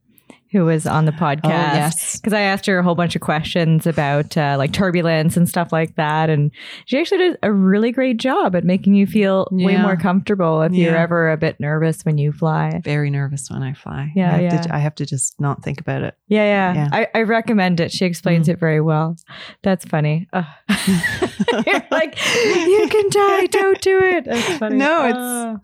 [0.52, 1.46] who was on the podcast.
[1.46, 2.18] Oh, yes.
[2.20, 5.72] Because I asked her a whole bunch of questions about uh, like turbulence and stuff
[5.72, 6.30] like that.
[6.30, 6.52] And
[6.86, 10.74] she actually did a really great job at making you feel way more comfortable if
[10.74, 12.82] you're ever a bit nervous when you fly.
[12.84, 14.12] Very nervous when I fly.
[14.16, 14.62] Yeah, I have, yeah.
[14.62, 16.16] To, I have to just not think about it.
[16.28, 16.74] Yeah, yeah.
[16.74, 16.90] Yeah.
[16.92, 17.92] I, I recommend it.
[17.92, 18.54] She explains Mm.
[18.54, 19.16] it very well.
[19.64, 20.28] That's funny.
[20.34, 23.46] You're like, you can die.
[23.48, 24.26] Don't do it.
[24.26, 24.76] That's funny.
[24.78, 25.60] No, it's- Oh.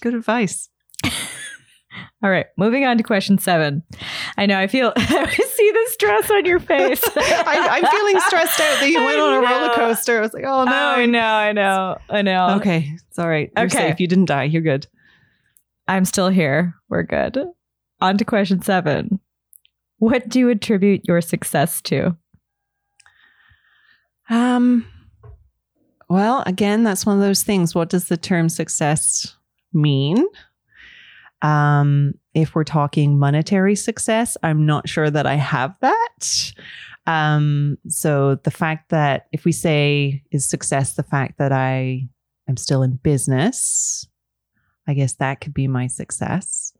[0.00, 0.68] Good advice.
[2.22, 3.82] All right, moving on to question seven.
[4.36, 7.02] I know I feel I see the stress on your face.
[7.16, 10.18] I, I'm feeling stressed out that you went on a roller coaster.
[10.18, 10.72] I was like, oh no.
[10.72, 12.56] I know, I know, I know.
[12.56, 13.50] Okay, it's all right.
[13.56, 13.76] You're Okay.
[13.90, 14.00] safe.
[14.00, 14.44] You didn't die.
[14.44, 14.86] You're good.
[15.86, 16.74] I'm still here.
[16.88, 17.38] We're good.
[18.00, 19.20] On to question seven.
[19.98, 22.16] What do you attribute your success to?
[24.30, 24.86] Um.
[26.10, 27.74] Well, again, that's one of those things.
[27.74, 29.34] What does the term success
[29.74, 30.24] mean?
[31.42, 36.52] Um, if we're talking monetary success, I'm not sure that I have that.
[37.06, 42.06] Um, so the fact that if we say is success the fact that I
[42.48, 44.06] am still in business,
[44.86, 46.72] I guess that could be my success.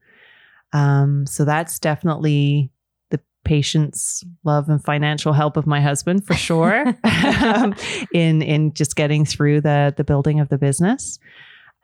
[0.73, 2.71] Um, so that's definitely
[3.11, 6.95] the patience, love, and financial help of my husband for sure.
[7.43, 7.75] um,
[8.13, 11.19] in in just getting through the the building of the business.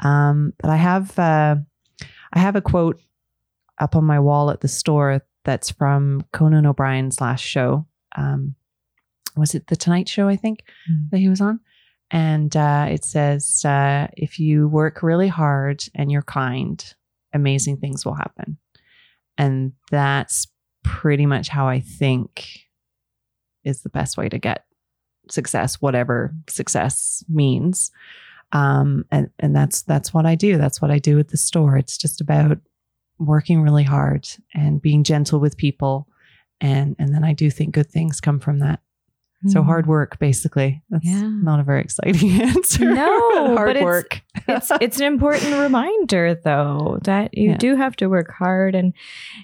[0.00, 1.56] Um, but I have uh,
[2.34, 3.00] I have a quote
[3.78, 7.86] up on my wall at the store that's from Conan O'Brien's last show.
[8.16, 8.54] Um,
[9.36, 10.28] was it the Tonight Show?
[10.28, 11.10] I think Mm.
[11.10, 11.60] that he was on.
[12.10, 16.94] And uh, it says, uh, if you work really hard and you're kind,
[17.32, 18.58] amazing things will happen.
[19.38, 20.46] And that's
[20.84, 22.46] pretty much how I think
[23.64, 24.64] is the best way to get
[25.30, 27.90] success, whatever success means.
[28.54, 30.56] Um, and and that's that's what I do.
[30.56, 31.76] That's what I do at the store.
[31.76, 32.58] It's just about
[33.18, 36.08] working really hard and being gentle with people,
[36.60, 38.80] and and then I do think good things come from that.
[39.48, 39.66] So Hmm.
[39.66, 40.82] hard work, basically.
[40.88, 41.20] That's Yeah.
[41.28, 42.94] not a very exciting answer.
[42.94, 44.22] No, hard but it's- work.
[44.48, 47.56] it's it's an important reminder though that you Yeah.
[47.58, 48.94] do have to work hard and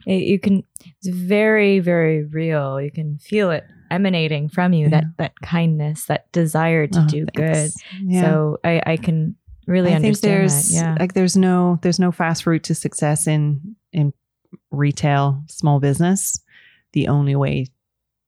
[0.06, 5.04] it, you can it's very very real you can feel it emanating from you that
[5.18, 7.74] that kindness that desire to Oh, do thanks.
[7.76, 8.22] good Yeah.
[8.22, 9.36] so i i can
[9.66, 13.26] really I think there's that yeah like there's no there's no fast route to success
[13.26, 14.12] in in
[14.70, 16.40] retail small business.
[16.92, 17.66] The only way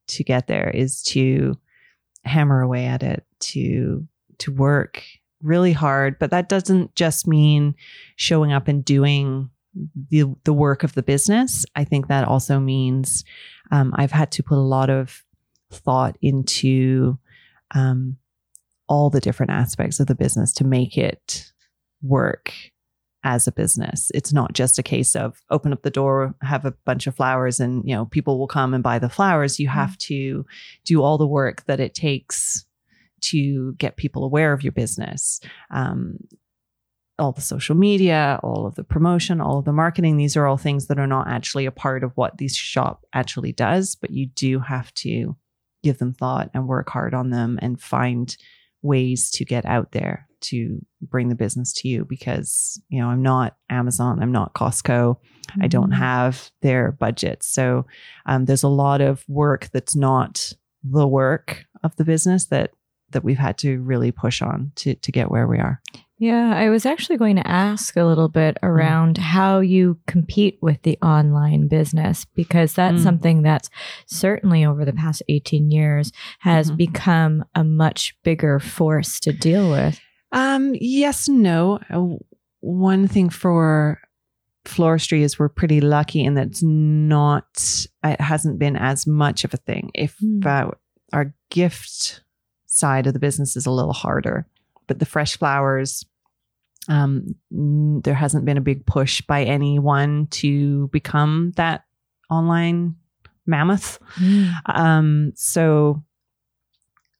[0.09, 1.57] to get there is to
[2.25, 4.07] hammer away at it, to
[4.39, 5.03] to work
[5.43, 6.19] really hard.
[6.21, 7.75] But that doesn't just mean
[8.17, 9.51] showing up and doing
[10.11, 11.65] the the work of the business.
[11.75, 13.25] I think that also means
[13.73, 15.25] um, I've had to put a lot of
[15.73, 17.19] thought into
[17.74, 18.16] um,
[18.89, 21.53] all the different aspects of the business to make it
[22.03, 22.53] work
[23.24, 24.11] as a business.
[24.15, 27.61] It's not just a case of open up the door, have a bunch of flowers
[27.61, 29.61] and, you know, people will come and buy the flowers.
[29.61, 30.44] You have to
[30.85, 32.66] do all the work that it takes
[33.23, 35.40] to get people aware of your business.
[35.70, 36.19] Um,
[37.19, 40.57] all the social media, all of the promotion, all of the marketing, these are all
[40.57, 44.27] things that are not actually a part of what this shop actually does, but you
[44.27, 45.36] do have to
[45.83, 48.37] give them thought and work hard on them and find
[48.83, 53.23] ways to get out there to bring the business to you because you know i'm
[53.23, 55.63] not amazon i'm not costco mm-hmm.
[55.63, 56.03] i don't mm-hmm.
[56.03, 57.87] have their budget so
[58.27, 60.53] um, there's a lot of work that's not
[60.83, 62.73] the work of the business that
[63.13, 65.81] that we've had to really push on to to get where we are
[66.23, 68.69] yeah, I was actually going to ask a little bit mm.
[68.69, 69.23] around mm.
[69.23, 73.03] how you compete with the online business because that's mm.
[73.03, 73.69] something that's
[74.07, 76.77] certainly over the past 18 years has mm-hmm.
[76.77, 79.99] become a much bigger force to deal with.
[80.31, 81.81] Um, yes, no.
[81.91, 82.23] Uh,
[82.61, 84.01] one thing for
[84.65, 89.53] floristry is we're pretty lucky in that it's not, it hasn't been as much of
[89.55, 89.91] a thing.
[89.93, 90.47] If mm.
[90.47, 90.71] uh,
[91.13, 92.23] our gift
[92.73, 94.47] side of the business is a little harder,
[94.86, 96.05] but the fresh flowers,
[96.89, 101.85] um, there hasn't been a big push by anyone to become that
[102.31, 102.97] online
[103.47, 103.99] mammoth.
[104.16, 104.55] Mm.
[104.66, 106.03] Um, so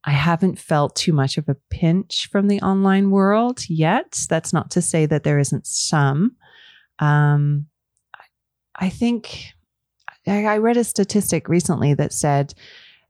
[0.05, 4.19] I haven't felt too much of a pinch from the online world yet.
[4.29, 6.37] That's not to say that there isn't some.
[6.99, 7.67] Um,
[8.75, 9.53] I think
[10.27, 12.55] I, I read a statistic recently that said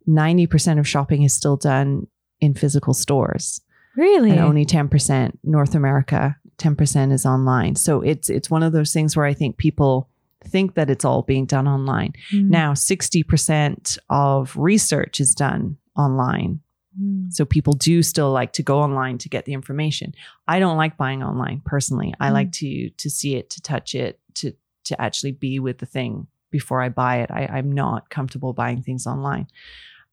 [0.08, 2.06] 90% of shopping is still done
[2.42, 3.62] in physical stores.
[3.96, 4.30] Really?
[4.30, 7.76] And only 10% North America 10% is online.
[7.76, 10.08] So it's it's one of those things where I think people
[10.44, 12.12] think that it's all being done online.
[12.32, 12.50] Mm.
[12.50, 16.60] Now 60% of research is done online.
[17.00, 17.32] Mm.
[17.32, 20.14] So people do still like to go online to get the information.
[20.46, 22.14] I don't like buying online personally.
[22.20, 22.32] I mm.
[22.32, 24.52] like to to see it, to touch it, to
[24.84, 27.30] to actually be with the thing before I buy it.
[27.30, 29.46] I, I'm not comfortable buying things online.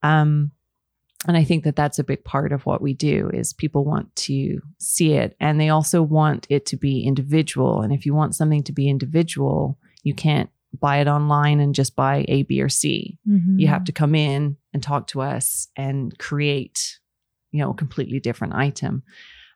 [0.04, 0.52] Um,
[1.28, 4.14] and i think that that's a big part of what we do is people want
[4.16, 8.36] to see it and they also want it to be individual and if you want
[8.36, 12.70] something to be individual you can't buy it online and just buy a b or
[12.70, 13.58] c mm-hmm.
[13.58, 17.00] you have to come in and talk to us and create
[17.52, 19.04] you know a completely different item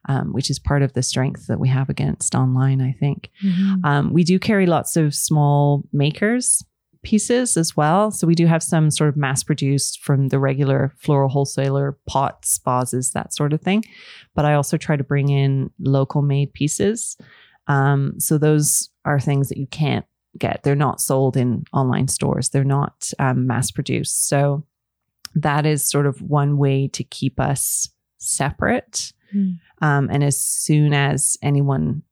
[0.09, 3.85] um, which is part of the strength that we have against online i think mm-hmm.
[3.85, 6.63] um, we do carry lots of small makers
[7.03, 8.11] pieces as well.
[8.11, 12.59] So we do have some sort of mass produced from the regular floral wholesaler pots,
[12.63, 13.83] vases, that sort of thing.
[14.35, 17.17] But I also try to bring in local made pieces.
[17.67, 20.05] Um, so those are things that you can't
[20.37, 20.63] get.
[20.63, 22.49] They're not sold in online stores.
[22.49, 24.27] They're not um, mass produced.
[24.27, 24.65] So
[25.35, 29.13] that is sort of one way to keep us separate.
[29.33, 29.59] Mm.
[29.81, 32.03] Um, and as soon as anyone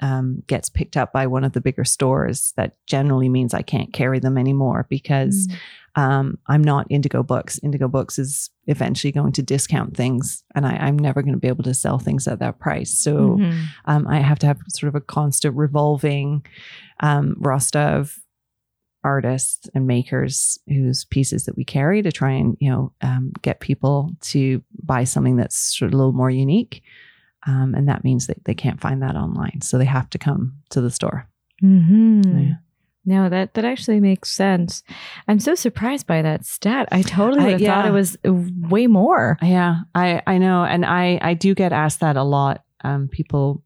[0.00, 3.92] um, gets picked up by one of the bigger stores, that generally means I can't
[3.92, 6.00] carry them anymore because mm.
[6.00, 7.60] um, I'm not Indigo Books.
[7.62, 11.48] Indigo Books is eventually going to discount things, and I, am never going to be
[11.48, 12.98] able to sell things at that price.
[12.98, 13.62] So mm-hmm.
[13.86, 16.44] um, I have to have sort of a constant revolving
[17.00, 18.18] um, roster of
[19.04, 23.60] artists and makers whose pieces that we carry to try and you know um, get
[23.60, 26.82] people to buy something that's sort of a little more unique
[27.46, 29.60] um, and that means that they can't find that online.
[29.60, 31.28] So they have to come to the store.
[31.62, 32.38] Mm-hmm.
[32.38, 32.54] Yeah.
[33.06, 34.82] No, that, that actually makes sense.
[35.28, 36.88] I'm so surprised by that stat.
[36.90, 37.74] I totally I, yeah.
[37.74, 39.36] thought it was way more.
[39.42, 40.64] Yeah, I, I know.
[40.64, 42.64] And I, I do get asked that a lot.
[42.82, 43.62] Um, people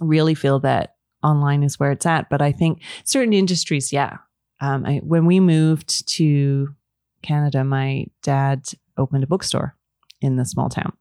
[0.00, 2.30] really feel that online is where it's at.
[2.30, 4.18] But I think certain industries, yeah.
[4.60, 6.68] Um, I, when we moved to
[7.22, 8.66] Canada, my dad
[8.96, 9.74] opened a bookstore
[10.20, 10.92] in the small town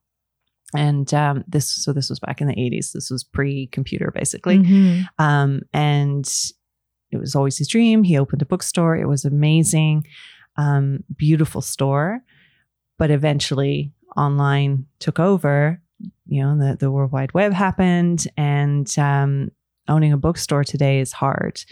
[0.76, 4.60] and um, this so this was back in the 80s this was pre-computer basically.
[4.60, 5.24] Mm-hmm.
[5.24, 6.32] um, and
[7.12, 8.04] it was always his dream.
[8.04, 8.96] He opened a bookstore.
[8.96, 10.06] It was amazing.
[10.58, 12.20] Um, beautiful store.
[12.98, 15.82] But eventually online took over.
[16.28, 18.28] You know the, the world wide web happened.
[18.38, 19.52] And um,
[19.88, 21.64] owning a bookstore today is hard.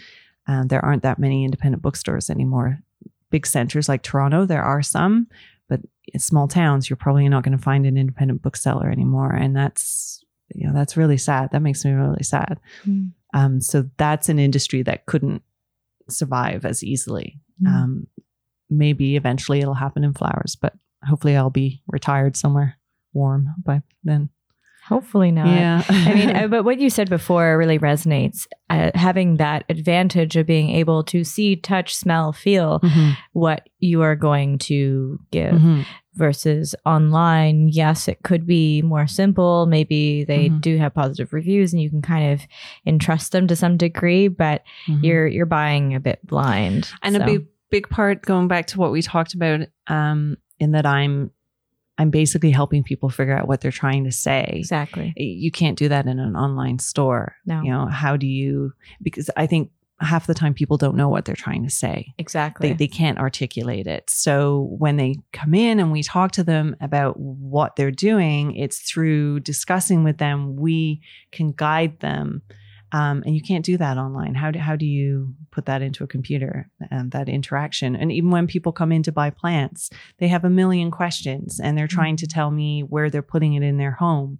[0.48, 2.78] Uh, there aren't that many independent bookstores anymore.
[3.30, 5.28] Big centers like toronto there are some
[5.68, 5.80] but
[6.12, 9.32] in small towns, you're probably not going to find an independent bookseller anymore.
[9.32, 10.24] And that's,
[10.54, 11.50] you know, that's really sad.
[11.52, 12.58] That makes me really sad.
[12.86, 13.12] Mm.
[13.34, 15.42] Um, so that's an industry that couldn't
[16.08, 17.38] survive as easily.
[17.62, 17.68] Mm.
[17.68, 18.06] Um,
[18.70, 20.74] maybe eventually it'll happen in flowers, but
[21.04, 22.78] hopefully I'll be retired somewhere
[23.12, 24.30] warm by then.
[24.88, 25.46] Hopefully not.
[25.46, 25.82] Yeah.
[25.88, 28.46] I mean, uh, but what you said before really resonates.
[28.70, 33.10] Uh, having that advantage of being able to see, touch, smell, feel mm-hmm.
[33.32, 35.82] what you are going to give mm-hmm.
[36.14, 37.68] versus online.
[37.68, 39.66] Yes, it could be more simple.
[39.66, 40.60] Maybe they mm-hmm.
[40.60, 42.46] do have positive reviews and you can kind of
[42.86, 45.04] entrust them to some degree, but mm-hmm.
[45.04, 46.90] you're you're buying a bit blind.
[47.02, 47.22] And so.
[47.22, 51.30] a big big part going back to what we talked about um, in that I'm
[51.98, 54.54] I'm basically helping people figure out what they're trying to say.
[54.54, 55.12] Exactly.
[55.16, 57.36] You can't do that in an online store.
[57.44, 57.60] No.
[57.62, 58.72] You know, how do you
[59.02, 59.70] because I think
[60.00, 62.14] half the time people don't know what they're trying to say.
[62.18, 62.68] Exactly.
[62.68, 64.08] They, they can't articulate it.
[64.08, 68.78] So when they come in and we talk to them about what they're doing, it's
[68.78, 71.02] through discussing with them, we
[71.32, 72.42] can guide them.
[72.92, 74.34] Um, and you can't do that online.
[74.34, 77.94] How do, how do you put that into a computer, um, that interaction?
[77.94, 81.76] And even when people come in to buy plants, they have a million questions and
[81.76, 84.38] they're trying to tell me where they're putting it in their home.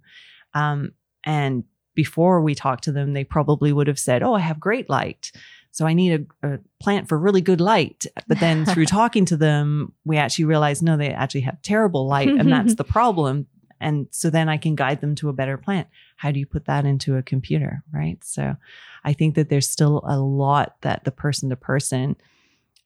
[0.53, 0.93] Um,
[1.23, 1.63] and
[1.95, 5.31] before we talked to them, they probably would have said, Oh, I have great light.
[5.71, 8.05] So I need a, a plant for really good light.
[8.27, 12.29] But then through talking to them, we actually realized no, they actually have terrible light.
[12.29, 13.47] And that's the problem.
[13.79, 15.87] And so then I can guide them to a better plant.
[16.17, 17.83] How do you put that into a computer?
[17.93, 18.23] Right.
[18.23, 18.55] So
[19.03, 22.15] I think that there's still a lot that the person to person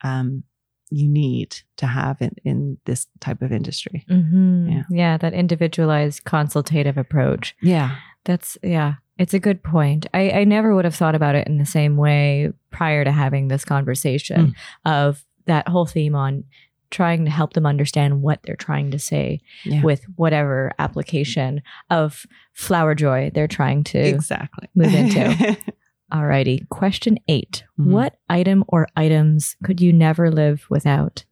[0.04, 0.44] um,
[0.90, 4.06] you need to have in, in this type of industry.
[4.10, 4.72] Mhm.
[4.72, 4.84] Yeah.
[4.90, 7.56] yeah, that individualized consultative approach.
[7.62, 7.96] Yeah.
[8.26, 10.06] That's yeah, it's a good point.
[10.14, 13.48] I, I never would have thought about it in the same way prior to having
[13.48, 14.56] this conversation
[14.86, 16.46] of that whole theme on
[16.94, 19.82] trying to help them understand what they're trying to say Yeah.
[19.84, 24.70] with whatever application of flower joy they're trying to exactly.
[24.76, 25.58] move into.
[26.14, 26.70] Alrighty.
[26.70, 27.88] Question 8 Mhm.
[27.88, 31.26] What item or items could you never live without?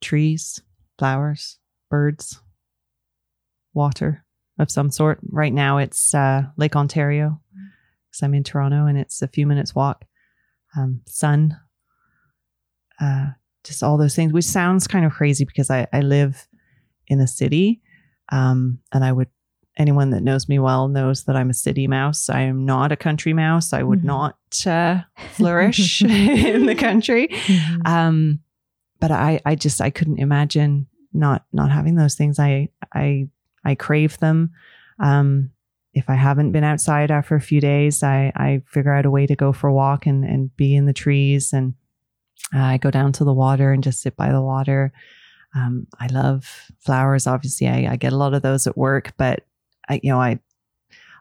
[0.00, 0.62] trees,
[0.96, 1.58] flowers,
[1.90, 2.40] birds,
[3.74, 4.24] water
[4.58, 5.18] of some sort.
[5.28, 7.40] Right now it's uh, Lake Ontario
[8.08, 10.04] because I'm in Toronto and it's a few minutes walk.
[10.76, 11.58] Um, sun,
[13.00, 13.26] uh,
[13.64, 16.46] just all those things, which sounds kind of crazy because I, I live
[17.06, 17.80] in a city.
[18.30, 19.28] Um, and I would,
[19.76, 22.28] anyone that knows me well knows that I'm a city mouse.
[22.28, 23.72] I am not a country mouse.
[23.72, 24.04] I would Mhm.
[24.04, 25.00] not uh,
[25.32, 27.28] flourish in the country
[27.84, 28.40] um
[29.00, 33.28] but i i just i couldn't imagine not not having those things i i
[33.64, 34.50] i crave them
[34.98, 35.50] um
[35.94, 39.26] if i haven't been outside after a few days i i figure out a way
[39.26, 41.74] to go for a walk and and be in the trees and
[42.54, 44.92] uh, i go down to the water and just sit by the water
[45.54, 49.44] um i love flowers obviously i, I get a lot of those at work but
[49.88, 50.38] i you know i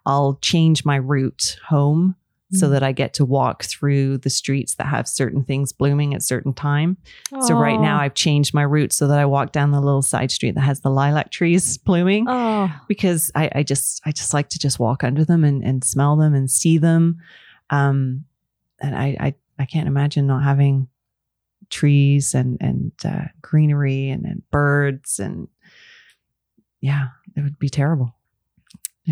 [0.06, 2.16] i'll change my route home
[2.54, 2.72] so Mm.
[2.72, 6.54] that I get to walk through the streets that have certain things blooming at certain
[6.54, 6.96] time.
[7.42, 10.32] So right now I've changed my route so that I walk down the little side
[10.32, 14.48] street that has the lilac trees blooming Oh, because I, I just I just like
[14.52, 17.18] to just walk under them and, and smell them and see them.
[17.70, 18.24] Um,
[18.80, 20.88] and I, I I can't imagine not having
[21.70, 25.48] trees and and uh, greenery and, and birds and
[26.82, 28.14] yeah, it would be terrible.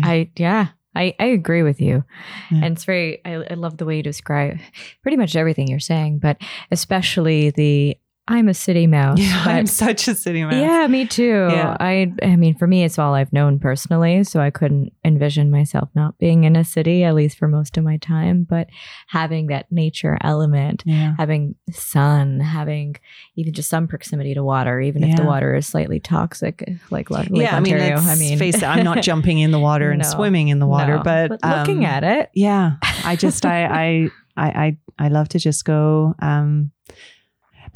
[0.02, 2.04] I yeah, I I agree with you,
[2.50, 2.64] Yeah.
[2.64, 3.24] and it's very.
[3.24, 4.58] I, I love the way you describe
[5.02, 6.36] pretty much everything you're saying, but
[6.70, 7.96] especially the
[8.28, 9.20] I'm a city mouse.
[9.20, 10.54] Yeah, but- I'm such a city mouse.
[10.54, 11.48] Yeah, me too.
[11.50, 11.76] Yeah.
[11.78, 15.90] I I mean, for me, it's all I've known personally, so I couldn't envision myself
[15.94, 18.44] not being in a city at least for most of my time.
[18.48, 18.66] But
[19.06, 21.14] having that nature element, Yeah.
[21.16, 22.96] having sun, having
[23.36, 27.28] even just some proximity to water, even if the water is slightly toxic, like Lake
[27.30, 27.98] yeah, I mean, Ontario.
[27.98, 30.08] I mean, face it, I'm not jumping in the water and No.
[30.08, 32.72] swimming in the water, No, but, looking um, at it, yeah,
[33.04, 36.14] I just I I I I I love to just go.
[36.18, 36.72] Um,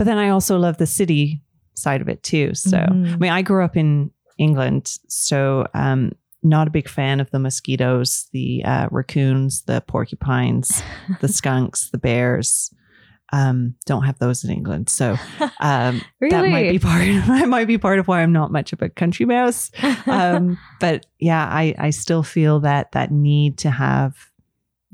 [0.01, 1.43] but then I also love the city
[1.74, 2.55] side of it too.
[2.55, 3.12] So Mhm.
[3.14, 6.12] I mean, I grew up in England, so um,
[6.43, 10.82] not a big fan of the mosquitoes, the uh, raccoons, the porcupines,
[11.20, 12.72] the skunks, the bears.
[13.32, 15.16] Um, don't have those in England, so
[15.60, 17.05] um, really, that might be part.
[17.28, 19.70] that might be part of why I'm not much of a country mouse
[20.06, 24.16] um, but yeah, I, I still feel that that need to have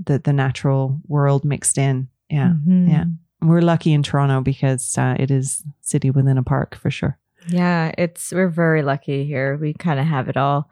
[0.04, 2.08] the the natural world mixed in.
[2.28, 2.88] Yeah, Mhm.
[2.90, 3.04] yeah.
[3.42, 7.18] We're lucky in Toronto because uh, it is city within a park for sure.
[7.48, 9.56] Yeah, it's we're very lucky here.
[9.56, 10.68] We kind of have it all.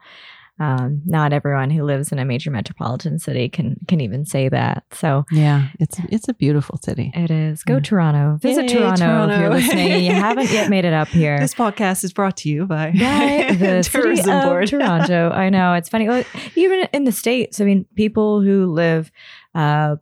[0.57, 4.85] Um, not everyone who lives in a major metropolitan city can can even say that.
[4.93, 7.11] So Yeah, it's it's a beautiful city.
[7.13, 7.61] it is.
[7.63, 7.79] Go Yeah.
[7.81, 8.37] Toronto.
[8.41, 11.37] Visit Yay, Toronto, if you're listening you haven't yet made it up here.
[11.39, 14.69] This podcast is brought to you by Right, the city Tourism of Board.
[14.69, 15.29] Toronto.
[15.31, 16.07] I know it's funny.
[16.55, 19.11] Even in the states, I mean, people who live
[19.55, 19.97] uh,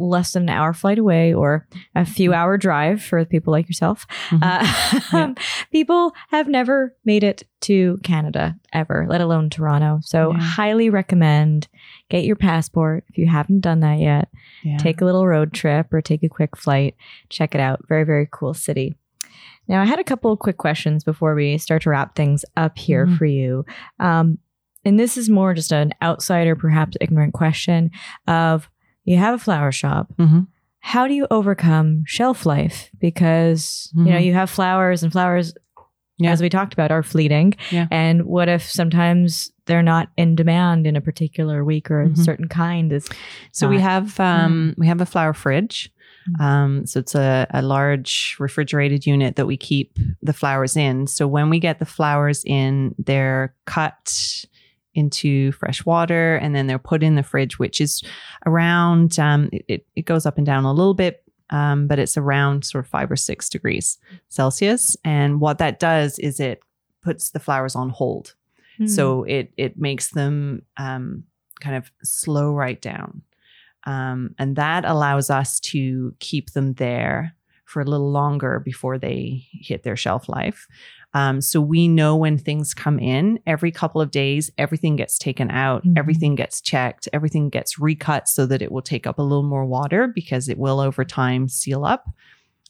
[0.00, 4.06] less than an hour flight away or a few hour drive for people like yourself,
[4.30, 4.38] Mhm.
[4.42, 5.34] uh, Yeah.
[5.70, 10.00] people have never made it to Canada ever, let alone Toronto.
[10.02, 10.40] So, Yeah.
[10.40, 11.68] highly recommend
[12.08, 14.28] get your passport if you haven't done that yet.
[14.64, 14.78] Yeah.
[14.78, 16.94] Take a little road trip or take a quick flight.
[17.28, 17.80] Check it out.
[17.88, 18.96] Very, very cool city.
[19.68, 22.76] Now, I had a couple of quick questions before we start to wrap things up
[22.78, 23.16] here Mhm.
[23.18, 23.64] for you.
[24.00, 24.38] Um,
[24.84, 27.90] and this is more just an outsider, perhaps ignorant question
[28.26, 28.68] of
[29.04, 30.12] you have a flower shop.
[30.18, 30.46] Mhm.
[30.80, 32.90] How do you overcome shelf life?
[33.00, 34.24] Because, you know, Mhm.
[34.24, 35.52] you have flowers and flowers
[36.18, 36.30] Yeah.
[36.32, 37.54] as we talked about, are fleeting.
[37.70, 37.86] Yeah.
[37.90, 42.18] And what if sometimes they're not in demand in a particular week or a Mhm.
[42.18, 43.08] certain kind is
[43.52, 45.90] So we have um, we have a flower fridge.
[46.38, 46.40] Mm.
[46.44, 51.06] Um, so it's a, a large refrigerated unit that we keep the flowers in.
[51.06, 54.44] So when we get the flowers in, they're cut
[54.94, 58.02] into fresh water and then they're put in the fridge, which is
[58.46, 61.24] around um, it, it goes up and down a little bit.
[61.52, 63.98] Um, but it's around sort of five or six degrees
[64.28, 64.96] Celsius.
[65.04, 66.60] And what that does is it
[67.02, 68.34] puts the flowers on hold.
[68.78, 68.86] Hmm.
[68.86, 71.24] So it it makes them um,
[71.60, 73.22] kind of slow right down,
[73.84, 77.34] um, and that allows us to keep them there
[77.64, 80.66] for a little longer before they hit their shelf life.
[81.12, 85.50] Um, so we know when things come in every couple of days, everything gets taken
[85.50, 85.98] out, Mhm.
[85.98, 89.66] everything gets checked, everything gets recut so that it will take up a little more
[89.66, 92.06] water because it will over time seal up.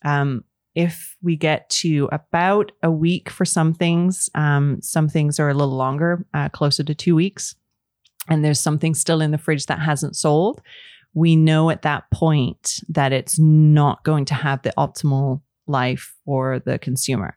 [0.04, 0.44] Um,
[0.74, 5.54] if we get to about a week for some things, um, some things are a
[5.54, 7.54] little longer, uh, closer to two weeks,
[8.28, 10.62] and there's something still in the fridge that hasn't sold,
[11.12, 16.60] we know at that point that it's not going to have the optimal life for
[16.60, 17.36] the consumer.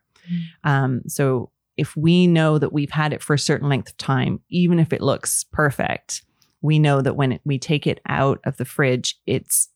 [0.64, 4.40] Um, so if we know that we've had it for a certain length of time,
[4.48, 6.22] even if it looks perfect,
[6.62, 9.68] we know that when it, we take it out of the fridge, it's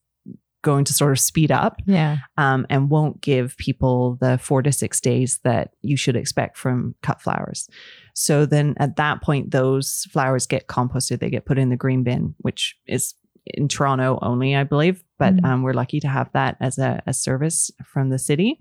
[0.62, 2.18] going to sort of speed up yeah.
[2.36, 6.94] um, and won't give people the four to six days that you should expect from
[7.02, 7.68] cut flowers.
[8.14, 11.20] So then at that point, those flowers get composted.
[11.20, 13.14] They get put in the green bin, which is
[13.46, 15.04] in Toronto only, I believe.
[15.18, 15.44] But Mhm.
[15.44, 18.60] um, we're lucky to have that as a, a service from the city.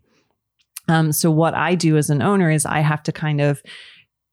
[0.87, 3.61] Um, so what I do as an owner is I have to kind of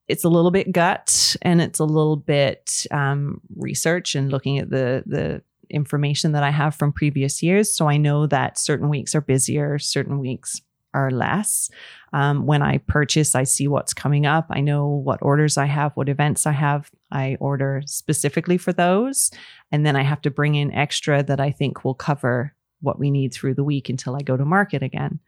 [0.06, 4.70] it's a little bit gut and it's a little bit um, research and looking at
[4.70, 7.74] the the information that I have from previous years.
[7.74, 10.60] So I know that certain weeks are busier, certain weeks
[10.92, 11.70] are less.
[12.12, 14.46] Um, when I purchase, I see what's coming up.
[14.50, 16.90] I know what orders I have, what events I have.
[17.10, 19.30] I order specifically for those.
[19.72, 22.54] And then I have to bring in extra that I think will cover
[22.84, 25.18] what we need through the week until I go to market again.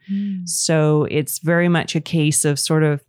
[0.46, 3.02] So it's very much a case of sort of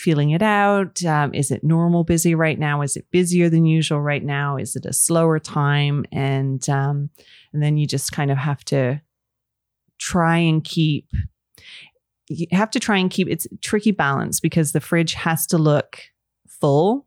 [0.00, 1.04] feeling it out.
[1.04, 2.80] Um, is it normal busy right now?
[2.80, 4.56] Is it busier than usual right now?
[4.56, 6.04] Is it a slower time?
[6.10, 7.10] And um,
[7.52, 9.00] and then you just kind of have to
[9.98, 11.08] try and keep.
[12.28, 15.58] You have to try and keep it's a tricky balance because the fridge has to
[15.58, 16.00] look
[16.48, 17.06] full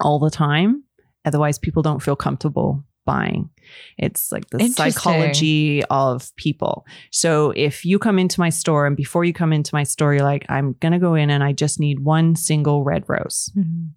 [0.00, 0.84] all the time.
[1.24, 3.48] Otherwise, people don't feel comfortable buying.
[3.96, 6.84] It's like the psychology of people.
[7.10, 10.22] So if you come into my store and before you come into my store, you're
[10.22, 13.50] like, I'm going to go in and I just need one single red rose.
[13.56, 13.92] Mhm.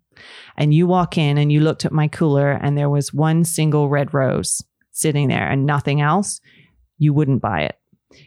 [0.57, 3.89] And you walk in and you looked at my cooler and there was one single
[3.89, 6.41] red rose sitting there and nothing else,
[6.97, 7.75] you wouldn't buy it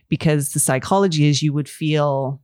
[0.08, 2.40] because the psychology is you would feel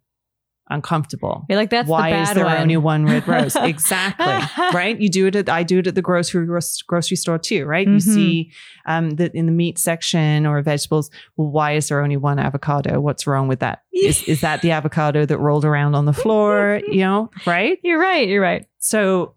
[0.71, 1.45] uncomfortable.
[1.49, 2.57] You're like, that's Why the bad is there one.
[2.59, 3.57] only one red rose?
[3.61, 4.39] exactly.
[4.73, 4.99] right?
[5.01, 6.47] You do it at I do it at the grocery
[6.87, 7.87] grocery store too, right?
[7.87, 8.03] You Mhm.
[8.03, 8.53] see
[8.87, 13.01] um that in the meat section or vegetables, well, why is there only one avocado?
[13.01, 13.83] What's wrong with that?
[13.93, 16.81] Is is that the avocado that rolled around on the floor?
[16.87, 17.79] You know, right?
[17.83, 18.29] You're right.
[18.29, 18.67] You're right.
[18.79, 19.35] So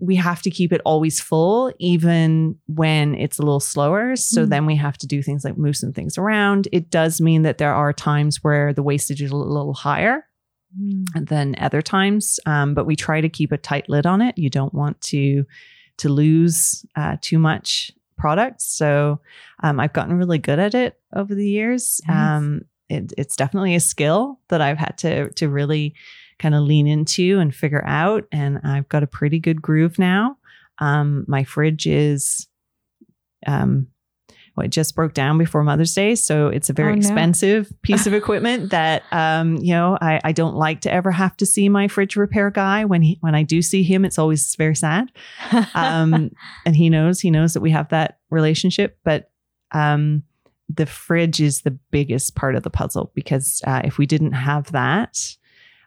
[0.00, 4.16] we have to keep it always full, even when it's a little slower.
[4.16, 4.48] So Mm.
[4.50, 6.66] then we have to do things like move some things around.
[6.72, 10.24] It does mean that there are times where the wastage is a little higher
[11.14, 14.38] than other times, um, but we try to keep a tight lid on it.
[14.38, 15.44] You don't want to
[15.98, 18.62] to lose uh, too much product.
[18.62, 19.20] So
[19.62, 22.00] um, I've gotten really good at it over the years.
[22.08, 22.16] Nice.
[22.16, 25.94] Um, it, it's definitely a skill that I've had to to really
[26.38, 28.26] kind of lean into and figure out.
[28.32, 30.36] And I've got a pretty good groove now.
[30.78, 32.48] Um, my fridge is,
[33.46, 33.86] um,
[34.56, 36.98] well, it just broke down before Mother's Day, so it's a very Oh, no.
[36.98, 41.36] expensive piece of equipment that um, you know I, I don't like to ever have
[41.38, 42.84] to see my fridge repair guy.
[42.84, 45.10] When he when I do see him, it's always very sad.
[45.74, 46.30] Um,
[46.66, 49.30] and he knows he knows that we have that relationship, but
[49.72, 50.22] um,
[50.68, 54.70] the fridge is the biggest part of the puzzle because uh, if we didn't have
[54.72, 55.36] that,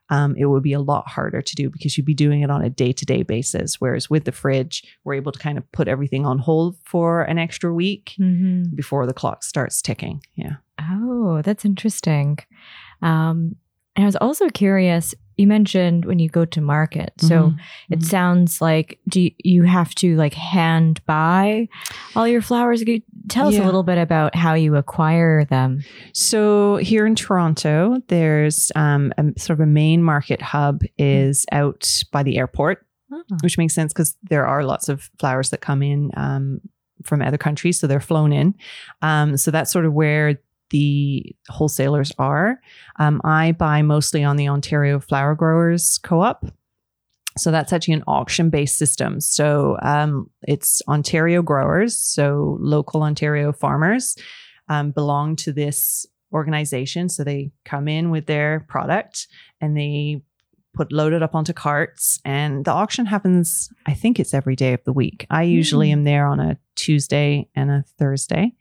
[0.09, 2.61] um, it would be a lot harder to do because you'd be doing it on
[2.63, 3.81] a day to day basis.
[3.81, 7.37] Whereas with the fridge, we're able to kind of put everything on hold for an
[7.39, 8.75] extra week Mhm.
[8.75, 10.21] before the clock starts ticking.
[10.35, 10.57] Yeah.
[10.79, 12.37] Oh, that's interesting.
[13.01, 13.55] Um,
[13.95, 15.15] and I was also curious.
[15.37, 17.57] You mentioned when you go to market, so Mhm.
[17.89, 18.05] it Mhm.
[18.05, 21.67] sounds like do you, you have to like hand buy
[22.15, 22.81] all your flowers?
[22.81, 25.81] You Tell us a little bit about how you acquire them.
[26.13, 32.03] So here in Toronto, there's um, a sort of a main market hub is out
[32.11, 33.23] by the airport, Oh.
[33.41, 36.61] which makes sense because there are lots of flowers that come in um,
[37.03, 38.53] from other countries, so they're flown in.
[39.01, 40.37] Um, so that's sort of where
[40.75, 42.59] the wholesalers are.
[42.99, 46.45] Um, I buy mostly on the Ontario Flower Growers Co op.
[47.37, 49.21] So that's actually an auction based system.
[49.21, 54.17] So um, it's Ontario growers, so local Ontario farmers
[54.67, 57.07] um, belong to this organization.
[57.09, 59.27] So they come in with their product
[59.61, 60.21] and they
[60.73, 64.83] put loaded up onto carts and the auction happens i think it's every day of
[64.83, 65.93] the week i usually Mm.
[65.93, 68.51] am there on a tuesday and a thursday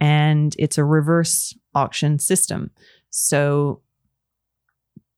[0.00, 2.70] and it's a reverse auction system.
[3.10, 3.82] So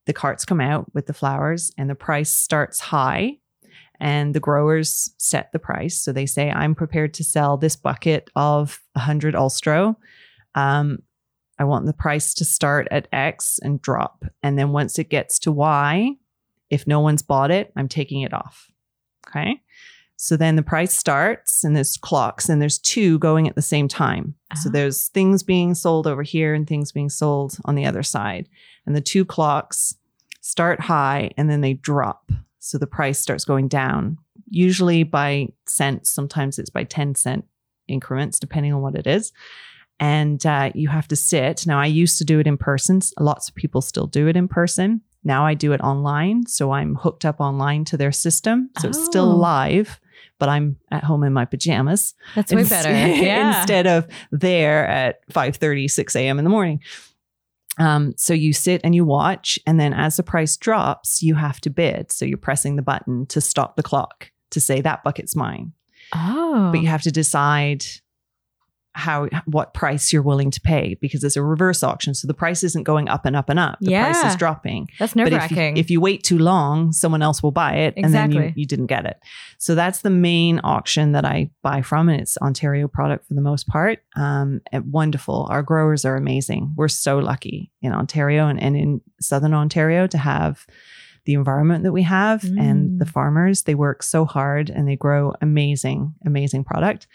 [0.06, 3.38] the carts come out with the flowers and the price starts high
[4.00, 6.00] and the growers set the price.
[6.00, 9.96] So they say i'm prepared to sell this bucket of 100 alstro.
[10.54, 11.00] Um,
[11.58, 14.24] i want the price to start at x and drop.
[14.42, 16.16] And then once it gets to y
[16.70, 18.70] if no one's bought it i'm taking it off.
[19.28, 19.60] Okay
[20.22, 23.88] so then the price starts and there's clocks and there's two going at the same
[23.88, 24.72] time so Ah.
[24.72, 28.48] there's things being sold over here and things being sold on the other side
[28.86, 29.94] and the two clocks
[30.40, 32.32] start high and then they drop.
[32.60, 34.16] So the price starts going down,
[34.48, 36.10] usually by cents.
[36.10, 37.44] Sometimes it's by 10 cent
[37.88, 39.32] increments, depending on what it is.
[39.98, 41.66] And uh, you have to sit.
[41.66, 43.00] Now, I used to do it in person.
[43.18, 45.02] Lots of people still do it in person.
[45.24, 46.46] Now I do it online.
[46.46, 48.70] So I'm hooked up online to their system.
[48.78, 49.36] So it's still Oh.
[49.36, 50.00] live,
[50.40, 52.90] but I'm at home in my pajamas That's way ins- better.
[53.20, 53.58] Yeah.
[53.58, 56.80] instead of there at 5 30, 6 a.m in the morning
[57.78, 61.60] um, so you sit and you watch and then as the price drops you have
[61.60, 65.36] to bid so you're pressing the button to stop the clock to say that bucket's
[65.36, 65.72] mine
[66.12, 66.70] oh.
[66.72, 67.84] but you have to decide
[68.94, 72.64] how what price you're willing to pay because it's a reverse auction so the price
[72.64, 75.50] isn't going up and up and up the price is dropping That's nerve but if
[75.50, 75.76] you, wracking.
[75.76, 78.86] if you wait too long, someone else will buy it and then you, you didn't
[78.86, 79.18] get it.
[79.58, 83.40] So that's the main auction that I buy from, and it's Ontario product for the
[83.42, 84.00] most part.
[84.16, 85.46] Um, and wonderful.
[85.50, 86.72] Our growers are amazing.
[86.76, 90.66] We're so lucky in Ontario and, and in Southern Ontario to have
[91.26, 92.98] the environment that we have and Mm.
[92.98, 93.64] the farmers.
[93.64, 97.06] They work so hard and they grow amazing, amazing product.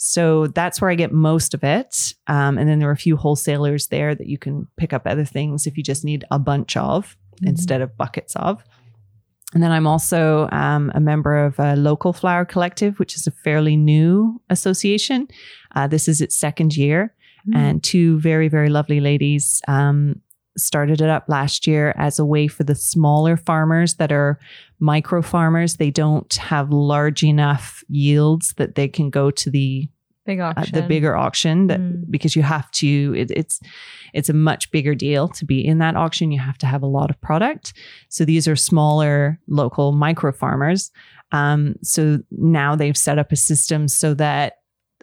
[0.00, 2.14] So that's where I get most of it.
[2.28, 5.24] Um, and then there are a few wholesalers there that you can pick up other
[5.24, 7.48] things if you just need a bunch of Mhm.
[7.48, 8.62] instead of buckets of.
[9.54, 13.30] And then I'm also um, a member of a local flower collective, which is a
[13.32, 15.26] fairly new association.
[15.74, 17.12] Uh, this is its second year,
[17.48, 17.56] Mm.
[17.56, 20.20] and two very, very lovely ladies um,
[20.56, 24.38] started it up last year as a way for the smaller farmers that are
[24.80, 25.76] micro farmers.
[25.76, 29.88] They don't have large enough yields that they can go to the
[30.26, 30.74] big uh, auction.
[30.74, 32.04] the bigger auction that Mm.
[32.10, 33.60] because you have to it, it's
[34.12, 36.86] it's a much bigger deal to be in that auction you have to have a
[36.86, 37.72] lot of product
[38.10, 40.90] so these are smaller local micro farmers
[41.32, 44.54] um, so now they've set up a system so that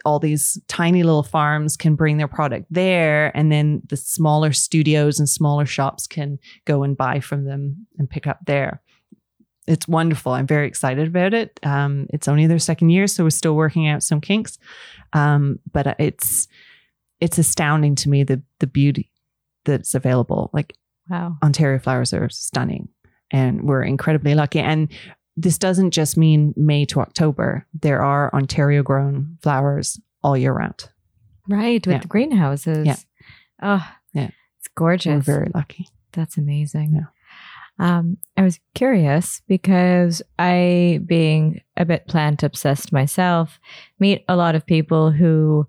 [0.04, 5.18] all these tiny little farms can bring their product there and then the smaller studios
[5.18, 8.80] and smaller shops can go and buy from them and pick up there
[9.66, 13.30] it's wonderful i'm very excited about it um, it's only their second year so we're
[13.30, 14.58] still working out some kinks
[15.12, 16.48] um, but it's
[17.20, 19.10] it's astounding to me the the beauty
[19.64, 20.50] that's available.
[20.52, 20.74] Like
[21.08, 21.36] Wow.
[21.42, 22.88] Ontario flowers are stunning,
[23.30, 24.58] and we're incredibly lucky.
[24.60, 24.92] And
[25.36, 27.64] this doesn't just mean May to October.
[27.80, 30.88] There are Ontario grown flowers all year round.
[31.48, 31.84] Right.
[31.86, 32.00] With Yeah.
[32.00, 32.86] the greenhouses.
[32.86, 32.96] Yeah.
[33.62, 34.30] Oh, Yeah.
[34.58, 35.26] It's gorgeous.
[35.26, 35.88] We're very lucky.
[36.12, 36.92] That's amazing.
[36.94, 37.06] Yeah.
[37.78, 43.60] Um, I was curious because I, being a bit plant obsessed myself,
[44.00, 45.66] meet a lot of people who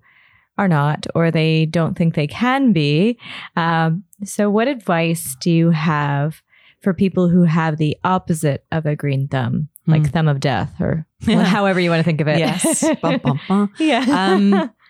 [0.56, 3.18] are not or they don't think they can be.
[3.56, 6.42] Um, so, what advice do you have
[6.80, 10.10] for people who have the opposite of a green thumb, like Mm.
[10.12, 12.38] thumb of death, or however you want to think of it?
[12.38, 12.84] Yes.
[13.02, 13.72] Bum, bum, bum.
[13.78, 14.04] yeah.
[14.08, 14.70] Um,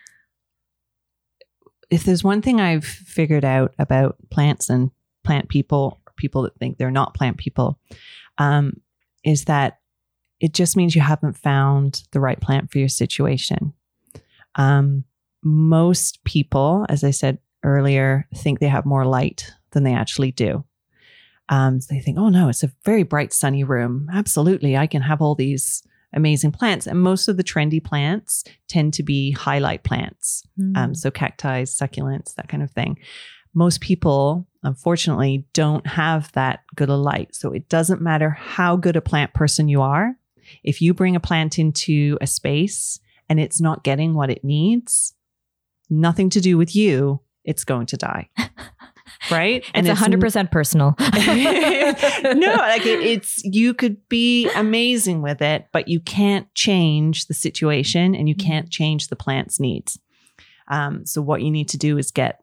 [1.91, 4.91] if there's one thing I've figured out about plants and
[5.25, 7.79] plant people, people that think they're not plant people,
[8.37, 8.75] um,
[9.25, 9.79] is that
[10.41, 13.73] it just means you haven't found the right plant for your situation.
[14.55, 15.05] Um,
[15.43, 20.65] most people, as I said earlier, think they have more light than they actually do.
[21.49, 24.09] Um, so they think, oh no, it's a very bright, sunny room.
[24.13, 25.83] Absolutely, I can have all these
[26.15, 26.87] amazing plants.
[26.87, 30.43] And most of the trendy plants tend to be highlight plants.
[30.59, 30.77] Mm.
[30.77, 32.99] Um, so cacti, succulents, that kind of thing.
[33.55, 37.35] Most people, unfortunately, don't have that good a light.
[37.35, 40.15] So it doesn't matter how good a plant person you are.
[40.65, 45.15] If you bring a plant into a space and it's not getting what it needs,
[45.91, 48.31] nothing to do with you, it's going to die.
[49.31, 49.65] right?
[49.75, 50.95] it's it's hundred percent personal.
[51.01, 57.35] no, like it, it's you could be amazing with it, but you can't change the
[57.35, 59.99] situation and you can't change the plant's needs.
[60.69, 62.43] Um, so what you need to do is get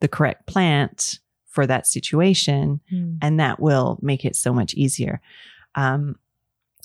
[0.00, 1.18] the correct plant
[1.54, 3.18] for that situation, Mm.
[3.22, 5.20] and that will make it so much easier.
[5.74, 6.16] Um,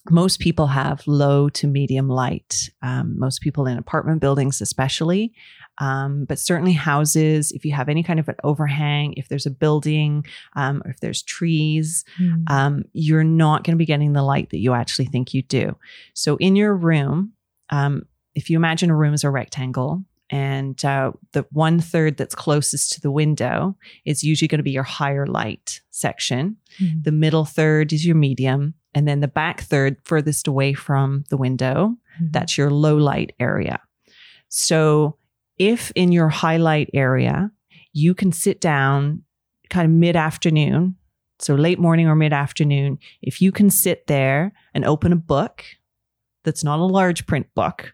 [0.09, 2.69] most people have low to medium light.
[2.81, 5.33] Um, most people in apartment buildings, especially,
[5.79, 7.51] um, but certainly houses.
[7.51, 10.25] If you have any kind of an overhang, if there's a building,
[10.55, 12.49] um, or if there's trees, Mm.
[12.49, 15.75] um, you're not going to be getting the light that you actually think you do.
[16.13, 17.33] So in your room,
[17.69, 18.03] um,
[18.35, 22.91] if you imagine a room as a rectangle, and uh, the one third that's closest
[22.93, 23.75] to the window
[24.05, 26.57] is usually going to be your higher light section.
[26.79, 27.03] Mm.
[27.03, 31.37] The middle third is your medium, and then the back third furthest away from the
[31.37, 32.31] window Mhm.
[32.31, 33.79] that's your low light area.
[34.49, 35.17] So
[35.57, 37.51] if in your highlight area,
[37.93, 39.23] you can sit down
[39.69, 40.95] kind of mid afternoon,
[41.39, 45.63] so late morning or mid afternoon, if you can sit there and open a book
[46.43, 47.93] that's not a large print book,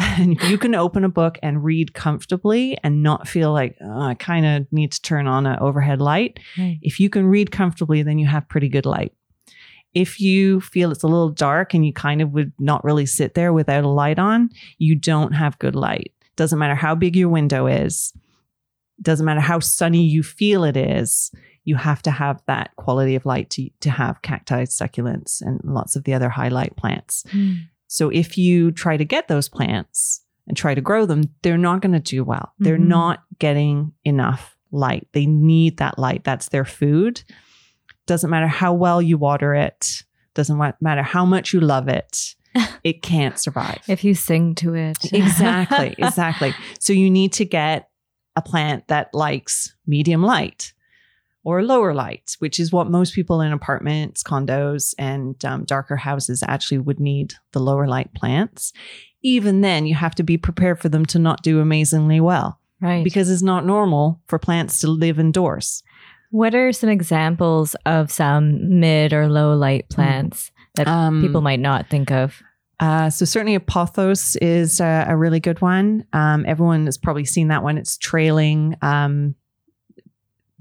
[0.00, 4.14] and you can open a book and read comfortably and not feel like "Oh, I
[4.14, 6.40] kind of need to turn on an overhead light.
[6.58, 6.78] Right.
[6.82, 9.12] If you can read comfortably, then you have pretty good light.
[9.92, 13.34] If you feel it's a little dark and you kind of would not really sit
[13.34, 16.12] there without a light on, you don't have good light.
[16.36, 18.12] Doesn't matter how big your window is,
[19.02, 21.32] doesn't matter how sunny you feel it is,
[21.64, 25.96] you have to have that quality of light to, to have cacti, succulents, and lots
[25.96, 27.24] of the other highlight plants.
[27.30, 27.62] Mm.
[27.92, 31.80] So if you try to get those plants and try to grow them, they're not
[31.82, 32.52] going to do well.
[32.60, 32.86] They're Mhm.
[32.86, 35.08] not getting enough light.
[35.12, 36.22] They need that light.
[36.22, 37.24] That's their food.
[38.06, 40.04] Doesn't matter how well you water it,
[40.34, 42.36] doesn't matter how much you love it,
[42.84, 43.80] it can't survive.
[43.88, 45.12] If you sing to it.
[45.12, 46.54] exactly, exactly.
[46.78, 47.88] So you need to get
[48.36, 50.72] a plant that likes medium light
[51.44, 56.42] or lower light, which is what most people in apartments, condos, and um, darker houses
[56.46, 58.72] actually would need the lower light plants.
[59.22, 63.04] Even then, you have to be prepared for them to not do amazingly well Right.
[63.04, 65.82] because it's not normal for plants to live indoors.
[66.32, 71.58] what are some examples of some mid or low light plants that Um, people might
[71.58, 72.40] not think of?
[72.78, 76.04] Uh, so certainly a pothos is a, a really good one.
[76.12, 77.76] Um, everyone has probably seen that one.
[77.78, 79.34] It's trailing, um,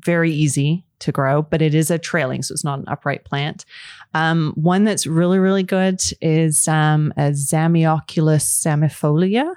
[0.03, 3.65] very easy to grow, but it is a trailing, so it's not an upright plant.
[4.13, 9.53] Um, one that's really really good is um, a Zamioculcas zamiifolia,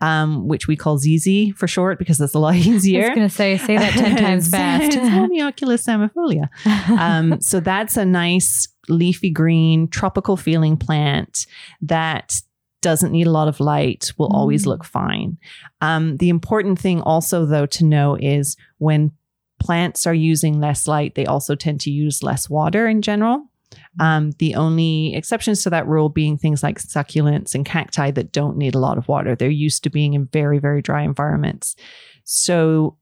[0.00, 3.04] um, which we call ZZ for short because it's a lot easier.
[3.04, 4.92] I was going to say, say that 10 times fast.
[4.98, 6.48] Zamioculcas zamiifolia
[6.98, 11.46] um, so that's a nice leafy green tropical feeling plant
[11.80, 12.40] that
[12.80, 14.66] doesn't need a lot of light will always Mm.
[14.66, 15.38] look fine
[15.80, 19.12] um, the important thing also though to know is when
[19.62, 23.48] plants are using less light they also tend to use less water in general.
[24.00, 28.56] Um, the only exceptions to that rule being things like succulents and cacti that don't
[28.56, 29.34] need a lot of water.
[29.34, 31.76] They're used to being in very very dry environments.
[32.24, 32.96] So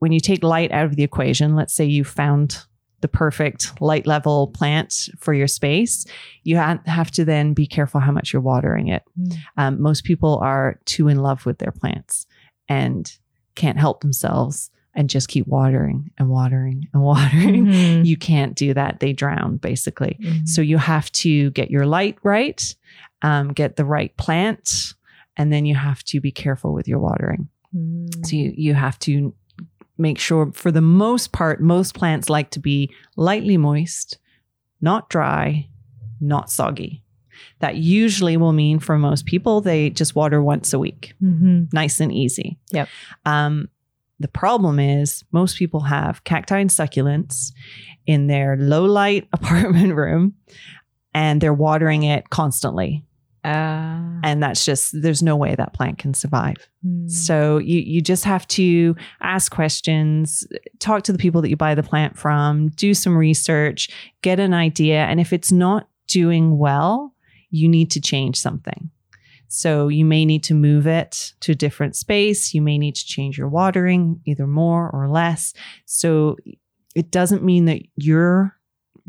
[0.00, 2.64] when you take light out of the equation, let's say you found
[3.00, 6.06] the perfect light level plant for your space,
[6.42, 9.02] you ha- have to then be careful how much you're watering it.
[9.18, 9.36] Mm.
[9.56, 12.26] Um, most people are too in love with their plants
[12.68, 13.10] and
[13.54, 17.66] can't help themselves and just keep watering and watering and watering.
[17.66, 18.04] Mhm.
[18.06, 19.00] You can't do that.
[19.00, 20.18] They drown basically.
[20.20, 20.48] Mhm.
[20.48, 22.74] So you have to get your light right,
[23.22, 24.94] um, get the right plant,
[25.36, 27.48] and then you have to be careful with your watering.
[27.74, 28.26] Mm.
[28.26, 29.32] So you, you have to
[29.96, 34.18] make sure, for the most part, most plants like to be lightly moist,
[34.80, 35.68] not dry,
[36.20, 37.02] not soggy.
[37.60, 41.72] That usually will mean for most people, they just water once a week, Mhm.
[41.72, 42.58] nice and easy.
[42.72, 42.88] Yep.
[43.24, 43.68] Um,
[44.20, 47.52] the problem is most people have cacti and succulents
[48.06, 50.34] in their low light apartment room
[51.14, 53.04] and they're watering it constantly.
[53.42, 56.68] Uh, And that's just, there's no way that plant can survive.
[56.86, 57.10] mm.
[57.10, 60.46] So you you just have to ask questions,
[60.78, 63.88] talk to the people that you buy the plant from, do some research,
[64.20, 67.14] get an idea, and if it's not doing well,
[67.48, 68.90] you need to change something.
[69.52, 73.04] So you may need to move it to a different space, you may need to
[73.04, 75.52] change your watering either more or less.
[75.86, 76.36] So
[76.94, 78.56] it doesn't mean that you're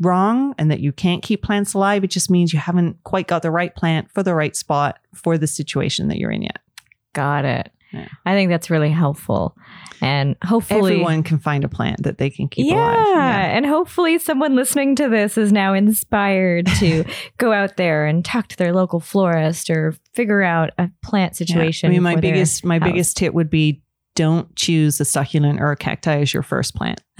[0.00, 2.02] wrong and that you can't keep plants alive.
[2.02, 5.38] It just means you haven't quite got the right plant for the right spot for
[5.38, 6.58] the situation that you're in yet.
[7.12, 7.70] Got it.
[7.92, 8.08] Yeah.
[8.26, 9.56] I think that's really helpful.
[10.00, 13.56] And hopefully, everyone can find a plant that they can keep yeah, alive.
[13.56, 17.04] and hopefully someone listening to this is now inspired to
[17.38, 21.46] go out there and talk to their local florist or figure out a plant Yeah.
[21.46, 21.88] situation.
[21.88, 22.88] I mean, my biggest my house.
[22.88, 23.82] biggest tip would be
[24.14, 27.00] don't choose a succulent or a cacti as your first plant.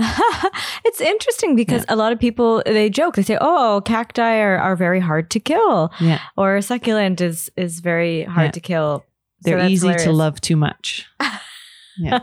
[0.85, 4.77] it's interesting because a lot of people they joke they say oh cacti are, are
[4.77, 8.51] very hard to kill Yeah, or succulent is is very hard Yeah.
[8.53, 9.05] to kill
[9.45, 11.07] they're that's easy to love too much.
[11.99, 12.21] Yeah.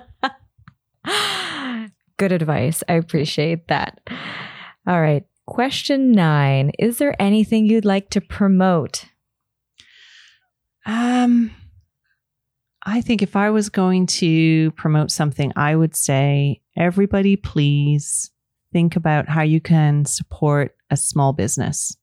[2.17, 2.83] Good advice.
[2.89, 3.99] I appreciate that.
[4.87, 5.25] All right.
[5.45, 9.05] Question nine Is there anything you'd like to promote?
[10.85, 11.51] Um,
[12.83, 18.31] I think if I was going to promote something, I would say everybody, please
[18.73, 21.95] think about how you can support a small business.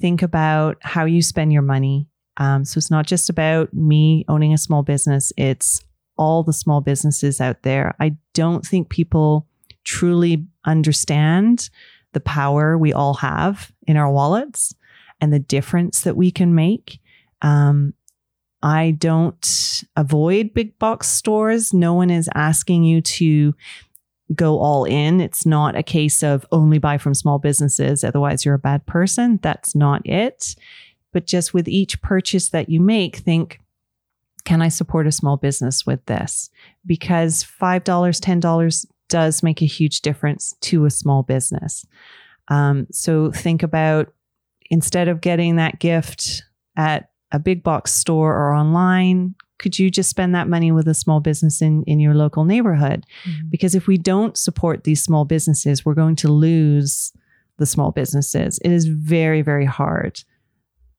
[0.00, 2.08] Think about how you spend your money.
[2.38, 5.82] Um, so it's not just about me owning a small business, it's
[6.16, 7.94] all the small businesses out there.
[8.00, 9.46] I don't think people
[9.84, 11.70] truly understand
[12.12, 14.74] the power we all have in our wallets
[15.20, 17.00] and the difference that we can make.
[17.42, 17.94] Um,
[18.62, 21.72] I don't avoid big box stores.
[21.72, 23.54] No one is asking you to
[24.34, 25.20] go all in.
[25.20, 29.38] It's not a case of only buy from small businesses, otherwise, you're a bad person.
[29.42, 30.56] That's not it.
[31.12, 33.60] But just with each purchase that you make, think,
[34.44, 36.50] can I support a small business with this?
[36.86, 41.86] Because $5, $10 does make a huge difference to a small business.
[42.48, 44.12] Um, so think about
[44.70, 46.44] instead of getting that gift
[46.76, 50.94] at a big box store or online, could you just spend that money with a
[50.94, 53.04] small business in, in your local neighborhood?
[53.24, 53.48] Mm-hmm.
[53.50, 57.12] Because if we don't support these small businesses, we're going to lose
[57.58, 58.58] the small businesses.
[58.64, 60.22] It is very, very hard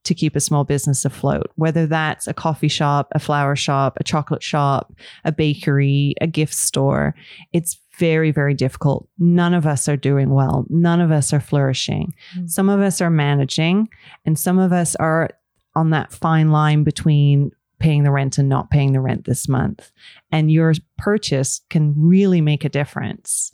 [0.03, 4.03] to keep a small business afloat, whether that's a coffee shop, a flower shop, a
[4.03, 4.93] chocolate shop,
[5.25, 7.15] a bakery, a gift store.
[7.53, 9.09] It's very, very difficult.
[9.19, 10.65] None of us are doing well.
[10.69, 12.13] None of us are flourishing.
[12.35, 12.47] Mm-hmm.
[12.47, 13.89] Some of us are managing,
[14.25, 15.29] and some of us are
[15.75, 19.91] on that fine line between paying the rent and not paying the rent this month.
[20.31, 23.51] And your purchase can really make a difference.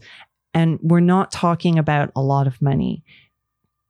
[0.54, 3.04] And we're not talking about a lot of money.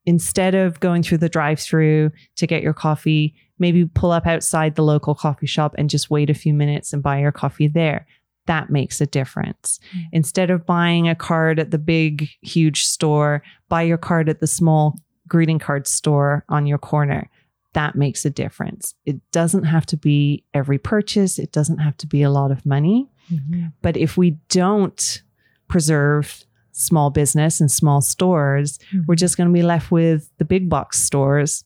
[0.05, 4.75] Instead of going through the drive through to get your coffee, maybe pull up outside
[4.75, 8.05] the local coffee shop and just wait a few minutes and buy your coffee there.
[8.45, 9.79] That makes a difference.
[9.89, 10.05] Mm-hmm.
[10.13, 14.47] Instead of buying a card at the big, huge store, buy your card at the
[14.47, 17.29] small greeting card store on your corner
[17.75, 18.95] that makes a difference.
[19.05, 22.65] It doesn't have to be every purchase, it doesn't have to be a lot of
[22.65, 23.11] money.
[23.31, 23.65] Mm-hmm.
[23.81, 25.21] But if we don't
[25.67, 26.45] preserve
[26.75, 29.01] small business and small stores, mm-hmm.
[29.07, 31.63] we're just going to be left with the big box stores.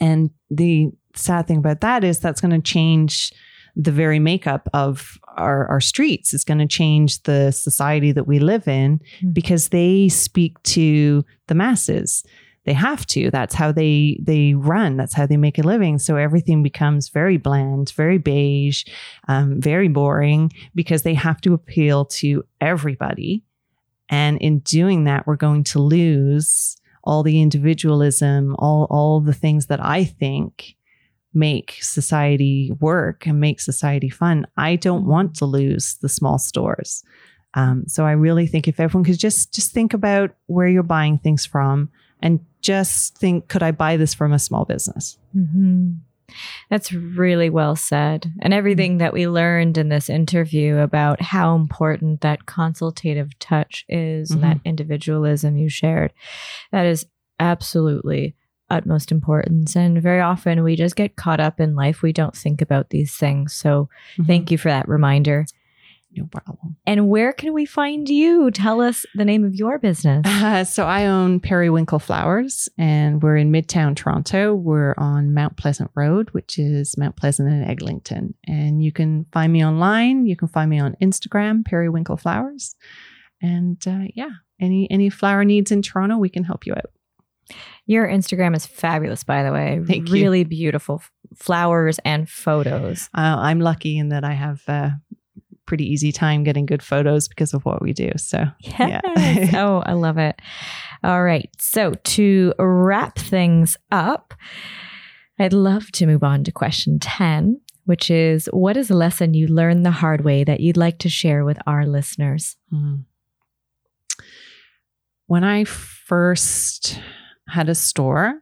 [0.00, 3.32] And the sad thing about that is that's going to change
[3.76, 6.32] the very makeup of our, our streets.
[6.32, 9.30] It's going to change the society that we live in mm-hmm.
[9.32, 12.24] because they speak to the masses
[12.64, 13.30] they have to.
[13.30, 14.96] That's how they they run.
[14.96, 15.98] That's how they make a living.
[15.98, 18.84] So everything becomes very bland, very beige,
[19.28, 23.42] um, very boring because they have to appeal to everybody.
[24.08, 29.66] And in doing that, we're going to lose all the individualism, all all the things
[29.66, 30.76] that I think
[31.32, 34.46] make society work and make society fun.
[34.56, 37.02] I don't want to lose the small stores.
[37.54, 41.18] Um, so I really think if everyone could just just think about where you're buying
[41.18, 41.90] things from
[42.20, 45.18] and just think, could I buy this from a small business?
[45.36, 45.92] Mm-hmm.
[46.70, 48.32] That's really well said.
[48.40, 54.30] And everything that we learned in this interview about how important that consultative touch is
[54.30, 54.42] mm-hmm.
[54.42, 56.12] and that individualism you shared,
[56.72, 57.06] that is
[57.38, 58.34] absolutely
[58.70, 59.76] utmost importance.
[59.76, 62.02] And very often we just get caught up in life.
[62.02, 63.52] We don't think about these things.
[63.52, 64.24] So mm-hmm.
[64.24, 65.46] thank you for that reminder.
[66.16, 66.76] No problem.
[66.86, 68.50] And where can we find you?
[68.50, 70.24] Tell us the name of your business.
[70.26, 74.54] Uh, so I own Periwinkle Flowers and we're in Midtown Toronto.
[74.54, 78.34] We're on Mount Pleasant Road, which is Mount Pleasant and Eglinton.
[78.46, 80.26] And you can find me online.
[80.26, 82.76] You can find me on Instagram, Periwinkle Flowers.
[83.42, 84.30] And uh, yeah,
[84.60, 86.90] any any flower needs in Toronto, we can help you out.
[87.86, 89.80] Your Instagram is fabulous, by the way.
[89.86, 90.44] Thank really you.
[90.46, 91.02] beautiful
[91.36, 93.10] flowers and photos.
[93.14, 94.90] Uh, I'm lucky in that I have uh,
[95.66, 98.10] pretty easy time getting good photos because of what we do.
[98.16, 98.78] So, yes.
[98.78, 99.50] yeah.
[99.64, 100.40] oh, I love it.
[101.02, 101.48] All right.
[101.58, 104.34] So, to wrap things up,
[105.38, 109.48] I'd love to move on to question 10, which is what is a lesson you
[109.48, 112.56] learned the hard way that you'd like to share with our listeners?
[112.72, 113.04] Mm.
[115.26, 117.00] When I first
[117.48, 118.40] had a store,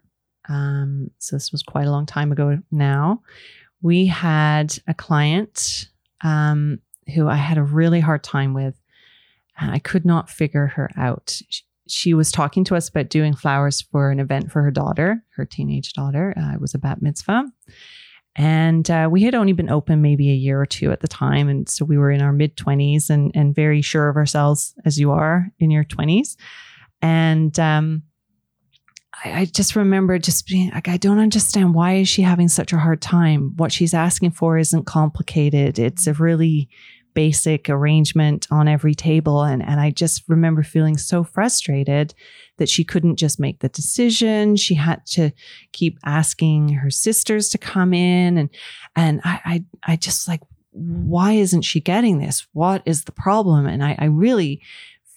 [0.49, 3.23] um, so this was quite a long time ago now,
[3.81, 5.89] we had a client
[6.23, 6.79] um,
[7.15, 8.75] who I had a really hard time with.
[9.59, 11.41] I could not figure her out.
[11.87, 15.45] She, was talking to us about doing flowers for an event for her daughter, her
[15.45, 16.33] teenage daughter.
[16.37, 17.45] Uh, it was a bat mitzvah.
[18.35, 21.49] And uh, we had only been open maybe a year or two at the time.
[21.49, 24.99] And so we were in our mid 20s and, and very sure of ourselves, as
[24.99, 26.37] you are in your 20s.
[27.03, 28.05] And um,
[29.25, 32.73] I, I just remember just being like, I don't understand why is she having such
[32.73, 33.53] a hard time?
[33.57, 35.79] What she's asking for isn't complicated.
[35.79, 36.71] It's a really
[37.15, 39.43] basic arrangement on every table.
[39.43, 42.15] And, and I just remember feeling so frustrated
[42.59, 44.57] that she couldn't just make the decision.
[44.57, 45.33] She had to
[45.73, 48.39] keep asking her sisters to come in.
[48.39, 48.51] And,
[48.97, 50.41] and I, I, I just like,
[50.71, 52.47] why isn't she getting this?
[52.53, 53.67] What is the problem?
[53.67, 54.63] And I, I really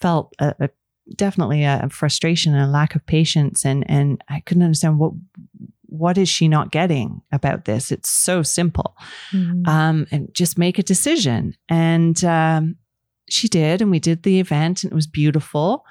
[0.02, 0.70] felt a, a
[1.16, 5.14] definitely a frustration and a lack of patience and and I couldn't understand what
[5.88, 7.92] what is she not getting about this?
[7.92, 8.96] It's so simple.
[9.32, 9.68] Mm-hmm.
[9.70, 11.56] Um, and just make a decision.
[11.70, 12.76] And um,
[13.30, 15.86] she did, and we did the event, and it was beautiful.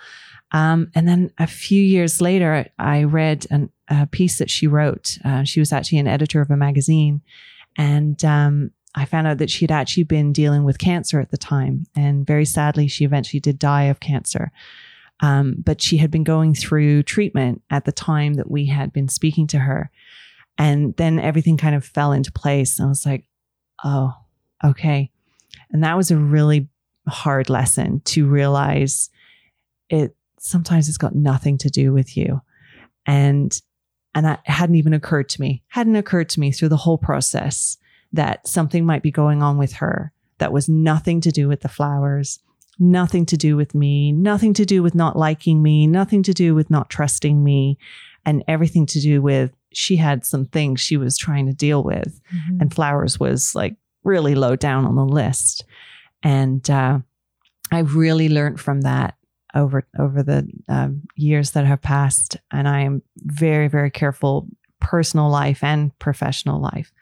[0.53, 5.19] Um, and then a few years later, I read an, a piece that she wrote.
[5.25, 7.23] Uh, she was actually an editor of a magazine.
[7.77, 11.87] And um, I found out that she'd actually been dealing with cancer at the time.
[11.97, 14.53] And very sadly, she eventually did die of cancer.
[15.25, 19.09] Um, but she had been going through treatment at the time that we had been
[19.09, 19.91] speaking to her.
[20.59, 22.79] And then everything kind of fell into place.
[22.79, 23.25] I was like,
[23.83, 24.13] oh,
[24.63, 25.11] okay.
[25.71, 26.69] And that was a really
[27.09, 29.09] hard lesson to realize
[29.89, 32.43] it sometimes it's got nothing to do with you.
[33.07, 33.59] And
[34.15, 37.79] and that hadn't even occurred to me, hadn't occurred to me through the whole process
[38.13, 41.69] that something might be going on with her that was nothing to do with the
[41.69, 42.41] flowers,
[42.79, 46.55] nothing to do with me, nothing to do with not liking me, nothing to do
[46.55, 47.79] with not trusting me,
[48.25, 52.21] and everything to do with she had some things she was trying to deal with.
[52.33, 52.61] Mm-hmm.
[52.61, 55.65] And flowers was like really low down on the list.
[56.23, 57.01] And uh,
[57.73, 59.17] I really learned from that
[59.55, 62.37] over over the um, years that have passed.
[62.51, 64.49] And I am very, very careful,
[64.81, 66.93] personal life and professional life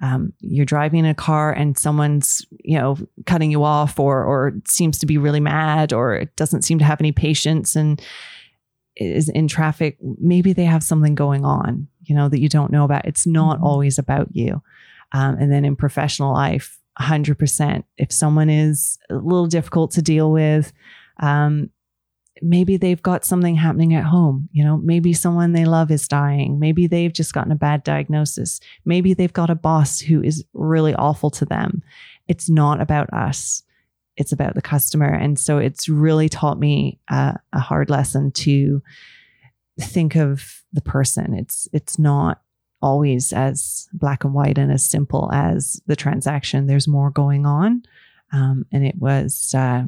[0.00, 2.96] um, you're driving a car and someone's you know
[3.26, 7.00] cutting you off or or seems to be really mad or doesn't seem to have
[7.00, 8.00] any patience and
[8.96, 12.84] is in traffic maybe they have something going on you know that you don't know
[12.84, 13.66] about it's not mm-hmm.
[13.66, 14.62] always about you
[15.12, 20.30] um, and then in professional life 100% if someone is a little difficult to deal
[20.30, 20.72] with
[21.20, 21.70] um,
[22.42, 24.48] maybe they've got something happening at home.
[24.52, 26.58] You know, maybe someone they love is dying.
[26.58, 28.60] Maybe they've just gotten a bad diagnosis.
[28.84, 31.82] Maybe they've got a boss who is really awful to them.
[32.28, 33.62] It's not about us.
[34.16, 35.08] It's about the customer.
[35.08, 38.82] And so it's really taught me a hard lesson to
[39.80, 41.34] think of the person.
[41.34, 42.42] It's it's not
[42.82, 46.66] always as black and white and as simple as the transaction.
[46.66, 47.84] There's more going on.
[48.32, 49.84] Um, and it was uh,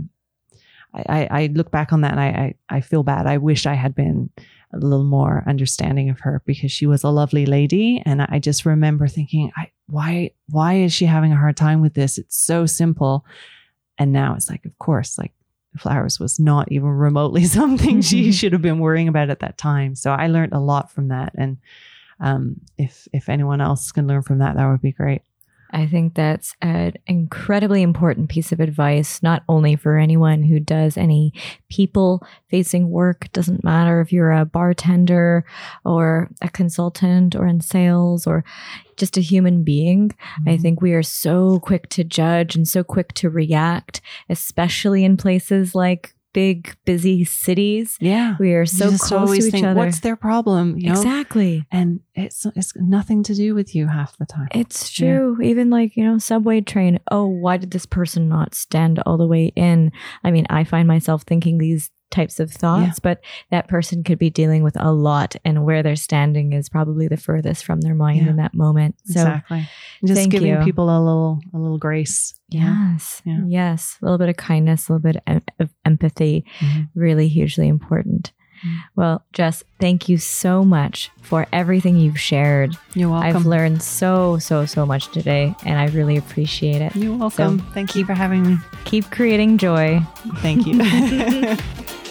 [0.94, 3.26] I, I look back on that and I, I, I feel bad.
[3.26, 4.30] I wish I had been
[4.72, 8.02] a little more understanding of her because she was a lovely lady.
[8.04, 11.94] And I just remember thinking, I, why, why is she having a hard time with
[11.94, 12.18] this?
[12.18, 13.24] It's so simple.
[13.98, 15.32] And now it's like, of course, like
[15.76, 19.94] flowers was not even remotely something she should have been worrying about at that time.
[19.94, 21.32] So I learned a lot from that.
[21.36, 21.58] And
[22.20, 25.22] um, if if anyone else can learn from that, that would be great.
[25.74, 30.96] I think that's an incredibly important piece of advice, not only for anyone who does
[30.96, 31.32] any
[31.68, 35.44] people facing work, doesn't matter if you're a bartender
[35.84, 38.44] or a consultant or in sales or
[38.96, 40.10] just a human being.
[40.10, 40.48] Mm-hmm.
[40.48, 45.16] I think we are so quick to judge and so quick to react, especially in
[45.16, 47.96] places like big, busy cities.
[48.00, 48.36] Yeah.
[48.38, 49.80] We are so close to each think, other.
[49.80, 50.76] What's their problem?
[50.76, 51.00] You know?
[51.00, 51.66] Exactly.
[51.72, 54.48] And it's it's nothing to do with you half the time.
[54.50, 55.38] It's true.
[55.40, 55.48] Yeah.
[55.48, 56.98] Even like, you know, subway train.
[57.10, 59.92] Oh, why did this person not stand all the way in?
[60.22, 63.02] I mean, I find myself thinking these types of thoughts, yeah.
[63.02, 63.20] but
[63.50, 67.16] that person could be dealing with a lot and where they're standing is probably the
[67.16, 68.30] furthest from their mind yeah.
[68.30, 68.94] in that moment.
[69.04, 69.68] So exactly.
[70.04, 70.64] just giving you.
[70.64, 72.34] people a little a little grace.
[72.50, 73.20] Yes.
[73.24, 73.40] Yeah.
[73.46, 73.98] Yes.
[74.00, 76.82] A little bit of kindness, a little bit of empathy, mm-hmm.
[76.94, 78.32] really hugely important.
[78.96, 82.76] Well, Jess, thank you so much for everything you've shared.
[82.94, 83.36] You're welcome.
[83.36, 86.94] I've learned so, so, so much today, and I really appreciate it.
[86.96, 87.58] You're welcome.
[87.60, 88.56] So Thank you for having me.
[88.84, 90.00] Keep creating joy.
[90.38, 90.78] Thank you.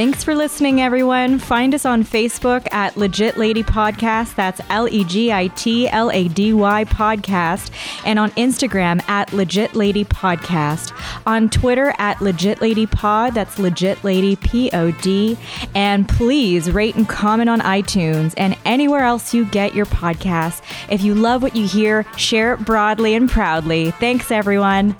[0.00, 1.38] Thanks for listening, everyone.
[1.38, 4.34] Find us on Facebook at Legit Lady Podcast.
[4.34, 7.70] That's L E G I T L A D Y Podcast.
[8.06, 10.98] And on Instagram at Legit Lady Podcast.
[11.26, 13.34] On Twitter at Legit Lady Pod.
[13.34, 15.36] That's Legit Lady P O D.
[15.74, 20.62] And please rate and comment on iTunes and anywhere else you get your podcast.
[20.88, 23.90] If you love what you hear, share it broadly and proudly.
[23.90, 24.96] Thanks, everyone.